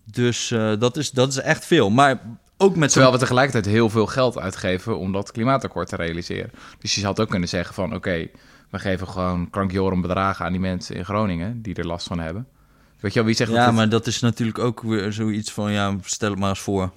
Dus 0.04 0.50
eh, 0.50 0.72
dat, 0.78 0.96
is, 0.96 1.10
dat 1.10 1.28
is 1.28 1.36
echt 1.36 1.64
veel. 1.66 1.90
Maar 1.90 2.20
ook 2.56 2.76
met 2.76 2.90
Terwijl 2.90 3.12
we 3.12 3.18
tegelijkertijd 3.18 3.74
heel 3.74 3.90
veel 3.90 4.06
geld 4.06 4.38
uitgeven 4.38 4.98
om 4.98 5.12
dat 5.12 5.32
klimaatakkoord 5.32 5.88
te 5.88 5.96
realiseren. 5.96 6.50
Dus 6.78 6.94
je 6.94 7.00
zou 7.00 7.12
het 7.12 7.22
ook 7.22 7.30
kunnen 7.30 7.48
zeggen 7.48 7.74
van, 7.74 7.94
oké, 7.94 8.28
we 8.70 8.78
geven 8.78 9.08
gewoon 9.08 9.50
krankjoren 9.50 10.00
bedragen 10.00 10.44
aan 10.44 10.52
die 10.52 10.60
mensen 10.60 10.96
in 10.96 11.04
Groningen 11.04 11.62
die 11.62 11.74
er 11.74 11.86
last 11.86 12.06
van 12.06 12.18
hebben. 12.18 12.46
Weet 13.00 13.12
je 13.12 13.18
wel, 13.18 13.28
wie 13.28 13.36
zegt 13.36 13.50
Ja, 13.50 13.64
dat 13.64 13.74
maar 13.74 13.88
dat 13.88 14.06
is 14.06 14.20
natuurlijk 14.20 14.58
ook 14.58 14.82
weer 14.82 15.12
zoiets 15.12 15.52
van, 15.52 15.72
ja, 15.72 15.96
stel 16.04 16.30
het 16.30 16.38
maar 16.38 16.48
eens 16.48 16.60
voor. 16.60 16.90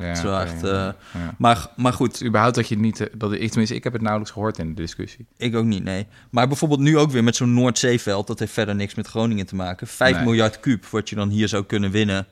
Ja, 0.00 0.06
het 0.06 0.16
is 0.16 0.22
wel 0.22 0.40
echt, 0.40 0.60
ja, 0.60 0.68
eh, 0.68 1.20
ja. 1.22 1.34
Maar, 1.38 1.66
maar 1.76 1.92
goed, 1.92 2.10
Dus 2.18 2.28
überhaupt 2.28 2.54
dat 2.54 2.68
je 2.68 2.78
niet, 2.78 3.00
eh, 3.00 3.06
dat 3.14 3.32
ik 3.32 3.48
tenminste, 3.48 3.74
ik 3.74 3.84
heb 3.84 3.92
het 3.92 4.02
nauwelijks 4.02 4.32
gehoord 4.34 4.58
in 4.58 4.68
de 4.74 4.80
discussie. 4.82 5.26
ik 5.36 5.54
ook 5.56 5.64
niet, 5.64 5.84
nee. 5.84 6.06
Maar 6.30 6.48
bijvoorbeeld 6.48 6.80
nu 6.80 6.98
ook 6.98 7.10
weer 7.10 7.24
met 7.24 7.36
zo'n 7.36 7.54
Noordzeeveld, 7.54 8.26
dat 8.26 8.38
heeft 8.38 8.52
verder 8.52 8.74
niks 8.74 8.94
met 8.94 9.06
Groningen 9.06 9.46
te 9.46 9.54
maken. 9.54 9.86
5 9.86 10.14
Nee. 10.16 10.24
miljard 10.24 10.60
kuub, 10.60 10.86
wat 10.86 11.08
je 11.08 11.14
dan 11.14 11.28
hier 11.28 11.48
zou 11.48 11.64
kunnen 11.64 11.90
winnen. 11.90 12.26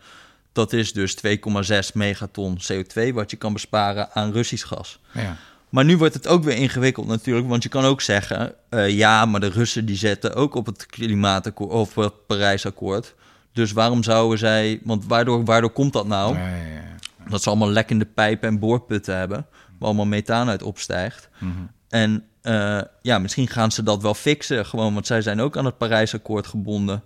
Dat 0.53 0.73
is 0.73 0.93
dus 0.93 1.15
2,6 1.15 1.93
megaton 1.95 2.59
CO2 2.73 3.13
wat 3.13 3.31
je 3.31 3.37
kan 3.37 3.53
besparen 3.53 4.09
aan 4.13 4.33
Russisch 4.33 4.67
gas. 4.67 5.01
Ja. 5.13 5.37
Maar 5.69 5.85
nu 5.85 5.97
wordt 5.97 6.15
het 6.15 6.27
ook 6.29 6.45
weer 6.45 6.57
ingewikkeld 6.57 7.07
natuurlijk, 7.07 7.49
want 7.49 7.63
je 7.63 7.69
kan 7.69 7.85
ook 7.85 8.01
zeggen... 8.01 8.53
eh, 8.69 8.89
ja, 8.97 9.25
maar 9.27 9.41
de 9.41 9.49
Russen 9.49 9.85
die 9.87 9.97
zetten 9.97 10.35
ook 10.35 10.55
op 10.55 10.67
het 10.67 10.87
klimaatakkoord 10.87 11.71
of 11.71 11.95
het 11.95 12.27
Parijsakkoord. 12.27 13.15
Dus 13.53 13.73
waarom 13.73 14.03
zouden 14.03 14.39
zij... 14.39 14.81
Want 14.85 15.07
waardoor, 15.07 15.45
waardoor 15.45 15.71
komt 15.71 15.93
dat 15.93 16.07
nou? 16.07 16.35
Ja, 16.37 16.49
ja, 16.49 16.55
ja. 16.57 16.83
Dat 17.31 17.43
ze 17.43 17.49
allemaal 17.49 17.71
lekkende 17.71 18.05
pijpen 18.05 18.49
en 18.49 18.59
boorputten 18.59 19.17
hebben... 19.17 19.47
waar 19.79 19.89
allemaal 19.89 20.07
methaan 20.07 20.49
uit 20.49 20.63
opstijgt. 20.63 21.29
Mhm. 21.39 21.53
En 21.89 22.25
eh, 22.43 22.81
ja, 23.03 23.19
misschien 23.19 23.49
gaan 23.49 23.73
ze 23.73 23.83
dat 23.83 24.03
wel 24.03 24.15
fixen, 24.15 24.67
gewoon, 24.67 24.95
want 24.95 25.07
zij 25.07 25.23
zijn 25.23 25.41
ook 25.41 25.57
aan 25.57 25.65
het 25.65 25.79
Parijsakkoord 25.79 26.47
gebonden. 26.47 27.03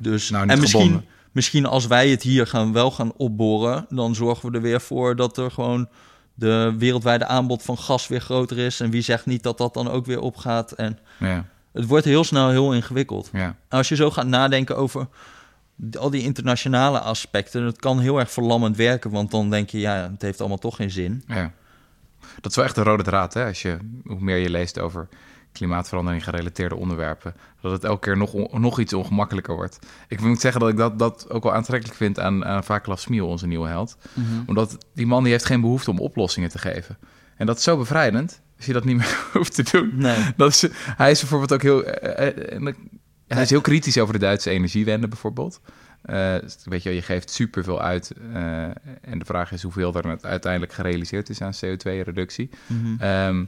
Dus, 0.00 0.30
Nou, 0.30 0.48
en 0.48 0.60
misschien, 0.60 0.82
gebonden. 0.82 1.08
misschien 1.32 1.66
als 1.66 1.86
wij 1.86 2.08
het 2.08 2.22
hier 2.22 2.46
gaan, 2.46 2.72
wel 2.72 2.90
gaan 2.90 3.12
opboren, 3.16 3.86
dan 3.88 4.14
zorgen 4.14 4.50
we 4.50 4.56
er 4.56 4.62
weer 4.62 4.80
voor 4.80 5.16
dat 5.16 5.36
er 5.36 5.50
gewoon 5.50 5.88
de 6.34 6.74
wereldwijde 6.78 7.26
aanbod 7.26 7.62
van 7.62 7.78
gas 7.78 8.08
weer 8.08 8.20
groter 8.20 8.58
is. 8.58 8.80
En 8.80 8.90
wie 8.90 9.02
zegt 9.02 9.26
niet 9.26 9.42
dat 9.42 9.58
dat 9.58 9.74
dan 9.74 9.90
ook 9.90 10.06
weer 10.06 10.20
opgaat? 10.20 10.72
En 10.72 10.98
het 11.72 11.86
wordt 11.86 12.04
heel 12.04 12.24
snel 12.24 12.50
heel 12.50 12.74
ingewikkeld. 12.74 13.30
ja. 13.32 13.56
Als 13.68 13.88
je 13.88 13.96
zo 13.96 14.10
gaat 14.10 14.26
nadenken 14.26 14.76
over 14.76 15.08
al 15.98 16.10
die 16.10 16.22
internationale 16.22 17.00
aspecten, 17.00 17.62
het 17.62 17.78
kan 17.78 18.00
heel 18.00 18.18
erg 18.18 18.30
verlammend 18.30 18.76
werken, 18.76 19.10
want 19.10 19.30
dan 19.30 19.50
denk 19.50 19.70
je, 19.70 19.78
ja, 19.78 20.10
het 20.10 20.22
heeft 20.22 20.40
allemaal 20.40 20.58
toch 20.58 20.76
geen 20.76 20.90
zin. 20.90 21.22
Ja. 21.26 21.52
Dat 22.40 22.50
is 22.50 22.56
wel 22.56 22.64
echt 22.64 22.74
de 22.74 22.82
rode 22.82 23.02
draad, 23.02 23.34
hè? 23.34 23.46
Als 23.46 23.62
je, 23.62 23.78
hoe 24.04 24.20
meer 24.20 24.36
je 24.36 24.50
leest 24.50 24.78
over 24.78 25.08
klimaatverandering 25.52 26.24
gerelateerde 26.24 26.76
onderwerpen, 26.76 27.34
dat 27.60 27.72
het 27.72 27.84
elke 27.84 28.00
keer 28.00 28.16
nog, 28.16 28.52
nog 28.52 28.80
iets 28.80 28.92
ongemakkelijker 28.92 29.54
wordt. 29.54 29.78
Ik 30.08 30.20
moet 30.20 30.40
zeggen 30.40 30.60
dat 30.60 30.68
ik 30.70 30.76
dat, 30.76 30.98
dat 30.98 31.30
ook 31.30 31.42
wel 31.42 31.54
aantrekkelijk 31.54 31.96
vind 31.96 32.20
aan, 32.20 32.44
aan 32.44 32.64
Vaclav 32.64 33.00
Smil, 33.00 33.28
onze 33.28 33.46
nieuwe 33.46 33.68
held. 33.68 33.96
Omdat 34.46 34.86
die 34.94 35.06
man 35.06 35.22
die 35.22 35.32
heeft 35.32 35.44
geen 35.44 35.60
behoefte 35.60 35.90
om 35.90 35.98
oplossingen 35.98 36.48
te 36.48 36.58
geven. 36.58 36.98
En 37.36 37.46
dat 37.46 37.56
is 37.56 37.62
zo 37.62 37.76
bevrijdend, 37.76 38.40
als 38.56 38.66
je 38.66 38.72
dat 38.72 38.84
niet 38.84 38.96
meer 38.96 39.26
hoeft 39.32 39.54
te 39.54 39.62
doen. 39.70 39.92
Nee. 39.94 40.16
Dat 40.36 40.48
is, 40.48 40.68
hij 40.96 41.10
is 41.10 41.20
bijvoorbeeld 41.20 41.52
ook 41.52 41.62
heel... 41.62 41.84
eh, 41.84 42.56
eh, 42.56 42.74
hij 43.28 43.42
is 43.42 43.50
heel 43.50 43.60
kritisch 43.60 43.98
over 43.98 44.12
de 44.12 44.18
Duitse 44.20 44.50
energiewende 44.50 45.08
bijvoorbeeld. 45.08 45.60
Eh, 46.02 46.34
weet 46.64 46.82
je, 46.82 46.90
je 46.90 47.02
geeft 47.02 47.30
superveel 47.30 47.80
uit. 47.80 48.12
eh, 48.32 48.62
en 49.00 49.18
de 49.18 49.24
vraag 49.24 49.52
is 49.52 49.62
hoeveel 49.62 49.94
er 49.94 50.18
uiteindelijk 50.22 50.72
gerealiseerd 50.72 51.28
is 51.28 51.42
aan 51.42 51.52
CO2-reductie. 51.64 52.50
Mhm. 52.66 53.02
Ehm, 53.02 53.44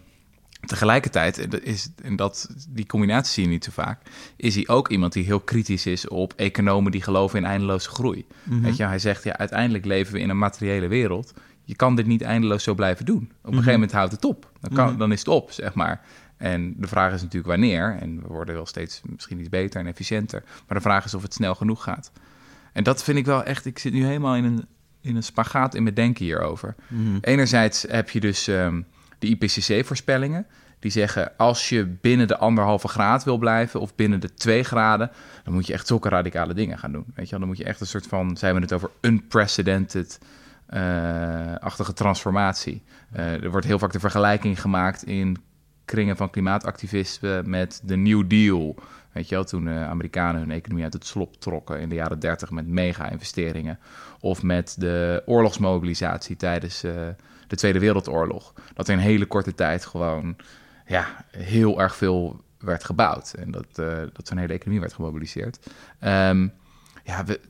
tegelijkertijd, 0.67 1.65
is, 1.65 1.89
en 2.03 2.17
dat, 2.17 2.49
die 2.69 2.87
combinatie 2.87 3.33
zie 3.33 3.43
je 3.43 3.49
niet 3.49 3.65
zo 3.65 3.71
vaak, 3.75 4.01
is 4.37 4.55
hij 4.55 4.69
ook 4.69 4.89
iemand 4.89 5.13
die 5.13 5.25
heel 5.25 5.41
kritisch 5.41 5.87
is 5.87 6.09
op 6.09 6.33
economen 6.37 6.93
die 6.93 7.03
geloven 7.03 7.39
in 7.39 7.45
eindeloze 7.45 7.89
groei. 7.89 8.27
Mhm. 8.43 8.61
Weet 8.61 8.77
je, 8.77 8.85
hij 8.85 8.99
zegt, 8.99 9.25
ja, 9.25 9.37
uiteindelijk 9.39 9.85
leven 9.85 10.13
we 10.13 10.21
in 10.21 10.29
een 10.31 10.39
materiële 10.39 10.89
wereld. 10.89 11.33
Je 11.65 11.77
kan 11.77 11.97
dit 11.97 12.07
niet 12.07 12.23
eindeloos 12.23 12.63
zo 12.63 12.75
blijven 12.75 13.05
doen. 13.05 13.17
Op 13.17 13.23
een 13.23 13.39
Mhm. 13.43 13.51
gegeven 13.51 13.73
moment 13.73 13.93
houdt 13.93 14.13
het 14.13 14.25
op. 14.25 14.51
Dan, 14.61 14.73
kan, 14.73 14.99
dan 14.99 15.13
is 15.13 15.19
het 15.19 15.29
op, 15.29 15.51
zeg 15.51 15.75
maar. 15.75 16.01
En 16.41 16.75
de 16.77 16.87
vraag 16.87 17.13
is 17.13 17.23
natuurlijk 17.23 17.51
wanneer. 17.51 17.97
En 18.01 18.23
we 18.23 18.29
worden 18.29 18.55
wel 18.55 18.67
steeds 18.67 19.01
misschien 19.05 19.39
iets 19.39 19.49
beter 19.49 19.81
en 19.81 19.87
efficiënter. 19.87 20.43
Maar 20.67 20.77
de 20.77 20.83
vraag 20.83 21.05
is 21.05 21.15
of 21.15 21.23
het 21.23 21.35
snel 21.35 21.55
genoeg 21.55 21.83
gaat. 21.83 22.13
En 22.73 22.85
dat 22.85 23.05
vind 23.05 23.19
ik 23.19 23.27
wel 23.27 23.45
echt... 23.45 23.67
Ik 23.67 23.79
zit 23.79 23.93
nu 23.93 24.05
helemaal 24.05 24.37
in 24.37 24.45
een, 24.45 24.67
in 25.01 25.17
een 25.17 25.23
spagaat 25.23 25.75
in 25.75 25.83
mijn 25.83 25.95
denken 25.95 26.25
hierover. 26.25 26.75
Mhm. 26.89 27.19
Enerzijds 27.21 27.83
heb 27.89 28.11
je 28.11 28.21
dus 28.21 28.49
ehm, 28.49 28.83
de 29.19 29.27
IPCC-voorspellingen. 29.27 30.47
Die 30.79 30.91
zeggen, 30.91 31.37
als 31.37 31.69
je 31.69 31.87
binnen 32.01 32.29
de 32.29 32.37
anderhalve 32.37 32.89
graad 32.89 33.25
wil 33.25 33.39
blijven... 33.39 33.81
of 33.81 33.95
binnen 33.95 34.21
de 34.21 34.35
twee 34.35 34.63
graden... 34.63 35.11
dan 35.45 35.55
moet 35.55 35.67
je 35.67 35.73
echt 35.73 35.87
zulke 35.87 36.09
radicale 36.09 36.55
dingen 36.55 36.79
gaan 36.79 36.93
doen. 36.93 37.05
Weet 37.15 37.25
je 37.25 37.31
wel? 37.31 37.39
Dan 37.39 37.49
moet 37.49 37.59
je 37.59 37.65
echt 37.65 37.81
een 37.81 37.87
soort 37.87 38.07
van... 38.07 38.37
zijn 38.37 38.55
we 38.55 38.61
het 38.61 38.73
over 38.73 38.91
unprecedented... 39.01 40.19
eh, 40.67 41.55
achtige 41.55 41.93
transformatie. 41.93 42.83
Eh, 43.13 43.43
er 43.43 43.51
wordt 43.51 43.67
heel 43.67 43.79
vaak 43.79 43.93
de 43.93 44.01
vergelijking 44.01 44.61
gemaakt 44.61 45.05
in 45.05 45.37
kringen 45.91 46.17
van 46.17 46.31
klimaatactivisten 46.31 47.51
met 47.51 47.81
de 47.85 47.97
New 47.97 48.29
Deal. 48.29 48.75
Weet 49.13 49.29
je 49.29 49.35
wel, 49.35 49.45
toen 49.45 49.65
de 49.65 49.71
Amerikanen 49.71 50.41
hun 50.41 50.51
economie 50.51 50.85
uit 50.85 50.93
het 50.93 51.07
slop 51.07 51.41
trokken 51.41 51.81
in 51.81 51.89
de 51.89 51.95
jaren 51.95 52.19
30 52.19 52.51
met 52.51 52.67
mega-investeringen. 52.67 53.79
Of 54.21 54.43
met 54.43 54.75
de 54.79 55.23
oorlogsmobilisatie 55.27 56.37
tijdens 56.37 56.83
eh, 56.83 56.93
de 57.47 57.57
Tweede 57.57 57.79
Wereldoorlog. 57.79 58.53
Dat 58.75 58.89
in 58.89 58.99
hele 58.99 59.27
korte 59.27 59.55
tijd 59.55 59.85
gewoon 59.85 60.37
ja, 60.87 61.25
heel 61.31 61.81
erg 61.81 61.97
veel 61.97 62.41
werd 62.59 62.85
gebouwd. 62.85 63.33
En 63.33 63.51
dat, 63.51 63.79
eh, 63.79 63.99
dat 64.13 64.29
zo'n 64.29 64.39
hele 64.39 64.53
economie 64.53 64.81
werd 64.81 64.93
gemobiliseerd. 64.93 65.59
Ehm, 65.99 66.49
ja, 67.05 67.25
we, 67.25 67.41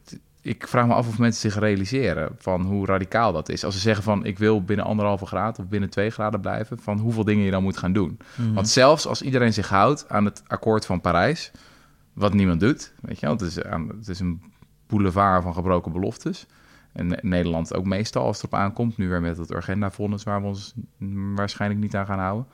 ik 0.42 0.66
vraag 0.68 0.87
me 0.87 0.94
af 0.94 1.09
of 1.09 1.18
mensen 1.18 1.50
zich 1.50 1.61
realiseren 1.61 2.31
van 2.38 2.62
hoe 2.62 2.87
radicaal 2.87 3.33
dat 3.33 3.48
is. 3.48 3.64
Als 3.64 3.74
ze 3.74 3.81
zeggen 3.81 4.05
van 4.05 4.24
ik 4.24 4.38
wil 4.38 4.64
binnen 4.64 4.87
anderhalve 4.87 5.26
graad 5.26 5.59
of 5.59 5.66
binnen 5.68 5.90
twee 5.90 6.11
graden 6.11 6.40
blijven, 6.40 6.79
van 6.79 6.98
hoeveel 6.98 7.24
dingen 7.24 7.44
je 7.44 7.50
dan 7.50 7.62
moet 7.62 7.76
gaan 7.76 7.92
doen. 7.92 8.18
Mhm. 8.37 8.53
Want 8.53 8.68
zelfs 8.68 9.07
als 9.07 9.22
iedereen 9.22 9.53
zich 9.53 9.68
houdt 9.68 10.09
aan 10.09 10.24
het 10.24 10.42
akkoord 10.46 10.87
van 10.87 11.00
Parijs, 11.00 11.50
wat 12.12 12.35
niemand 12.35 12.61
doet, 12.61 12.92
weet 13.00 13.20
je 13.20 13.26
wel, 13.26 13.35
het 13.35 13.44
is, 13.44 13.62
aan, 13.62 13.88
het 13.88 14.09
is 14.09 14.20
een 14.20 14.42
boulevard 14.87 15.42
van 15.42 15.55
gebroken 15.55 15.92
beloftes. 15.92 16.46
En 16.92 17.07
Ne- 17.07 17.18
Nederland 17.22 17.74
ook 17.74 17.85
meestal 17.85 18.24
als 18.24 18.42
het 18.42 18.46
erop 18.53 18.64
aankomt, 18.64 18.96
nu 18.96 19.09
weer 19.09 19.20
met 19.20 19.37
het 19.37 19.50
Urgenda-vonnis 19.55 20.22
waar 20.22 20.40
we 20.40 20.46
ons 20.46 20.74
waarschijnlijk 21.35 21.81
niet 21.81 21.96
aan 21.96 22.07
gaan 22.07 22.18
houden. 22.18 22.46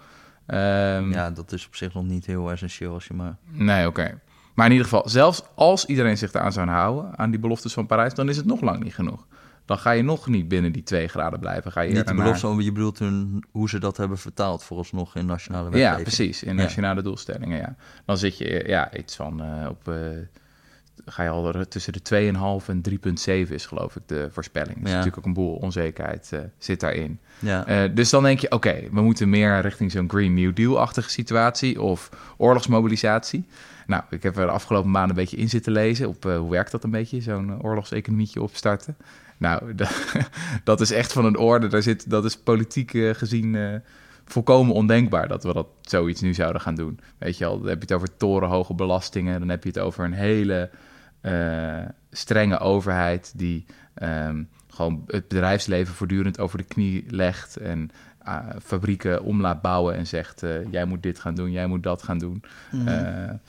Ehm, 0.46 1.10
Ja, 1.12 1.30
dat 1.30 1.52
is 1.52 1.66
op 1.66 1.74
zich 1.76 1.94
nog 1.94 2.04
niet 2.04 2.26
heel 2.26 2.50
essentieel 2.50 2.92
als 2.92 3.06
je 3.06 3.14
maar... 3.14 3.36
Nee, 3.50 3.86
oké. 3.86 4.20
Maar 4.56 4.66
in 4.66 4.72
ieder 4.72 4.86
geval, 4.88 5.08
zelfs 5.08 5.42
als 5.54 5.84
iedereen 5.86 6.18
zich 6.18 6.32
eraan 6.32 6.52
zou 6.52 6.68
houden, 6.68 7.18
aan 7.18 7.30
die 7.30 7.40
beloftes 7.40 7.72
van 7.72 7.86
Parijs, 7.86 8.14
dan 8.14 8.28
is 8.28 8.36
het 8.36 8.46
nog 8.46 8.60
lang 8.60 8.82
niet 8.82 8.94
genoeg. 8.94 9.26
Dan 9.64 9.78
ga 9.78 9.90
je 9.90 10.02
nog 10.02 10.26
niet 10.26 10.48
binnen 10.48 10.72
die 10.72 10.82
twee 10.82 11.08
graden 11.08 11.40
blijven. 11.40 11.72
Ga 11.72 11.80
je 11.80 11.92
Niet 11.92 12.06
de 12.06 12.14
belofte, 12.14 12.46
maar 12.46 12.62
je 12.64 12.72
bedoelt 12.72 12.98
hun, 12.98 13.44
hoe 13.50 13.68
ze 13.68 13.78
dat 13.78 13.96
hebben 13.96 14.18
vertaald 14.18 14.62
vooralsnog 14.64 15.16
in 15.16 15.26
nationale 15.26 15.70
wetgeving. 15.70 15.96
Ja, 15.96 16.02
precies. 16.02 16.42
In 16.42 16.56
Ja. 16.56 16.62
nationale 16.62 17.02
doelstellingen, 17.02 17.58
ja. 17.58 17.74
Dan 18.04 18.18
zit 18.18 18.38
je 18.38 18.64
ja, 18.66 18.94
iets 18.96 19.16
van 19.16 19.42
eh, 19.42 19.68
op... 19.68 19.88
eh, 19.88 19.94
ga 21.06 21.22
je 21.22 21.28
al 21.28 21.54
er 21.54 21.68
tussen 21.68 21.92
de 21.92 22.32
2,5 22.62 22.66
en 22.68 22.82
3,7 23.48 23.52
is 23.52 23.66
geloof 23.66 23.96
ik 23.96 24.02
de 24.06 24.28
voorspelling. 24.32 24.76
Dus 24.80 24.88
Ja. 24.90 24.96
natuurlijk 24.96 25.18
ook 25.18 25.24
een 25.24 25.32
boel 25.32 25.54
onzekerheid 25.54 26.28
eh, 26.32 26.40
zit 26.58 26.80
daarin. 26.80 27.18
Ja. 27.38 27.88
Dus 27.88 28.10
dan 28.10 28.22
denk 28.22 28.38
je, 28.38 28.50
oké, 28.50 28.74
we 28.92 29.00
moeten 29.00 29.28
meer 29.28 29.60
richting 29.60 29.90
zo'n 29.92 30.10
Green 30.10 30.34
New 30.34 30.54
Deal-achtige 30.54 31.10
situatie 31.10 31.82
of 31.82 32.10
oorlogsmobilisatie. 32.36 33.46
Nou, 33.86 34.02
ik 34.10 34.22
heb 34.22 34.36
er 34.36 34.46
de 34.46 34.52
afgelopen 34.52 34.90
maanden 34.90 35.10
een 35.10 35.22
beetje 35.22 35.36
in 35.36 35.48
zitten 35.48 35.72
lezen 35.72 36.08
op 36.08 36.26
eh, 36.26 36.38
hoe 36.38 36.50
werkt 36.50 36.70
dat 36.70 36.84
een 36.84 36.90
beetje, 36.90 37.20
zo'n 37.20 37.50
eh, 37.50 37.64
oorlogseconomietje 37.64 38.42
opstarten. 38.42 38.96
Nou, 39.36 39.74
dat, 39.74 39.90
dat 40.64 40.80
is 40.80 40.90
echt 40.90 41.12
van 41.12 41.24
een 41.24 41.36
orde. 41.36 41.66
Daar 41.66 41.82
zit, 41.82 42.10
dat 42.10 42.24
is 42.24 42.36
politiek 42.36 42.94
eh, 42.94 43.14
gezien 43.14 43.82
volkomen 44.24 44.74
ondenkbaar 44.74 45.28
dat 45.28 45.44
we 45.44 45.52
dat 45.52 45.68
zoiets 45.80 46.20
nu 46.20 46.34
zouden 46.34 46.60
gaan 46.60 46.74
doen. 46.74 47.00
Weet 47.18 47.38
je 47.38 47.44
al, 47.44 47.58
dan 47.58 47.68
heb 47.68 47.76
je 47.76 47.82
het 47.82 47.92
over 47.92 48.16
torenhoge 48.16 48.74
belastingen, 48.74 49.38
dan 49.38 49.48
heb 49.48 49.62
je 49.62 49.68
het 49.68 49.78
over 49.78 50.04
een 50.04 50.12
hele 50.12 50.70
strenge 52.10 52.58
overheid 52.58 53.32
die 53.36 53.64
um, 54.02 54.48
gewoon 54.68 55.04
het 55.06 55.28
bedrijfsleven 55.28 55.94
voortdurend 55.94 56.38
over 56.38 56.58
de 56.58 56.64
knie 56.64 57.04
legt 57.08 57.56
en 57.56 57.90
uh, 58.28 58.38
fabrieken 58.62 59.22
om 59.22 59.40
laat 59.40 59.62
bouwen 59.62 59.96
en 59.96 60.06
zegt: 60.06 60.42
uh, 60.42 60.70
jij 60.70 60.84
moet 60.84 61.02
dit 61.02 61.18
gaan 61.18 61.34
doen, 61.34 61.50
jij 61.50 61.66
moet 61.66 61.82
dat 61.82 62.02
gaan 62.02 62.18
doen. 62.18 62.42
Mm 62.70 63.40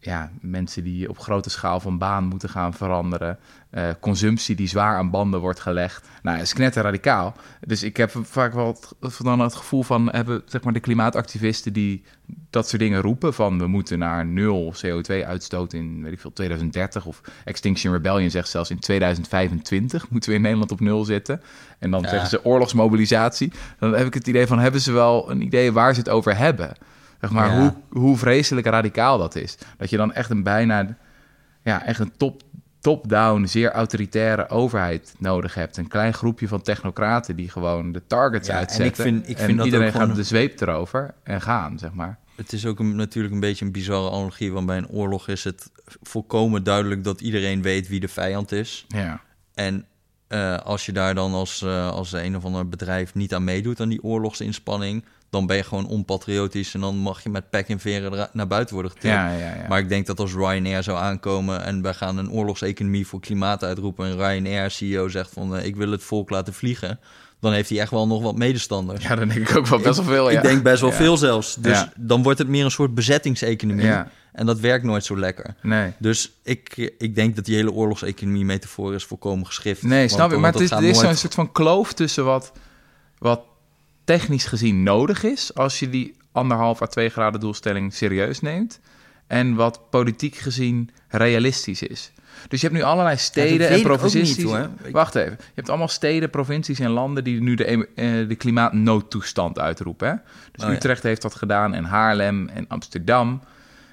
ja, 0.00 0.30
mensen 0.40 0.84
die 0.84 1.08
op 1.08 1.18
grote 1.18 1.50
schaal 1.50 1.80
van 1.80 1.98
baan 1.98 2.24
moeten 2.24 2.48
gaan 2.48 2.74
veranderen. 2.74 3.38
Uh, 3.70 3.88
consumptie 4.00 4.56
die 4.56 4.68
zwaar 4.68 4.96
aan 4.96 5.10
banden 5.10 5.40
wordt 5.40 5.60
gelegd. 5.60 6.08
Nou, 6.22 6.36
het 6.36 6.46
is 6.46 6.52
knetter 6.52 6.82
radicaal. 6.82 7.36
Dus 7.66 7.82
ik 7.82 7.96
heb 7.96 8.10
vaak 8.22 8.52
wel 8.52 8.66
het, 9.00 9.18
dan 9.22 9.40
het 9.40 9.54
gevoel 9.54 9.82
van 9.82 10.10
hebben 10.10 10.42
zeg 10.46 10.62
maar, 10.62 10.72
de 10.72 10.80
klimaatactivisten 10.80 11.72
die 11.72 12.04
dat 12.50 12.68
soort 12.68 12.82
dingen 12.82 13.00
roepen. 13.00 13.34
Van 13.34 13.58
we 13.58 13.66
moeten 13.66 13.98
naar 13.98 14.26
nul 14.26 14.74
CO2-uitstoot 14.86 15.72
in 15.72 16.02
weet 16.02 16.12
ik 16.12 16.20
veel, 16.20 16.32
2030. 16.32 17.06
Of 17.06 17.20
Extinction 17.44 17.92
Rebellion 17.92 18.30
zegt 18.30 18.48
zelfs 18.48 18.70
in 18.70 18.78
2025 18.78 20.06
moeten 20.10 20.30
we 20.30 20.36
in 20.36 20.42
Nederland 20.42 20.70
op 20.70 20.80
nul 20.80 21.04
zitten. 21.04 21.42
En 21.78 21.90
dan 21.90 22.08
zeggen 22.08 22.28
ze 22.28 22.44
oorlogsmobilisatie. 22.44 23.52
Dan 23.78 23.94
heb 23.94 24.06
ik 24.06 24.14
het 24.14 24.26
idee 24.26 24.46
van 24.46 24.58
hebben 24.58 24.80
ze 24.80 24.92
wel 24.92 25.30
een 25.30 25.42
idee 25.42 25.72
waar 25.72 25.94
ze 25.94 26.00
het 26.00 26.08
over 26.08 26.36
hebben. 26.36 26.76
Zeg 27.20 27.30
maar, 27.30 27.58
hoe, 27.58 27.74
hoe 27.88 28.16
vreselijk 28.16 28.66
radicaal 28.66 29.18
dat 29.18 29.34
is. 29.34 29.58
Dat 29.76 29.90
je 29.90 29.96
dan 29.96 30.12
echt 30.12 30.30
een 30.30 30.42
bijna, 30.42 30.96
ja, 31.62 31.84
echt 31.84 32.00
een 32.00 32.16
top, 32.16 32.42
top-down, 32.80 33.44
zeer 33.44 33.70
autoritaire 33.70 34.48
overheid 34.48 35.14
nodig 35.18 35.54
hebt. 35.54 35.76
Een 35.76 35.88
klein 35.88 36.14
groepje 36.14 36.48
van 36.48 36.62
technocraten 36.62 37.36
die 37.36 37.50
gewoon 37.50 37.92
de 37.92 38.06
targets 38.06 38.50
uitzetten. 38.50 39.04
En, 39.04 39.14
ik 39.14 39.14
vind, 39.16 39.28
ik 39.28 39.38
vind 39.38 39.56
dat 39.56 39.66
iedereen 39.66 39.92
gaat 39.92 40.14
de 40.14 40.22
zweep 40.22 40.60
erover 40.60 41.14
en 41.22 41.40
gaan, 41.40 41.78
zeg 41.78 41.92
maar. 41.92 42.18
Het 42.36 42.52
is 42.52 42.66
ook 42.66 42.78
een, 42.78 42.96
natuurlijk 42.96 43.34
een 43.34 43.40
beetje 43.40 43.64
een 43.64 43.72
bizarre 43.72 44.10
analogie, 44.10 44.52
want 44.52 44.66
bij 44.66 44.76
een 44.76 44.88
oorlog 44.88 45.28
is 45.28 45.44
het 45.44 45.70
volkomen 46.02 46.62
duidelijk 46.62 47.04
dat 47.04 47.20
iedereen 47.20 47.62
weet 47.62 47.88
wie 47.88 48.00
de 48.00 48.08
vijand 48.08 48.52
is. 48.52 48.84
Ja. 48.88 49.20
En 49.54 49.86
uh, 50.28 50.56
als 50.56 50.86
je 50.86 50.92
daar 50.92 51.14
dan 51.14 51.32
als, 51.32 51.62
uh, 51.62 51.90
als 51.90 52.12
een 52.12 52.36
of 52.36 52.44
ander 52.44 52.68
bedrijf 52.68 53.14
niet 53.14 53.34
aan 53.34 53.44
meedoet 53.44 53.80
aan 53.80 53.88
die 53.88 54.02
oorlogsinspanning, 54.02 55.04
dan 55.30 55.46
ben 55.46 55.56
je 55.56 55.62
gewoon 55.62 55.86
onpatriotisch 55.86 56.74
en 56.74 56.80
dan 56.80 56.96
mag 56.96 57.22
je 57.22 57.28
met 57.28 57.50
pek 57.50 57.68
en 57.68 57.80
veren 57.80 58.28
naar 58.32 58.46
buiten 58.46 58.74
worden 58.74 58.92
getild. 58.92 59.12
Ja, 59.12 59.32
ja, 59.32 59.38
ja. 59.38 59.66
Maar 59.68 59.78
ik 59.78 59.88
denk 59.88 60.06
dat 60.06 60.20
als 60.20 60.34
Ryanair 60.34 60.82
zou 60.82 60.98
aankomen 60.98 61.64
en 61.64 61.82
wij 61.82 61.94
gaan 61.94 62.18
een 62.18 62.30
oorlogseconomie 62.30 63.06
voor 63.06 63.20
klimaat 63.20 63.64
uitroepen 63.64 64.06
en 64.06 64.16
Ryanair 64.16 64.70
CEO 64.70 65.08
zegt 65.08 65.30
van 65.32 65.56
uh, 65.56 65.64
ik 65.64 65.76
wil 65.76 65.90
het 65.90 66.02
volk 66.02 66.30
laten 66.30 66.54
vliegen, 66.54 67.00
dan 67.40 67.52
heeft 67.52 67.68
hij 67.68 67.80
echt 67.80 67.90
wel 67.90 68.06
nog 68.06 68.22
wat 68.22 68.36
medestanders. 68.36 69.02
Ja, 69.02 69.14
dan 69.14 69.28
denk 69.28 69.48
ik 69.48 69.56
ook 69.56 69.66
wel 69.66 69.78
best 69.78 69.96
wel 69.96 70.04
veel. 70.04 70.30
Ja. 70.30 70.36
Ik 70.36 70.42
denk 70.42 70.62
best 70.62 70.80
wel 70.80 70.92
veel 70.92 71.16
zelfs. 71.16 71.54
Dus 71.54 71.86
dan 71.96 72.22
wordt 72.22 72.38
het 72.38 72.48
meer 72.48 72.64
een 72.64 72.70
soort 72.70 72.94
bezettingseconomie. 72.94 73.92
En 74.32 74.46
dat 74.46 74.60
werkt 74.60 74.84
nooit 74.84 75.04
zo 75.04 75.18
lekker. 75.18 75.54
Nee. 75.62 75.92
Dus 75.98 76.32
ik, 76.42 76.92
ik 76.98 77.14
denk 77.14 77.36
dat 77.36 77.44
die 77.44 77.54
hele 77.54 77.72
oorlogseconomie 77.72 78.44
metafoor 78.44 78.94
is 78.94 79.04
volkomen 79.04 79.46
geschift. 79.46 79.82
Nee, 79.82 80.08
snap 80.08 80.30
je. 80.30 80.36
Maar 80.36 80.52
het 80.52 80.60
is, 80.60 80.70
er 80.70 80.82
is 80.82 80.98
zo'n 80.98 81.14
soort 81.14 81.34
van 81.34 81.52
kloof 81.52 81.92
tussen 81.92 82.24
wat, 82.24 82.52
wat 83.18 83.40
technisch 84.08 84.44
gezien 84.44 84.82
nodig 84.82 85.22
is 85.22 85.54
als 85.54 85.78
je 85.78 85.88
die 85.88 86.14
anderhalf 86.32 86.82
à 86.82 86.86
twee 86.86 87.08
graden 87.08 87.40
doelstelling 87.40 87.94
serieus 87.94 88.40
neemt. 88.40 88.80
En 89.26 89.54
wat 89.54 89.90
politiek 89.90 90.36
gezien 90.36 90.90
realistisch 91.08 91.82
is. 91.82 92.12
Dus 92.48 92.60
je 92.60 92.66
hebt 92.66 92.78
nu 92.78 92.84
allerlei 92.84 93.16
steden 93.16 93.68
en 93.68 93.82
provincies. 93.82 94.36
Niet, 94.36 94.68
Wacht 94.92 95.14
even. 95.14 95.36
Je 95.38 95.52
hebt 95.54 95.68
allemaal 95.68 95.88
steden, 95.88 96.30
provincies 96.30 96.78
en 96.78 96.90
landen 96.90 97.24
die 97.24 97.40
nu 97.40 97.54
de, 97.54 97.64
eh, 97.64 98.28
de 98.28 98.34
klimaatnoodtoestand 98.34 99.58
uitroepen. 99.58 100.08
Hè? 100.08 100.14
Dus 100.52 100.64
oh, 100.64 100.70
Utrecht 100.70 101.02
heeft 101.02 101.22
dat 101.22 101.34
gedaan 101.34 101.74
en 101.74 101.84
Haarlem 101.84 102.48
en 102.48 102.64
Amsterdam. 102.68 103.40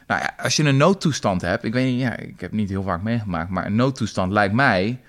Nou 0.07 0.21
ja, 0.21 0.33
als 0.43 0.55
je 0.55 0.63
een 0.63 0.77
noodtoestand 0.77 1.41
hebt, 1.41 1.63
ik 1.63 1.73
weet 1.73 1.91
niet, 1.91 2.01
ja, 2.01 2.17
ik 2.17 2.39
heb 2.39 2.51
niet 2.51 2.69
heel 2.69 2.83
vaak 2.83 3.01
meegemaakt, 3.01 3.49
maar 3.49 3.65
een 3.65 3.75
noodtoestand 3.75 4.31
lijkt 4.31 4.53
mij, 4.53 5.01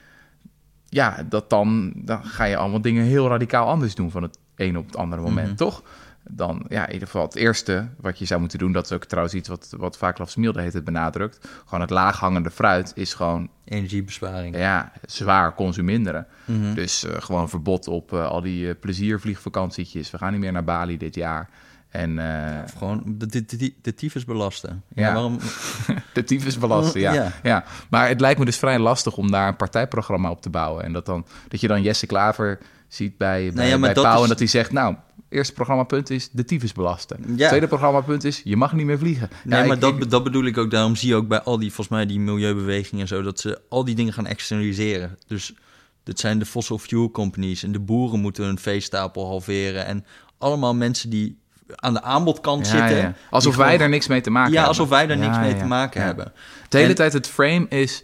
ja, 0.88 1.26
dat 1.28 1.50
dan, 1.50 1.92
dan 1.94 2.24
ga 2.24 2.44
je 2.44 2.56
allemaal 2.56 2.80
dingen 2.80 3.04
heel 3.04 3.28
radicaal 3.28 3.66
anders 3.66 3.94
doen 3.94 4.10
van 4.10 4.22
het 4.22 4.38
een 4.56 4.78
op 4.78 4.86
het 4.86 4.96
andere 4.96 5.22
moment, 5.22 5.46
mhm. 5.46 5.56
toch? 5.56 5.82
Dan, 6.30 6.64
ja, 6.68 6.86
in 6.86 6.92
ieder 6.92 7.08
geval 7.08 7.26
het 7.26 7.34
eerste 7.34 7.88
wat 8.00 8.18
je 8.18 8.24
zou 8.24 8.40
moeten 8.40 8.58
doen, 8.58 8.72
dat 8.72 8.84
is 8.84 8.92
ook 8.92 9.04
trouwens 9.04 9.34
iets 9.34 9.48
wat, 9.48 9.74
wat 9.76 9.96
vaak 9.96 10.18
Lafsmielde 10.18 10.60
heeft 10.60 10.74
het 10.74 10.84
benadrukt. 10.84 11.48
Gewoon 11.64 11.80
het 11.80 11.90
laaghangende 11.90 12.50
fruit 12.50 12.92
is 12.94 13.14
gewoon... 13.14 13.48
Energiebesparing. 13.64 14.56
Ja, 14.56 14.92
zwaar 15.04 15.54
consuminderen. 15.54 16.26
Mm 16.44 16.74
Dus 16.74 17.04
uh, 17.04 17.12
gewoon 17.18 17.48
verbod 17.48 17.88
op 17.88 18.12
uh, 18.12 18.26
al 18.28 18.40
die 18.40 18.66
uh, 18.66 18.74
pleziervliegvakantietjes. 18.80 20.10
We 20.10 20.18
gaan 20.18 20.32
niet 20.32 20.40
meer 20.40 20.52
naar 20.52 20.64
Bali 20.64 20.96
dit 20.96 21.14
jaar. 21.14 21.48
En, 21.88 22.14
ja, 22.14 22.64
gewoon 22.78 23.02
de, 23.06 23.26
de, 23.26 23.44
de, 23.44 23.74
de 23.82 23.94
tyfus 23.94 24.24
belasten. 24.24 24.82
Ja, 24.94 25.06
ja 25.06 25.12
waarom... 25.12 25.38
de 26.12 26.24
tyfus 26.24 26.58
belasten, 26.58 27.00
ja. 27.00 27.12
ja. 27.12 27.32
ja. 27.42 27.64
Maar 27.90 28.08
het 28.08 28.20
lijkt 28.20 28.38
me 28.38 28.44
dus 28.44 28.58
vrij 28.58 28.78
lastig 28.78 29.16
om 29.16 29.30
daar 29.30 29.48
een 29.48 29.56
partijprogramma 29.56 30.30
op 30.30 30.42
te 30.42 30.50
bouwen. 30.50 30.84
En 30.84 30.92
dat, 30.92 31.06
dan, 31.06 31.26
dat 31.48 31.60
je 31.60 31.68
dan 31.68 31.82
Jesse 31.82 32.06
Klaver 32.06 32.58
ziet 32.88 33.16
bij, 33.16 33.52
bij, 33.54 33.68
nou 33.68 33.80
bij 33.80 33.92
Pauw... 33.92 34.22
en 34.22 34.28
dat 34.28 34.38
hij 34.38 34.48
zegt, 34.48 34.72
nou, 34.72 34.96
eerste 35.28 35.52
programmapunt 35.52 36.10
is 36.10 36.30
de 36.30 36.44
tyfus 36.44 36.72
belasten. 36.72 37.34
Ja. 37.36 37.48
Tweede 37.48 37.66
programmapunt 37.66 38.24
is, 38.24 38.40
je 38.44 38.56
mag 38.56 38.72
niet 38.72 38.86
meer 38.86 38.98
vliegen. 38.98 39.28
Nee, 39.44 39.66
maar 39.66 39.78
dat, 39.78 40.10
dat 40.10 40.24
bedoel 40.24 40.44
ik 40.44 40.58
ook. 40.58 40.70
Daarom 40.70 40.96
zie 40.96 41.08
je 41.08 41.14
ook 41.14 41.28
bij 41.28 41.40
al 41.40 41.58
die, 41.58 41.72
volgens 41.72 41.96
mij, 41.96 42.06
die 42.06 42.20
milieubewegingen 42.20 43.02
en 43.02 43.08
zo... 43.08 43.22
dat 43.22 43.40
ze 43.40 43.60
al 43.68 43.84
die 43.84 43.94
dingen 43.94 44.12
gaan 44.12 44.26
externaliseren. 44.26 45.18
Dus 45.26 45.54
dit 46.02 46.20
zijn 46.20 46.38
de 46.38 46.46
fossil 46.46 46.78
fuel 46.78 47.10
companies... 47.10 47.62
en 47.62 47.72
de 47.72 47.80
boeren 47.80 48.20
moeten 48.20 48.44
hun 48.44 48.58
veestapel 48.58 49.26
halveren... 49.26 49.86
en 49.86 50.04
allemaal 50.38 50.74
mensen 50.74 51.10
die 51.10 51.38
aan 51.74 51.92
de 51.92 52.02
aanbodkant 52.02 52.66
zitten. 52.66 53.16
Alsof 53.30 53.56
wij 53.56 53.78
er 53.80 53.88
niks 53.88 54.06
mee 54.06 54.20
te 54.20 54.30
maken 54.30 54.52
ja, 54.52 54.56
hebben. 54.56 54.74
Ja, 54.74 54.80
alsof 54.80 54.98
wij 54.98 55.08
er 55.08 55.16
niks 55.16 55.38
mee 55.38 55.56
te 55.56 55.64
maken 55.64 56.02
hebben. 56.02 56.32
De 56.68 56.78
hele 56.78 56.92
tijd 56.92 57.12
het 57.12 57.26
frame 57.26 57.66
is 57.68 58.02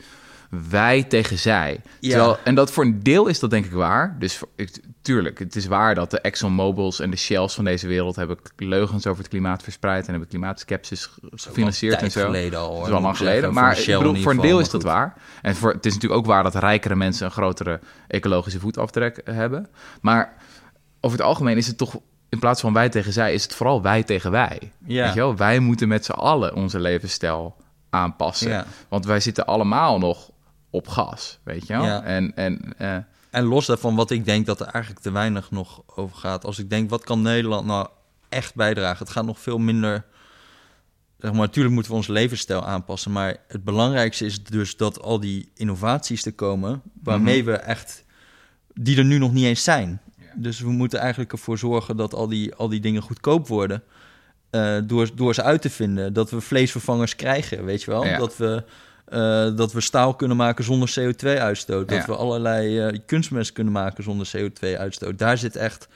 wij 0.70 1.02
tegen 1.02 1.38
zij. 1.38 1.80
Terwijl, 2.00 2.38
en 2.44 2.54
dat 2.54 2.72
voor 2.72 2.84
een 2.84 3.02
deel 3.02 3.26
is 3.26 3.38
dat 3.38 3.50
denk 3.50 3.64
ik 3.64 3.72
waar. 3.72 4.16
Dus 4.18 4.40
tuurlijk, 5.02 5.38
het 5.38 5.56
is 5.56 5.66
waar 5.66 5.94
dat 5.94 6.10
de 6.10 6.20
ExxonMobils 6.20 7.00
en 7.00 7.10
de 7.10 7.16
Shells 7.16 7.54
van 7.54 7.64
deze 7.64 7.86
wereld 7.86 8.16
hebben 8.16 8.38
leugens 8.56 9.06
over 9.06 9.22
het 9.22 9.30
klimaat 9.30 9.62
verspreid 9.62 10.04
en 10.04 10.10
hebben 10.10 10.28
klimaatskepsis 10.28 11.10
gefinancierd 11.30 12.02
en 12.02 12.10
zo. 12.10 12.24
Geleden 12.24 12.58
al, 12.58 12.74
Dat 12.74 12.84
is 12.84 12.90
wel 12.92 13.00
lang 13.00 13.16
geleden. 13.16 13.52
Maar 13.52 13.78
ik 13.78 13.86
bedoel, 13.86 14.14
voor 14.14 14.32
een 14.32 14.40
deel 14.40 14.60
is 14.60 14.70
dat 14.70 14.82
waar. 14.82 15.14
En 15.42 15.54
voor, 15.54 15.72
het 15.72 15.86
is 15.86 15.94
natuurlijk 15.94 16.20
ook 16.20 16.26
waar 16.26 16.42
dat 16.42 16.54
rijkere 16.54 16.96
mensen 16.96 17.26
een 17.26 17.32
grotere 17.32 17.80
ecologische 18.08 18.60
voetafdruk 18.60 19.20
hebben. 19.24 19.68
Maar 20.00 20.34
over 21.00 21.18
het 21.18 21.26
algemeen 21.26 21.56
is 21.56 21.66
het 21.66 21.78
toch 21.78 22.00
in 22.28 22.38
plaats 22.38 22.60
van 22.60 22.72
wij 22.72 22.88
tegen 22.88 23.12
zij, 23.12 23.34
is 23.34 23.42
het 23.42 23.54
vooral 23.54 23.82
wij 23.82 24.02
tegen 24.02 24.30
wij. 24.30 24.72
Ja. 24.86 25.04
Weet 25.04 25.14
je 25.14 25.20
wel? 25.20 25.36
Wij 25.36 25.58
moeten 25.58 25.88
met 25.88 26.04
z'n 26.04 26.12
allen 26.12 26.54
onze 26.54 26.80
levensstijl 26.80 27.56
aanpassen. 27.90 28.64
Want 28.88 29.06
wij 29.06 29.20
zitten 29.20 29.46
allemaal 29.46 29.98
nog 29.98 30.30
op 30.72 30.88
gas, 30.88 31.38
weet 31.42 31.66
je 31.66 31.72
wel? 31.72 31.84
Ja. 31.84 32.02
En, 32.02 32.36
en, 32.36 32.60
uh... 32.78 32.96
en 33.30 33.44
los 33.44 33.66
daarvan 33.66 33.94
wat 33.94 34.10
ik 34.10 34.24
denk 34.24 34.46
dat 34.46 34.60
er 34.60 34.66
eigenlijk 34.66 35.04
te 35.04 35.12
weinig 35.12 35.50
nog 35.50 35.82
over 35.86 36.16
gaat. 36.16 36.44
Als 36.44 36.58
ik 36.58 36.70
denk, 36.70 36.90
wat 36.90 37.04
kan 37.04 37.22
Nederland 37.22 37.66
nou 37.66 37.88
echt 38.28 38.54
bijdragen? 38.54 38.98
Het 38.98 39.14
gaat 39.14 39.24
nog 39.24 39.40
veel 39.40 39.58
minder... 39.58 40.04
Zeg 41.18 41.30
maar, 41.30 41.40
natuurlijk 41.40 41.74
moeten 41.74 41.92
we 41.92 41.98
onze 41.98 42.12
levensstijl 42.12 42.64
aanpassen. 42.64 43.12
Maar 43.12 43.36
het 43.48 43.64
belangrijkste 43.64 44.24
is 44.24 44.44
dus 44.44 44.76
dat 44.76 45.02
al 45.02 45.20
die 45.20 45.50
innovaties 45.54 46.22
te 46.22 46.32
komen... 46.32 46.82
waarmee 47.02 47.42
mhm. 47.42 47.50
we 47.50 47.56
echt... 47.56 48.04
die 48.74 48.96
er 48.96 49.04
nu 49.04 49.18
nog 49.18 49.32
niet 49.32 49.44
eens 49.44 49.64
zijn. 49.64 50.00
Dus 50.34 50.60
we 50.60 50.70
moeten 50.70 50.98
eigenlijk 50.98 51.32
ervoor 51.32 51.58
zorgen 51.58 51.96
dat 51.96 52.14
al 52.14 52.28
die, 52.28 52.54
al 52.54 52.68
die 52.68 52.80
dingen 52.80 53.02
goedkoop 53.02 53.48
worden... 53.48 53.82
Uh, 54.50 54.78
door, 54.84 55.10
door 55.14 55.34
ze 55.34 55.42
uit 55.42 55.62
te 55.62 55.70
vinden. 55.70 56.12
Dat 56.12 56.30
we 56.30 56.40
vleesvervangers 56.40 57.16
krijgen, 57.16 57.64
weet 57.64 57.82
je 57.82 57.90
wel? 57.90 58.18
Dat 58.18 58.36
we 58.36 58.64
uh, 59.12 59.56
dat 59.56 59.72
we 59.72 59.80
staal 59.80 60.14
kunnen 60.14 60.36
maken 60.36 60.64
zonder 60.64 60.94
CO2-uitstoot. 61.00 61.88
Dat 61.88 62.06
we 62.06 62.16
allerlei 62.16 62.86
uh, 62.86 62.98
kunstmest 63.06 63.52
kunnen 63.52 63.72
maken 63.72 64.04
zonder 64.04 64.30
CO2-uitstoot. 64.36 65.18
Daar 65.18 65.38
zit 65.38 65.56
echt 65.56 65.88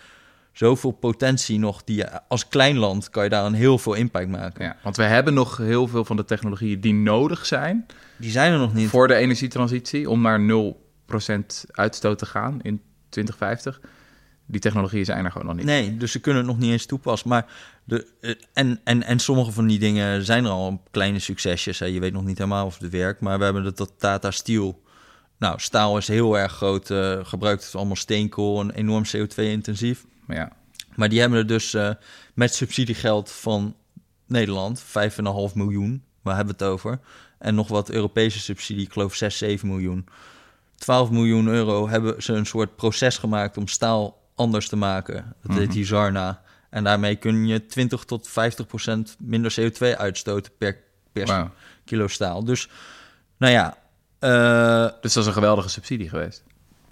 zoveel 0.52 0.90
potentie 0.90 1.58
nog. 1.58 1.84
Die 1.84 1.96
je, 1.96 2.28
als 2.28 2.48
klein 2.48 2.76
land 2.76 3.10
kan 3.10 3.24
je 3.24 3.30
daar 3.30 3.44
een 3.44 3.54
heel 3.54 3.78
veel 3.78 3.94
impact 3.94 4.28
maken. 4.28 4.64
Ja, 4.64 4.76
want 4.82 4.96
we 4.96 5.02
hebben 5.02 5.34
nog 5.34 5.56
heel 5.56 5.86
veel 5.86 6.04
van 6.04 6.16
de 6.16 6.24
technologieën 6.24 6.80
die 6.80 6.94
nodig 6.94 7.46
zijn. 7.46 7.86
Die 8.16 8.30
zijn 8.30 8.52
er 8.52 8.58
nog 8.58 8.74
niet. 8.74 8.88
Voor 8.88 9.08
de 9.08 9.14
energietransitie 9.14 10.10
om 10.10 10.20
naar 10.20 10.40
0% 10.40 10.44
uitstoot 11.70 12.18
te 12.18 12.26
gaan 12.26 12.58
in 12.62 12.82
2050 13.08 13.80
die 14.46 14.60
technologieën 14.60 15.04
zijn 15.04 15.24
er 15.24 15.32
gewoon 15.32 15.46
nog 15.46 15.56
niet. 15.56 15.64
Nee, 15.64 15.96
dus 15.96 16.12
ze 16.12 16.20
kunnen 16.20 16.42
het 16.42 16.50
nog 16.50 16.60
niet 16.60 16.70
eens 16.70 16.86
toepassen. 16.86 17.28
Maar 17.28 17.46
de, 17.84 18.06
eh, 18.20 18.34
en, 18.52 18.80
en, 18.84 19.02
en 19.02 19.18
sommige 19.18 19.52
van 19.52 19.66
die 19.66 19.78
dingen 19.78 20.24
zijn 20.24 20.44
er 20.44 20.50
al 20.50 20.82
kleine 20.90 21.18
succesjes. 21.18 21.78
Hè. 21.78 21.86
Je 21.86 22.00
weet 22.00 22.12
nog 22.12 22.24
niet 22.24 22.38
helemaal 22.38 22.66
of 22.66 22.78
het 22.78 22.90
werkt. 22.90 23.20
Maar 23.20 23.38
we 23.38 23.44
hebben 23.44 23.64
de 23.64 23.72
tot 23.72 23.92
Tata 23.98 24.30
Steel. 24.30 24.82
Nou, 25.38 25.60
staal 25.60 25.98
is 25.98 26.08
heel 26.08 26.38
erg 26.38 26.52
groot. 26.52 26.90
Uh, 26.90 27.18
gebruikt 27.22 27.64
het 27.64 27.74
allemaal 27.74 27.96
steenkool 27.96 28.60
en 28.60 28.70
enorm 28.70 29.04
CO2-intensief. 29.16 30.04
Ja. 30.28 30.52
Maar 30.94 31.08
die 31.08 31.20
hebben 31.20 31.38
er 31.38 31.46
dus 31.46 31.74
uh, 31.74 31.90
met 32.34 32.54
subsidiegeld 32.54 33.32
van 33.32 33.76
Nederland 34.26 34.82
5,5 34.82 34.86
miljoen. 35.54 36.04
Waar 36.22 36.36
hebben 36.36 36.56
we 36.58 36.64
het 36.64 36.72
over? 36.72 37.00
En 37.38 37.54
nog 37.54 37.68
wat 37.68 37.90
Europese 37.90 38.38
subsidie, 38.38 38.84
ik 38.84 38.92
geloof 38.92 39.14
6, 39.14 39.38
7 39.38 39.68
miljoen. 39.68 40.08
12 40.74 41.10
miljoen 41.10 41.46
euro 41.46 41.88
hebben 41.88 42.22
ze 42.22 42.32
een 42.32 42.46
soort 42.46 42.76
proces 42.76 43.18
gemaakt 43.18 43.56
om 43.56 43.68
staal 43.68 44.25
anders 44.36 44.68
te 44.68 44.76
maken. 44.76 45.34
Dat 45.42 45.56
heet 45.56 45.72
die 45.72 45.84
mhm. 45.84 45.94
Zarna. 45.94 46.42
En 46.70 46.84
daarmee 46.84 47.16
kun 47.16 47.46
je 47.46 47.66
20 47.66 48.04
tot 48.04 48.28
50 48.28 48.66
procent 48.66 49.16
minder 49.18 49.56
CO2 49.60 49.96
uitstoten 49.96 50.52
per, 50.58 50.78
per 51.12 51.50
kilo 51.84 52.06
staal. 52.06 52.44
Dus, 52.44 52.68
nou 53.36 53.52
ja, 53.52 53.76
eh, 54.18 54.92
Dus 55.00 55.12
dat 55.12 55.22
is 55.22 55.26
een 55.26 55.32
geweldige 55.32 55.68
subsidie 55.68 56.08
geweest. 56.08 56.44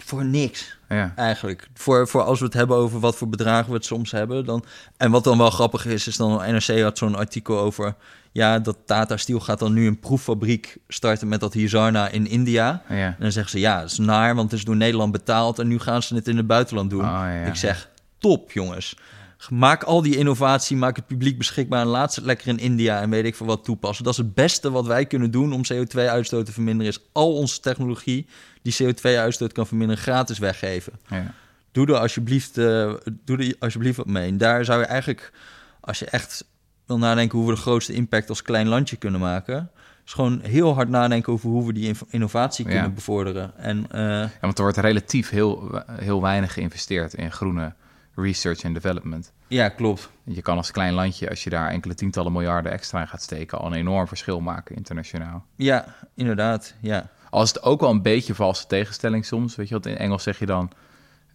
Voor 0.05 0.25
niks 0.25 0.77
Ja. 0.89 1.13
eigenlijk. 1.15 1.67
Voor, 1.73 2.07
voor 2.07 2.21
als 2.21 2.39
we 2.39 2.45
het 2.45 2.53
hebben 2.53 2.77
over 2.77 2.99
wat 2.99 3.15
voor 3.15 3.29
bedragen 3.29 3.69
we 3.69 3.75
het 3.75 3.85
soms 3.85 4.11
hebben. 4.11 4.45
Dan, 4.45 4.65
en 4.97 5.11
wat 5.11 5.23
dan 5.23 5.37
wel 5.37 5.49
grappig 5.49 5.85
is, 5.85 6.07
is 6.07 6.17
dan 6.17 6.51
NRC 6.51 6.81
had 6.81 6.97
zo'n 6.97 7.15
artikel 7.15 7.59
over... 7.59 7.95
ja, 8.31 8.59
dat 8.59 8.77
Tata 8.85 9.17
Steel 9.17 9.39
gaat 9.39 9.59
dan 9.59 9.73
nu 9.73 9.87
een 9.87 9.99
proeffabriek 9.99 10.77
starten 10.87 11.27
met 11.27 11.39
dat 11.39 11.53
Hizarna 11.53 12.07
in 12.07 12.27
India. 12.27 12.81
Ja. 12.89 12.95
En 12.95 13.15
dan 13.19 13.31
zeggen 13.31 13.51
ze, 13.51 13.59
ja, 13.59 13.81
dat 13.81 13.91
is 13.91 13.97
naar, 13.97 14.35
want 14.35 14.51
het 14.51 14.59
is 14.59 14.65
door 14.65 14.75
Nederland 14.75 15.11
betaald... 15.11 15.59
en 15.59 15.67
nu 15.67 15.79
gaan 15.79 16.03
ze 16.03 16.15
het 16.15 16.27
in 16.27 16.37
het 16.37 16.47
buitenland 16.47 16.89
doen. 16.89 17.03
Oh, 17.03 17.05
ja. 17.05 17.31
Ik 17.45 17.55
zeg, 17.55 17.89
top 18.17 18.51
jongens. 18.51 18.95
Maak 19.49 19.83
al 19.83 20.01
die 20.01 20.17
innovatie, 20.17 20.77
maak 20.77 20.95
het 20.95 21.07
publiek 21.07 21.37
beschikbaar... 21.37 21.81
en 21.81 21.87
laat 21.87 22.13
ze 22.13 22.19
het 22.19 22.27
lekker 22.27 22.47
in 22.47 22.57
India 22.59 23.01
en 23.01 23.09
weet 23.09 23.25
ik 23.25 23.35
veel 23.35 23.45
wat 23.45 23.63
toepassen. 23.63 24.03
Dat 24.03 24.13
is 24.13 24.19
het 24.19 24.33
beste 24.33 24.71
wat 24.71 24.85
wij 24.85 25.05
kunnen 25.05 25.31
doen 25.31 25.53
om 25.53 25.61
CO2-uitstoot 25.73 26.45
te 26.45 26.51
verminderen... 26.51 26.91
is 26.91 26.99
al 27.11 27.35
onze 27.35 27.59
technologie 27.59 28.27
die 28.61 28.75
CO2-uitstoot 28.83 29.51
kan 29.51 29.67
verminderen 29.67 30.01
gratis 30.03 30.37
weggeven. 30.37 30.93
Ja. 31.07 31.33
Doe 31.71 31.87
er 31.87 31.95
alsjeblieft, 31.97 32.57
eh, 32.57 32.93
doe 33.25 33.37
er 33.37 33.55
alsjeblieft 33.59 33.97
wat 33.97 34.07
mee. 34.07 34.27
En 34.29 34.37
daar 34.37 34.65
zou 34.65 34.79
je 34.79 34.85
eigenlijk, 34.85 35.31
als 35.81 35.99
je 35.99 36.05
echt 36.05 36.45
wil 36.85 36.97
nadenken 36.97 37.37
hoe 37.37 37.47
we 37.47 37.53
de 37.55 37.61
grootste 37.61 37.93
impact 37.93 38.29
als 38.29 38.41
klein 38.41 38.67
landje 38.67 38.95
kunnen 38.95 39.19
maken, 39.19 39.71
is 40.05 40.13
gewoon 40.13 40.39
heel 40.43 40.73
hard 40.73 40.89
nadenken 40.89 41.33
over 41.33 41.49
hoe 41.49 41.65
we 41.67 41.73
die 41.73 41.95
innovatie 42.09 42.65
Ja. 42.65 42.71
kunnen 42.71 42.93
bevorderen. 42.93 43.57
En 43.57 43.85
eh, 43.91 44.01
Ja, 44.01 44.29
want 44.41 44.57
er 44.57 44.63
wordt 44.63 44.77
relatief 44.77 45.29
heel, 45.29 45.81
heel 45.91 46.21
weinig 46.21 46.53
geïnvesteerd 46.53 47.13
in 47.13 47.31
groene 47.31 47.73
research 48.15 48.61
en 48.63 48.73
development. 48.73 49.31
ja, 49.47 49.69
klopt. 49.69 50.09
Je 50.23 50.41
kan 50.41 50.57
als 50.57 50.71
klein 50.71 50.93
landje, 50.93 51.29
als 51.29 51.43
je 51.43 51.49
daar 51.49 51.69
enkele 51.69 51.93
tientallen 51.95 52.31
miljarden 52.31 52.71
extra 52.71 53.01
in 53.01 53.07
gaat 53.07 53.21
steken, 53.21 53.59
al 53.59 53.65
een 53.67 53.73
enorm 53.73 54.07
verschil 54.07 54.39
maken 54.39 54.75
internationaal. 54.75 55.45
Ja, 55.55 55.95
inderdaad. 56.15 56.73
Ja, 56.81 57.09
Als 57.29 57.49
het 57.53 57.63
ook 57.63 57.79
wel 57.81 57.89
een 57.89 58.01
beetje 58.01 58.35
valse 58.35 58.67
tegenstelling 58.67 59.25
soms, 59.25 59.55
weet 59.55 59.67
je 59.67 59.73
wat, 59.73 59.85
in 59.85 59.97
Engels 59.97 60.23
zeg 60.23 60.39
je 60.39 60.45
dan 60.45 60.71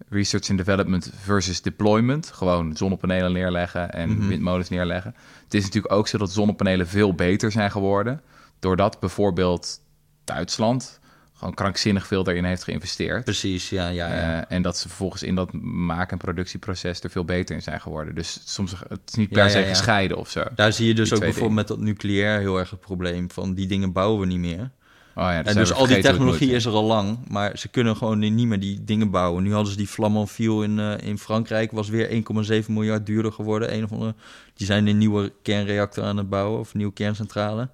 research 0.09 0.49
and 0.49 0.59
development 0.59 1.11
versus 1.21 1.62
deployment. 1.62 2.27
Gewoon 2.33 2.77
zonnepanelen 2.77 3.33
neerleggen 3.33 3.93
en 3.93 4.16
Mhm. 4.16 4.29
windmolens 4.29 4.69
neerleggen. 4.69 5.14
Het 5.45 5.55
is 5.55 5.64
natuurlijk 5.64 5.95
ook 5.95 6.09
zo 6.09 6.19
dat 6.19 6.33
zonnepanelen 6.33 6.87
veel 6.88 7.14
beter 7.14 7.53
zijn 7.53 7.71
geworden, 7.71 8.21
doordat 8.59 9.01
bijvoorbeeld 9.01 9.81
Duitsland 10.25 10.99
gewoon 11.40 11.55
krankzinnig 11.55 12.07
veel 12.07 12.24
daarin 12.24 12.44
heeft 12.44 12.64
geïnvesteerd. 12.64 13.24
precies. 13.24 13.68
Ja, 13.70 13.88
ja, 13.88 14.07
ja. 14.14 14.40
Eh, 14.46 14.57
en 14.57 14.62
dat 14.62 14.79
ze 14.79 14.88
vervolgens 14.88 15.22
in 15.22 15.35
dat 15.35 15.53
maak- 15.62 16.11
en 16.12 16.18
productieproces 16.18 17.00
er 17.00 17.11
veel 17.11 17.24
beter 17.24 17.55
in 17.55 17.62
zijn 17.62 17.81
geworden. 17.81 18.14
Dus 18.14 18.40
soms 18.44 18.70
het 18.88 19.00
is 19.07 19.14
niet 19.14 19.29
per 19.29 19.44
Ja, 19.44 19.48
se 19.48 19.59
ja. 19.59 19.68
gescheiden 19.68 20.16
of 20.16 20.31
zo. 20.31 20.42
Daar 20.55 20.72
zie 20.72 20.87
je 20.87 20.94
dus 20.94 21.12
ook 21.12 21.20
bijvoorbeeld 21.20 21.55
met 21.55 21.68
dat 21.68 21.79
nucleair 21.79 22.38
heel 22.40 22.59
erg 22.59 22.70
het 22.70 22.81
probleem 22.81 23.31
van 23.31 23.55
die 23.55 23.66
dingen 23.66 23.92
bouwen 23.92 24.20
we 24.20 24.26
niet 24.26 24.38
meer. 24.38 24.70
Oh 25.14 25.22
ja, 25.26 25.44
En 25.44 25.55
dus 25.55 25.72
al 25.72 25.87
die 25.87 26.00
technologie 26.00 26.50
is 26.53 26.64
er 26.64 26.72
al 26.72 26.85
lang, 26.85 27.18
maar 27.29 27.59
ze 27.59 27.68
kunnen 27.68 27.96
gewoon 27.96 28.18
niet 28.18 28.46
meer 28.46 28.61
die 28.61 28.85
dingen 28.85 29.11
bouwen. 29.11 29.42
Nu 29.42 29.53
hadden 29.53 29.70
ze 29.72 29.76
die 29.79 29.87
Flamanville 29.87 30.64
in, 30.64 30.79
eh, 30.79 31.09
in 31.09 31.18
Frankrijk, 31.18 31.70
was 31.72 31.88
weer 31.88 32.11
1,7 32.12 32.72
miljard 32.72 33.07
duurder 33.07 33.33
geworden. 33.33 33.74
Een 33.74 33.85
of 33.85 33.92
andere, 33.92 34.14
die 34.55 34.66
zijn 34.66 34.87
een 34.87 34.98
nieuwe 34.98 35.33
kernreactor 35.42 36.05
aan 36.05 36.16
het 36.16 36.29
bouwen, 36.29 36.61
of 36.61 36.72
een 36.72 36.79
nieuwe 36.79 36.92
kerncentrale. 36.92 37.68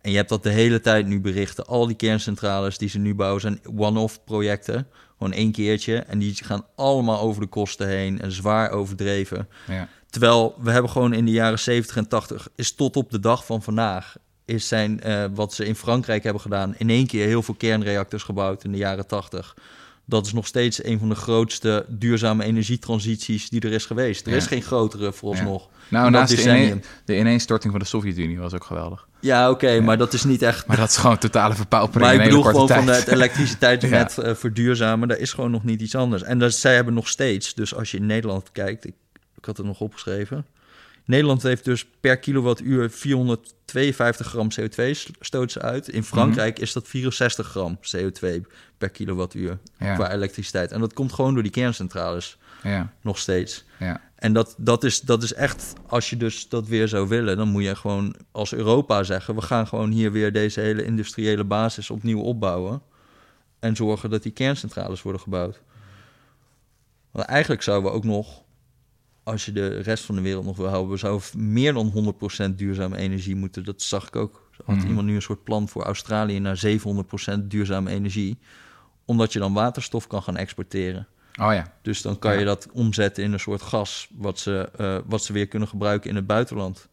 En 0.00 0.10
je 0.10 0.16
hebt 0.16 0.28
dat 0.28 0.42
de 0.42 0.50
hele 0.50 0.80
tijd 0.80 1.06
nu 1.06 1.20
berichten. 1.20 1.66
Al 1.66 1.86
die 1.86 1.96
kerncentrales 1.96 2.78
die 2.78 2.88
ze 2.88 2.98
nu 2.98 3.14
bouwen 3.14 3.40
zijn 3.40 3.60
one-off 3.76 4.24
projecten. 4.24 4.86
Gewoon 5.18 5.32
één 5.32 5.52
keertje. 5.52 5.96
En 5.96 6.18
die 6.18 6.44
gaan 6.44 6.66
allemaal 6.76 7.20
over 7.20 7.40
de 7.40 7.48
kosten 7.48 7.88
heen 7.88 8.20
en 8.20 8.32
zwaar 8.32 8.70
overdreven. 8.70 9.48
Ja. 9.66 9.88
Terwijl 10.10 10.54
we 10.58 10.70
hebben 10.70 10.90
gewoon 10.90 11.12
in 11.12 11.24
de 11.24 11.30
jaren 11.30 11.58
70 11.58 11.96
en 11.96 12.08
80, 12.08 12.48
is 12.54 12.72
tot 12.72 12.96
op 12.96 13.10
de 13.10 13.20
dag 13.20 13.46
van 13.46 13.62
vandaag, 13.62 14.16
is 14.44 14.68
zijn 14.68 15.00
eh, 15.00 15.24
wat 15.34 15.54
ze 15.54 15.64
in 15.64 15.74
Frankrijk 15.74 16.22
hebben 16.22 16.42
gedaan, 16.42 16.74
in 16.78 16.90
één 16.90 17.06
keer 17.06 17.26
heel 17.26 17.42
veel 17.42 17.54
kernreactors 17.54 18.22
gebouwd 18.22 18.64
in 18.64 18.72
de 18.72 18.78
jaren 18.78 19.06
80. 19.06 19.54
Dat 20.10 20.26
is 20.26 20.32
nog 20.32 20.46
steeds 20.46 20.84
een 20.84 20.98
van 20.98 21.08
de 21.08 21.14
grootste 21.14 21.84
duurzame 21.88 22.44
energietransities 22.44 23.48
die 23.48 23.60
er 23.60 23.72
is 23.72 23.86
geweest. 23.86 24.24
Er 24.26 24.30
Ja. 24.30 24.36
is 24.36 24.46
geen 24.46 24.62
grotere 24.62 25.12
vooralsnog. 25.12 25.68
Nou, 25.88 26.06
In 26.06 26.12
dat 26.12 26.20
naast 26.20 26.36
de, 26.36 26.42
ineen- 26.42 26.84
de 27.04 27.18
ineenstorting 27.18 27.72
van 27.72 27.80
de 27.82 27.86
Sovjet-Unie 27.88 28.38
was 28.38 28.54
ook 28.54 28.64
geweldig. 28.64 29.06
Ja, 29.20 29.50
oké, 29.50 29.80
maar 29.80 29.98
dat 29.98 30.12
is 30.12 30.24
niet 30.24 30.42
echt. 30.42 30.66
Maar 30.66 30.76
dat 30.76 30.88
is 30.88 30.96
gewoon 30.96 31.18
totale 31.18 31.54
verpaupering 31.54 32.02
Maar 32.06 32.14
ik 32.24 32.28
bedoel 32.30 32.42
gewoon 32.42 32.68
van 32.68 32.84
tijd. 32.86 32.98
het 32.98 33.08
elektriciteitsnet 33.14 34.18
eh, 34.18 34.34
verduurzamen. 34.34 35.08
Daar 35.08 35.18
is 35.18 35.32
gewoon 35.32 35.50
nog 35.50 35.64
niet 35.64 35.80
iets 35.80 35.94
anders. 35.94 36.22
En 36.22 36.38
dat, 36.38 36.52
zij 36.54 36.74
hebben 36.74 36.94
nog 36.94 37.08
steeds, 37.08 37.54
dus 37.54 37.74
als 37.74 37.90
je 37.90 37.96
in 37.96 38.06
Nederland 38.06 38.52
kijkt, 38.52 38.84
ik, 38.86 38.94
ik 39.36 39.44
had 39.44 39.56
het 39.56 39.66
nog 39.66 39.80
opgeschreven. 39.80 40.46
Nederland 41.10 41.42
heeft 41.42 41.64
dus 41.64 41.86
per 42.00 42.18
kilowattuur 42.18 42.90
452 42.90 44.26
gram 44.26 44.48
CO2 44.60 44.90
stoot 45.20 45.52
ze 45.52 45.60
uit. 45.60 45.88
In 45.88 46.04
Frankrijk 46.04 46.58
is 46.58 46.72
dat 46.72 46.88
64 46.88 47.46
gram 47.48 47.78
CO2 47.96 48.26
per 48.78 48.90
kilowattuur 48.90 49.58
Ja. 49.78 49.94
qua 49.94 50.12
elektriciteit. 50.12 50.72
En 50.72 50.80
dat 50.80 50.92
komt 50.92 51.12
gewoon 51.12 51.34
door 51.34 51.42
die 51.42 51.52
kerncentrales 51.52 52.38
Ja, 52.62 52.92
nog 53.00 53.18
steeds. 53.18 53.64
ja. 53.78 54.00
En 54.16 54.32
dat, 54.32 54.54
dat, 54.58 54.84
is, 54.84 55.00
dat 55.00 55.22
is 55.22 55.32
echt, 55.34 55.72
als 55.86 56.10
je 56.10 56.16
dus 56.16 56.48
dat 56.48 56.66
weer 56.68 56.88
zou 56.88 57.08
willen, 57.08 57.36
dan 57.36 57.48
moet 57.48 57.62
je 57.62 57.76
gewoon 57.76 58.14
als 58.30 58.52
Europa 58.54 59.02
zeggen: 59.02 59.34
we 59.34 59.42
gaan 59.42 59.66
gewoon 59.66 59.90
hier 59.90 60.12
weer 60.12 60.32
deze 60.32 60.60
hele 60.60 60.84
industriële 60.84 61.44
basis 61.44 61.90
opnieuw 61.90 62.20
opbouwen. 62.20 62.82
En 63.58 63.76
zorgen 63.76 64.10
dat 64.10 64.22
die 64.22 64.32
kerncentrales 64.32 65.02
worden 65.02 65.20
gebouwd. 65.20 65.60
Want 67.10 67.26
eigenlijk 67.26 67.62
zouden 67.62 67.90
we 67.90 67.96
ook 67.96 68.04
nog, 68.04 68.42
als 69.30 69.44
je 69.44 69.52
de 69.52 69.68
rest 69.68 70.04
van 70.04 70.14
de 70.14 70.20
wereld 70.20 70.44
nog 70.44 70.56
wil 70.56 70.68
houden, 70.68 70.90
we 70.90 70.96
zouden 70.96 71.52
meer 71.52 71.72
dan 71.72 71.90
100% 71.90 72.54
duurzame 72.58 72.96
energie 72.96 73.36
moeten. 73.36 73.64
Dat 73.64 73.82
zag 73.82 74.06
ik 74.06 74.16
ook. 74.16 74.48
Had 74.64 74.76
Mhm. 74.76 74.86
iemand 74.86 75.06
nu 75.06 75.14
een 75.14 75.22
soort 75.22 75.44
plan 75.44 75.68
voor 75.68 75.82
Australië 75.82 76.38
naar 76.38 76.56
700% 76.56 77.50
duurzame 77.50 77.90
energie. 77.90 78.38
Omdat 79.04 79.32
je 79.32 79.38
dan 79.38 79.52
waterstof 79.52 80.06
kan 80.06 80.22
gaan 80.22 80.36
exporteren. 80.36 81.06
Oh 81.40 81.52
ja, 81.52 81.72
Dus 81.82 82.02
dan 82.02 82.18
kan 82.18 82.32
Ja. 82.32 82.38
je 82.38 82.44
dat 82.44 82.68
omzetten 82.72 83.24
in 83.24 83.32
een 83.32 83.40
soort 83.40 83.62
gas, 83.62 84.08
wat 84.16 84.38
ze, 84.38 84.70
eh, 84.76 84.98
wat 85.06 85.24
ze 85.24 85.32
weer 85.32 85.46
kunnen 85.46 85.68
gebruiken 85.68 86.10
in 86.10 86.16
het 86.16 86.26
buitenland. 86.26 86.88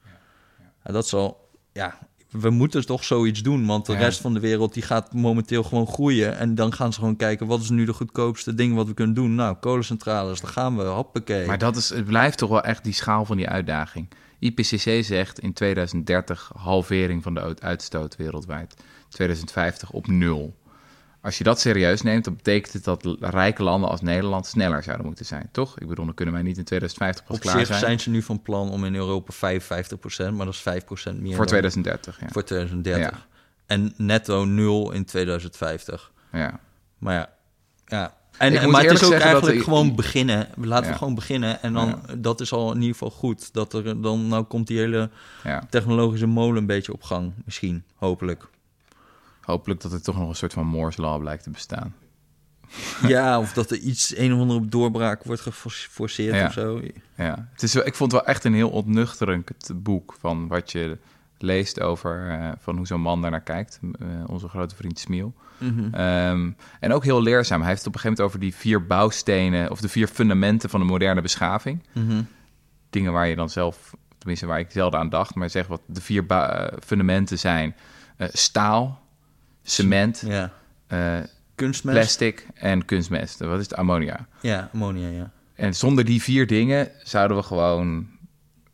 En 0.83 0.93
dat 0.93 1.07
zal, 1.07 1.49
ja, 1.71 1.97
we 2.39 2.49
moeten 2.49 2.85
toch 2.85 3.03
zoiets 3.03 3.41
doen, 3.43 3.65
want 3.65 3.85
de 3.85 3.91
Ja. 3.93 3.99
rest 3.99 4.21
van 4.21 4.33
de 4.33 4.39
wereld 4.39 4.73
die 4.73 4.83
gaat 4.83 5.13
momenteel 5.13 5.63
gewoon 5.63 5.87
groeien. 5.87 6.37
En 6.37 6.55
dan 6.55 6.73
gaan 6.73 6.93
ze 6.93 6.99
gewoon 6.99 7.15
kijken, 7.15 7.47
wat 7.47 7.61
is 7.61 7.69
nu 7.69 7.85
de 7.85 7.93
goedkoopste 7.93 8.53
ding 8.55 8.75
wat 8.75 8.87
we 8.87 8.93
kunnen 8.93 9.15
doen? 9.15 9.35
Nou, 9.35 9.55
kolencentrales, 9.55 10.41
daar 10.41 10.51
gaan 10.51 10.77
we, 10.77 10.83
hoppakee. 10.83 11.45
maar 11.45 11.57
dat 11.57 11.75
is, 11.75 11.89
het 11.89 12.05
blijft 12.05 12.37
toch 12.37 12.49
wel 12.49 12.61
echt 12.63 12.83
die 12.83 12.93
schaal 12.93 13.25
van 13.25 13.37
die 13.37 13.47
uitdaging. 13.49 14.09
IPCC 14.39 15.03
zegt 15.03 15.39
in 15.39 15.53
2030 15.53 16.51
halvering 16.55 17.23
van 17.23 17.33
de 17.33 17.41
uit- 17.41 17.61
uitstoot 17.61 18.15
wereldwijd. 18.15 18.75
2050 19.09 19.91
op 19.91 20.07
nul. 20.07 20.55
Als 21.27 21.37
je 21.37 21.43
dat 21.43 21.59
serieus 21.59 22.01
neemt, 22.01 22.23
dan 22.23 22.35
betekent 22.35 22.73
het 22.73 22.83
dat 22.83 23.17
rijke 23.19 23.63
landen 23.63 23.89
als 23.89 24.01
Nederland 24.01 24.45
sneller 24.45 24.83
zouden 24.83 25.05
moeten 25.05 25.25
zijn, 25.25 25.49
toch? 25.51 25.79
Ik 25.79 25.87
bedoel, 25.87 26.05
dan 26.05 26.13
kunnen 26.13 26.33
wij 26.33 26.43
niet 26.43 26.57
in 26.57 26.63
2050 26.63 27.25
pas 27.25 27.35
Op 27.35 27.41
klaar 27.41 27.57
zich 27.57 27.67
zijn. 27.67 27.79
zijn 27.79 27.99
ze 27.99 28.09
nu 28.09 28.21
van 28.21 28.41
plan 28.41 28.69
om 28.69 28.85
in 28.85 28.95
Europa 28.95 29.33
55%, 29.33 30.33
maar 30.33 30.45
dat 30.45 30.53
is 30.53 30.59
5% 30.61 30.63
meer 30.63 31.35
voor 31.35 31.35
dan 31.35 31.45
2030, 31.45 32.19
ja. 32.19 32.27
voor 32.31 32.43
2030. 32.43 33.09
Ja. 33.17 33.25
En 33.65 33.93
netto 33.97 34.45
nul 34.45 34.91
in 34.91 35.05
2050. 35.05 36.11
ja. 36.31 36.59
Maar 36.97 37.13
ja, 37.13 37.29
ja. 37.85 38.13
En, 38.37 38.69
maar 38.69 38.83
het 38.83 38.91
is 38.91 39.03
ook 39.03 39.13
eigenlijk 39.13 39.55
ik- 39.55 39.63
gewoon 39.63 39.95
beginnen. 39.95 40.47
Laten 40.55 40.85
Ja. 40.85 40.91
we 40.91 40.97
gewoon 40.97 41.15
beginnen. 41.15 41.61
En 41.61 41.73
dan, 41.73 42.01
dat 42.17 42.41
is 42.41 42.51
al 42.51 42.69
in 42.71 42.75
ieder 42.77 42.91
geval 42.91 43.09
goed. 43.11 43.53
Dat 43.53 43.73
er 43.73 44.01
dan, 44.01 44.27
nou 44.27 44.43
komt 44.43 44.67
die 44.67 44.77
hele 44.79 45.09
ja. 45.43 45.63
technologische 45.69 46.25
molen 46.25 46.57
een 46.57 46.65
beetje 46.65 46.93
op 46.93 47.03
gang. 47.03 47.33
Misschien, 47.45 47.83
hopelijk. 47.95 48.47
Hopelijk 49.47 49.81
dat 49.81 49.91
er 49.91 50.01
toch 50.01 50.17
nog 50.17 50.29
een 50.29 50.35
soort 50.35 50.53
van 50.53 50.65
Moore's 50.65 50.97
Law 50.97 51.19
blijkt 51.19 51.43
te 51.43 51.49
bestaan. 51.49 51.95
ja, 53.07 53.39
of 53.39 53.53
dat 53.53 53.71
er 53.71 53.77
iets, 53.77 54.17
een 54.17 54.33
of 54.33 54.39
andere 54.39 54.65
doorbraak 54.67 55.23
wordt 55.23 55.41
geforceerd 55.41 56.35
Ja. 56.35 56.45
of 56.45 56.53
zo. 56.53 56.81
Ja, 57.17 57.47
het 57.51 57.63
is 57.63 57.73
wel, 57.73 57.85
ik 57.85 57.95
vond 57.95 58.11
het 58.11 58.21
wel 58.21 58.29
echt 58.29 58.43
een 58.43 58.53
heel 58.53 58.69
ontnuchterend 58.69 59.51
boek 59.75 60.15
van 60.19 60.47
wat 60.47 60.71
je 60.71 60.97
leest 61.37 61.79
over 61.81 62.29
eh, 62.29 62.51
van 62.59 62.77
hoe 62.77 62.87
zo'n 62.87 63.01
man 63.01 63.21
daarnaar 63.21 63.41
kijkt. 63.41 63.79
eh, 63.99 64.07
onze 64.25 64.47
grote 64.47 64.75
vriend 64.75 64.99
Smiel. 64.99 65.33
Mhm. 65.57 65.93
Ehm, 65.93 66.51
en 66.79 66.93
ook 66.93 67.03
heel 67.03 67.21
leerzaam. 67.21 67.59
Hij 67.59 67.69
heeft 67.69 67.79
het 67.85 67.87
op 67.87 67.93
een 67.95 67.99
gegeven 67.99 68.23
moment 68.23 68.35
over 68.35 68.39
die 68.39 68.55
vier 68.61 68.85
bouwstenen 68.87 69.71
of 69.71 69.81
de 69.81 69.89
vier 69.89 70.07
fundamenten 70.07 70.69
van 70.69 70.79
de 70.79 70.85
moderne 70.85 71.21
beschaving. 71.21 71.83
Mhm. 71.93 72.21
Dingen 72.89 73.11
waar 73.11 73.27
je 73.27 73.35
dan 73.35 73.49
zelf, 73.49 73.93
tenminste 74.17 74.45
waar 74.45 74.59
ik 74.59 74.71
zelden 74.71 74.99
aan 74.99 75.09
dacht, 75.09 75.35
maar 75.35 75.49
zeg 75.49 75.67
wat 75.67 75.81
de 75.85 76.01
vier 76.01 76.25
eh, 76.27 76.77
fundamenten 76.85 77.39
zijn: 77.39 77.75
staal, 78.17 79.01
cement, 79.69 80.23
Ja. 80.25 80.51
eh, 80.87 81.17
Kunstmest. 81.55 81.97
plastic 81.97 82.47
en 82.53 82.85
kunstmest. 82.85 83.39
Wat 83.39 83.59
is 83.59 83.63
het? 83.69 83.75
Ammonia. 83.75 84.27
Ja, 84.41 84.69
ammonia, 84.73 85.07
ja. 85.07 85.31
En 85.55 85.75
zonder 85.75 86.05
die 86.05 86.21
vier 86.21 86.47
dingen 86.47 86.91
zouden 87.03 87.37
we 87.37 87.43
gewoon 87.43 88.07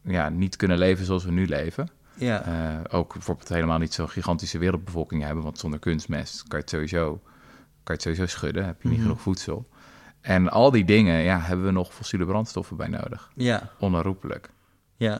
ja, 0.02 0.30
niet 0.30 0.56
kunnen 0.56 0.78
leven 0.78 1.06
zoals 1.06 1.24
we 1.26 1.32
nu 1.32 1.48
leven. 1.48 1.89
Ja, 2.16 2.46
Eh, 2.46 2.80
ook 3.00 3.14
bijvoorbeeld 3.14 3.50
helemaal 3.50 3.78
niet 3.78 3.94
zo'n 3.94 4.10
gigantische 4.10 4.58
wereldbevolking 4.58 5.24
hebben, 5.24 5.44
want 5.44 5.60
zonder 5.60 5.80
kunstmest 5.80 6.39
kan 6.48 6.58
je 6.58 6.58
het 6.58 6.70
sowieso, 6.70 7.12
kan 7.14 7.24
je 7.84 7.91
het 7.94 8.02
sowieso 8.02 8.26
schudden, 8.26 8.66
heb 8.66 8.82
je 8.82 8.88
niet 8.88 8.98
Mhm. 8.98 9.08
genoeg 9.08 9.22
voedsel. 9.22 9.70
En 10.22 10.50
al 10.50 10.72
die 10.72 10.86
dingen, 10.86 11.22
ja, 11.24 11.39
hebben 11.39 11.66
we 11.66 11.72
nog 11.72 11.94
fossiele 11.94 12.26
brandstoffen 12.26 12.78
bij 12.78 12.88
nodig. 12.88 13.32
Ja, 13.36 13.70
Onherroepelijk. 13.80 14.50
ja. 14.98 15.14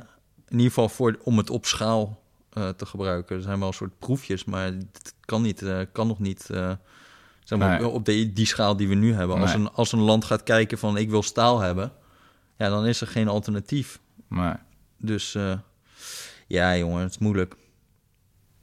In 0.48 0.60
ieder 0.60 0.68
geval 0.68 0.90
voor, 0.90 1.18
om 1.24 1.38
het 1.38 1.50
op 1.50 1.66
schaal 1.66 2.23
eh, 2.54 2.70
te 2.70 2.86
gebruiken. 2.86 3.36
Er 3.36 3.42
zijn 3.42 3.60
wel 3.60 3.68
een 3.68 3.74
soort 3.74 3.98
proefjes, 4.00 4.46
maar 4.46 4.66
het 4.66 5.14
kan, 5.26 5.42
niet, 5.42 5.62
eh, 5.62 5.80
kan 5.92 6.08
nog 6.08 6.20
niet 6.20 6.50
eh, 6.50 6.72
zeg 7.44 7.60
maar, 7.60 7.80
Nee. 7.80 7.88
op 7.90 8.06
de, 8.06 8.34
die 8.34 8.46
schaal 8.46 8.78
die 8.78 8.88
we 8.88 8.96
nu 8.96 9.14
hebben. 9.14 9.38
Als, 9.42 9.54
een, 9.54 9.72
als 9.72 9.92
een 9.92 10.00
land 10.00 10.26
gaat 10.26 10.44
kijken 10.44 10.78
van 10.78 10.98
ik 10.98 11.10
wil 11.10 11.24
staal 11.24 11.60
hebben, 11.60 11.92
ja, 12.58 12.70
dan 12.70 12.86
is 12.86 13.02
er 13.02 13.08
geen 13.08 13.28
alternatief. 13.28 14.00
Maar 14.28 14.66
Dus 14.98 15.38
ja, 16.48 16.78
jongen, 16.78 17.02
het 17.02 17.12
is 17.12 17.18
moeilijk. 17.18 17.56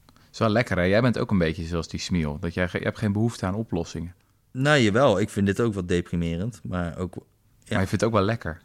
het 0.07 0.33
is 0.33 0.39
wel 0.39 0.49
lekker, 0.49 0.77
hè? 0.77 0.83
Jij 0.83 1.01
bent 1.03 1.19
ook 1.19 1.31
een 1.31 1.39
beetje 1.39 1.65
zoals 1.65 1.89
die 1.89 2.01
smiel. 2.01 2.39
Dat 2.39 2.55
jij, 2.55 2.69
je 2.73 2.79
hebt 2.79 2.99
geen 2.99 3.13
behoefte 3.13 3.47
aan 3.47 3.55
oplossingen. 3.55 4.15
Nou, 4.53 4.79
jawel, 4.79 5.21
ik 5.21 5.29
vind 5.31 5.47
dit 5.47 5.61
ook 5.61 5.75
wat 5.75 5.89
deprimerend, 5.89 6.61
maar 6.65 6.99
ook... 6.99 7.15
Ja. 7.15 7.23
Maar 7.77 7.81
je 7.81 7.87
vindt 7.87 7.91
het 7.91 8.05
ook 8.05 8.13
wel 8.13 8.23
lekker. 8.23 8.61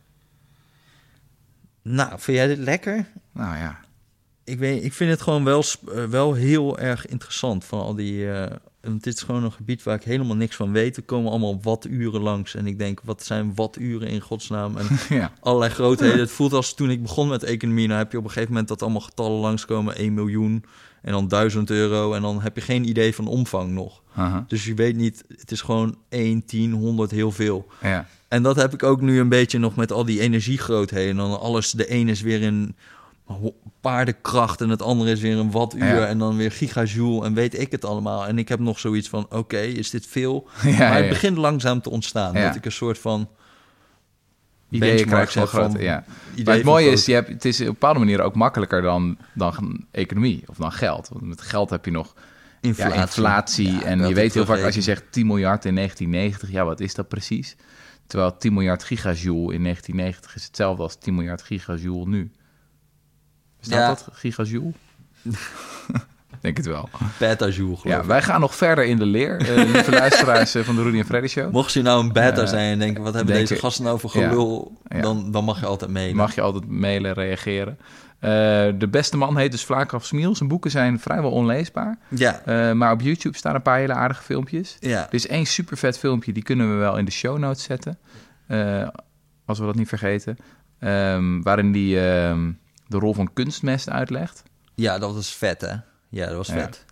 Nou, 1.82 2.09
vind 2.19 2.38
jij 2.38 2.47
dit 2.47 2.57
lekker? 2.57 3.07
Nou 3.32 3.57
ja. 3.57 3.80
Ik, 4.46 4.60
weet, 4.60 4.84
ik 4.84 4.93
vind 4.93 5.12
het 5.12 5.22
gewoon 5.22 5.43
wel, 5.43 5.64
eh, 5.93 6.04
wel 6.04 6.34
heel 6.34 6.80
erg 6.80 7.06
interessant 7.06 7.66
van 7.66 7.80
al 7.80 7.96
die. 7.96 8.32
eh, 8.32 8.52
want 8.82 9.04
dit 9.04 9.16
is 9.16 9.22
gewoon 9.24 9.43
een 9.43 9.52
gebied 9.52 9.84
waar 9.84 9.96
ik 9.96 10.04
helemaal 10.04 10.36
niks 10.36 10.56
van 10.56 10.72
weet. 10.72 10.98
Er 10.98 11.04
komen 11.04 11.32
allemaal 11.32 11.60
watturen 11.62 12.22
langs. 12.22 12.56
En 12.56 12.68
ik 12.68 12.78
denk, 12.80 13.00
wat 13.04 13.24
zijn 13.24 13.56
watturen 13.56 14.08
in 14.08 14.22
godsnaam? 14.22 14.78
En 14.78 14.88
ja. 15.18 15.32
allerlei 15.39 15.72
grootheden. 15.72 16.20
Het 16.20 16.32
voelt 16.32 16.54
als 16.54 16.74
toen 16.74 16.89
ik 16.89 17.02
begon 17.02 17.28
met 17.28 17.43
economie. 17.43 17.88
Nou 17.88 18.00
heb 18.00 18.12
je 18.12 18.18
op 18.18 18.24
een 18.24 18.30
gegeven 18.30 18.52
moment 18.52 18.68
dat 18.70 18.82
allemaal 18.82 19.02
getallen 19.02 19.39
langskomen. 19.39 19.96
1 19.96 20.14
miljoen 20.14 20.66
en 21.02 21.12
dan 21.12 21.28
1000 21.28 21.70
euro. 21.70 22.14
En 22.14 22.22
dan 22.22 22.41
heb 22.41 22.56
je 22.56 22.62
geen 22.62 22.88
idee 22.89 23.16
van 23.16 23.28
omvang 23.28 23.72
nog. 23.72 24.02
Dus 24.48 24.66
je 24.66 24.74
weet 24.74 24.96
niet, 24.96 25.24
het 25.38 25.52
is 25.52 25.62
gewoon 25.62 25.98
1, 26.10 26.46
10, 26.46 26.72
100, 26.72 27.12
heel 27.12 27.32
veel. 27.32 27.68
Ja. 27.82 28.08
En 28.28 28.43
dat 28.43 28.56
heb 28.56 28.74
ik 28.74 28.84
ook 28.84 29.02
nu 29.02 29.20
een 29.20 29.30
beetje 29.30 29.60
nog 29.60 29.76
met 29.76 29.91
al 29.91 30.06
die 30.06 30.20
energiegrootheden. 30.20 31.10
En 31.10 31.18
dan 31.18 31.39
alles, 31.39 31.72
de 31.72 31.88
ene 31.88 32.12
is 32.12 32.22
weer 32.22 32.41
in 32.41 32.76
paardenkracht 33.82 34.61
en 34.61 34.69
het 34.69 34.82
andere 34.82 35.11
is 35.11 35.21
weer 35.21 35.38
een 35.38 35.51
wattuur 35.51 35.86
Ja. 35.95 36.05
en 36.05 36.17
dan 36.17 36.38
weer 36.38 36.51
gigajoule 36.51 37.26
en 37.26 37.34
weet 37.34 37.59
ik 37.59 37.71
het 37.71 37.86
allemaal. 37.86 38.26
En 38.28 38.38
ik 38.38 38.49
heb 38.49 38.59
nog 38.59 38.80
zoiets 38.80 39.09
van, 39.09 39.26
oké, 39.30 39.59
is 39.59 39.89
dit 39.89 40.07
veel? 40.07 40.47
Ja, 40.63 40.78
maar 40.78 40.95
het 40.95 41.03
ja. 41.03 41.09
begint 41.09 41.38
langzaam 41.38 41.82
te 41.82 41.89
ontstaan. 41.89 42.34
Dat 42.34 42.55
ik 42.55 42.65
een 42.65 42.71
soort 42.71 42.97
van 42.99 43.30
Ideeën 44.69 45.05
krijgt 45.05 45.34
van 45.34 45.47
grote, 45.47 45.82
ja. 45.82 46.03
Maar 46.45 46.55
het 46.55 46.63
mooie 46.63 46.84
groot- 46.86 46.97
is, 46.97 47.05
je 47.05 47.13
hebt, 47.13 47.28
het 47.30 47.45
is 47.45 47.59
op 47.61 47.65
een 47.67 47.71
bepaalde 47.73 47.99
manier 47.99 48.21
ook 48.21 48.36
makkelijker 48.36 48.82
dan, 48.82 49.17
dan 49.34 49.86
economie 49.91 50.43
of 50.47 50.57
dan 50.57 50.71
geld. 50.71 51.09
Want 51.09 51.26
met 51.26 51.41
geld 51.41 51.69
heb 51.69 51.86
je 51.86 51.91
nog 51.91 52.13
inflatie. 52.61 52.99
Inflatie. 53.01 53.84
En 53.84 54.07
je 54.07 54.13
weet 54.13 54.34
heel 54.34 54.45
vaak 54.45 54.61
als 54.63 54.76
je 54.76 54.82
zegt 54.82 55.03
10 55.09 55.28
miljard 55.28 55.65
in 55.65 55.76
1990, 55.76 56.51
ja, 56.51 56.65
wat 56.65 56.80
is 56.80 56.93
dat 56.93 57.07
precies? 57.07 57.55
Terwijl 58.07 58.38
10 58.38 58.53
miljard 58.53 58.84
gigajoule 58.84 59.53
in 59.53 59.61
1990 59.63 60.36
is 60.36 60.43
hetzelfde 60.43 60.84
als 60.84 60.95
10 60.95 61.15
miljard 61.15 61.41
gigajoule 61.41 62.07
nu. 62.09 62.32
Bestaat 63.68 63.99
Ja. 63.99 64.05
dat, 64.05 64.09
gigajoule? 64.18 64.72
Denk 66.41 66.57
het 66.57 66.66
wel. 66.66 66.89
Beta-joule, 67.20 67.76
geloof 67.78 67.95
Ja, 67.95 68.01
ik. 68.01 68.07
wij 68.07 68.22
gaan 68.22 68.39
nog 68.39 68.55
verder 68.55 68.86
in 68.86 68.97
de 68.97 69.05
leer, 69.05 69.38
eh 69.49 69.55
lieve 69.74 69.91
luisteraars 69.91 70.55
eh, 70.55 70.63
van 70.63 70.76
de 70.76 70.84
Rudy 70.84 70.97
en 70.97 71.05
Freddy 71.05 71.28
Show. 71.28 71.51
Mocht 71.51 71.74
je 71.74 71.82
nou 71.82 72.03
een 72.03 72.11
beta 72.13 72.41
Eh, 72.41 72.47
zijn 72.47 72.72
en 72.72 72.80
denken, 72.80 73.03
wat 73.03 73.13
hebben 73.13 73.34
denk 73.34 73.47
deze 73.47 73.53
ik- 73.53 73.66
gasten 73.66 73.84
nou 73.84 73.99
voor 73.99 74.09
gelul, 74.09 74.78
Ja. 74.88 75.01
Dan, 75.01 75.32
dan 75.32 75.43
mag 75.43 75.59
je 75.59 75.66
altijd 75.66 75.91
mailen. 75.91 76.16
Mag 76.16 76.36
je 76.36 76.41
altijd 76.41 76.68
mailen, 76.68 77.13
reageren. 77.13 77.78
Eh, 78.20 78.30
de 78.78 78.88
beste 78.91 79.18
man 79.18 79.38
heet 79.38 79.51
dus 79.51 79.63
Vlaakaf 79.66 80.05
Smiel. 80.05 80.36
Zijn 80.36 80.49
boeken 80.49 80.72
zijn 80.72 80.99
vrijwel 80.99 81.32
onleesbaar. 81.32 81.97
Ja, 82.09 82.41
Eh, 82.45 82.72
maar 82.72 82.91
op 82.91 83.01
YouTube 83.01 83.38
staan 83.38 83.55
een 83.55 83.61
paar 83.61 83.78
hele 83.78 83.93
aardige 83.93 84.24
filmpjes. 84.24 84.78
ja. 84.80 85.07
Er 85.07 85.13
is 85.13 85.28
één 85.28 85.45
super 85.45 85.78
vet 85.78 85.97
filmpje, 85.99 86.32
die 86.34 86.43
kunnen 86.43 86.70
we 86.70 86.76
wel 86.76 86.97
in 86.97 87.05
de 87.05 87.11
show 87.11 87.38
notes 87.38 87.63
zetten. 87.63 87.97
Eh, 88.47 88.88
als 89.45 89.59
we 89.59 89.66
dat 89.66 89.76
niet 89.76 89.88
vergeten. 89.88 90.38
Ehm, 90.80 91.41
waarin 91.41 91.72
die 91.72 91.99
ehm, 92.09 92.51
de 92.88 92.98
rol 92.98 93.14
van 93.14 93.34
kunstmest 93.34 93.90
uitlegt. 93.90 94.44
ja, 94.76 94.98
dat 95.00 95.14
was 95.14 95.34
vet, 95.36 95.62
hè? 95.62 95.74
Ja, 96.10 96.26
dat 96.28 96.36
was 96.36 96.48
Ja. 96.48 96.54
vet. 96.54 96.86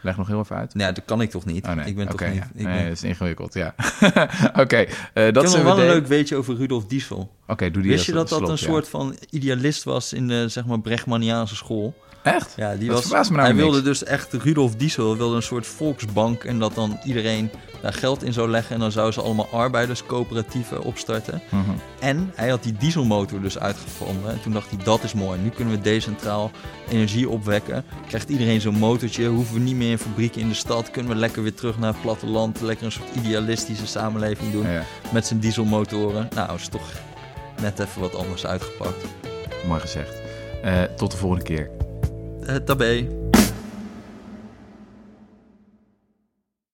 Leg 0.00 0.16
nog 0.16 0.26
heel 0.26 0.38
even 0.38 0.56
uit. 0.56 0.74
Nou, 0.74 0.92
dat 0.92 1.04
kan 1.04 1.20
ik 1.20 1.30
toch 1.30 1.44
niet? 1.44 1.66
Oh 1.66 1.72
nee, 1.72 1.86
Ik 1.86 1.96
ben 1.96 2.08
toch 2.08 2.20
niet... 2.20 2.34
ja. 2.34 2.44
Ik 2.54 2.54
nee, 2.54 2.64
ben... 2.76 2.82
dat 2.84 2.92
is 2.92 3.02
ingewikkeld, 3.02 3.54
ja. 3.54 3.74
Oké, 4.62 4.76
eh, 5.14 5.26
Ik 5.26 5.34
dat 5.34 5.44
is 5.44 5.52
nog 5.54 5.62
wel 5.62 5.78
een 5.80 5.86
leuk 5.86 6.06
weetje 6.06 6.36
over 6.36 6.56
Rudolf 6.56 6.86
Diesel. 6.86 7.34
Oké, 7.46 7.70
doe 7.70 7.82
die 7.82 7.90
Wist 7.90 8.06
je 8.06 8.12
dat 8.12 8.28
dat 8.28 8.40
een 8.42 8.48
ja. 8.48 8.56
soort 8.56 8.88
van 8.88 9.16
idealist 9.30 9.84
was 9.84 10.12
in 10.12 10.28
de 10.28 10.48
zeg 10.48 10.64
maar 10.66 10.80
Brechtmaniaanse 10.80 11.56
school? 11.56 11.94
Echt? 12.22 12.52
Ja, 12.56 12.74
die 12.76 12.88
Dat 12.88 13.06
was. 13.06 13.28
me 13.28 13.34
nou 13.36 13.46
hij 13.46 13.54
niks. 13.56 13.64
wilde 13.64 13.82
dus 13.82 14.04
echt 14.04 14.32
Rudolf 14.32 14.74
Diesel 14.76 15.16
wilde 15.16 15.36
een 15.36 15.42
soort 15.42 15.66
volksbank 15.66 16.44
en 16.44 16.58
dat 16.58 16.74
dan 16.74 16.98
iedereen 17.04 17.50
daar 17.82 17.92
geld 17.92 18.22
in 18.22 18.32
zou 18.32 18.48
leggen 18.50 18.74
en 18.74 18.80
dan 18.80 18.92
zouden 18.92 19.14
ze 19.14 19.20
allemaal 19.20 19.48
arbeiderscoöperatieven 19.52 20.82
opstarten. 20.82 21.42
Mhm. 21.50 21.60
En 22.00 22.32
hij 22.34 22.48
had 22.48 22.62
die 22.62 22.72
dieselmotor 22.72 23.40
dus 23.40 23.58
uitgevonden. 23.58 24.30
En 24.30 24.40
toen 24.42 24.52
dacht 24.52 24.70
hij, 24.70 24.84
dat 24.84 25.02
is 25.02 25.12
mooi. 25.14 25.40
Nu 25.40 25.48
kunnen 25.48 25.74
we 25.74 25.80
decentraal 25.80 26.50
energie 26.88 27.28
opwekken. 27.28 27.84
Krijgt 28.08 28.28
iedereen 28.28 28.60
zo'n 28.60 28.78
motortje. 28.78 29.26
Hoeven 29.26 29.54
we 29.54 29.60
niet 29.60 29.76
meer 29.76 29.90
in 29.90 29.98
fabrieken 29.98 30.40
in 30.40 30.48
de 30.48 30.54
stad. 30.54 30.90
Kunnen 30.90 31.12
we 31.12 31.18
lekker 31.18 31.42
weer 31.42 31.54
terug 31.54 31.78
naar 31.78 31.92
het 31.92 32.00
platteland. 32.02 32.60
Lekker 32.60 32.86
een 32.86 32.92
soort 32.92 33.14
idealistische 33.16 33.86
samenleving 33.86 34.52
doen. 34.52 34.70
Ja, 34.70 34.82
Met 35.12 35.26
zijn 35.26 35.40
dieselmotoren. 35.40 36.28
Nou, 36.34 36.54
is 36.54 36.68
toch 36.68 36.90
net 37.64 37.78
even 37.78 38.00
wat 38.00 38.14
anders 38.14 38.46
uitgepakt. 38.46 39.04
mooi 39.66 39.80
gezegd. 39.80 40.20
Eh, 40.62 40.82
tot 40.82 41.10
de 41.10 41.16
volgende 41.16 41.44
keer. 41.44 41.70
Uh, 42.40 42.56
tabé. 42.56 43.06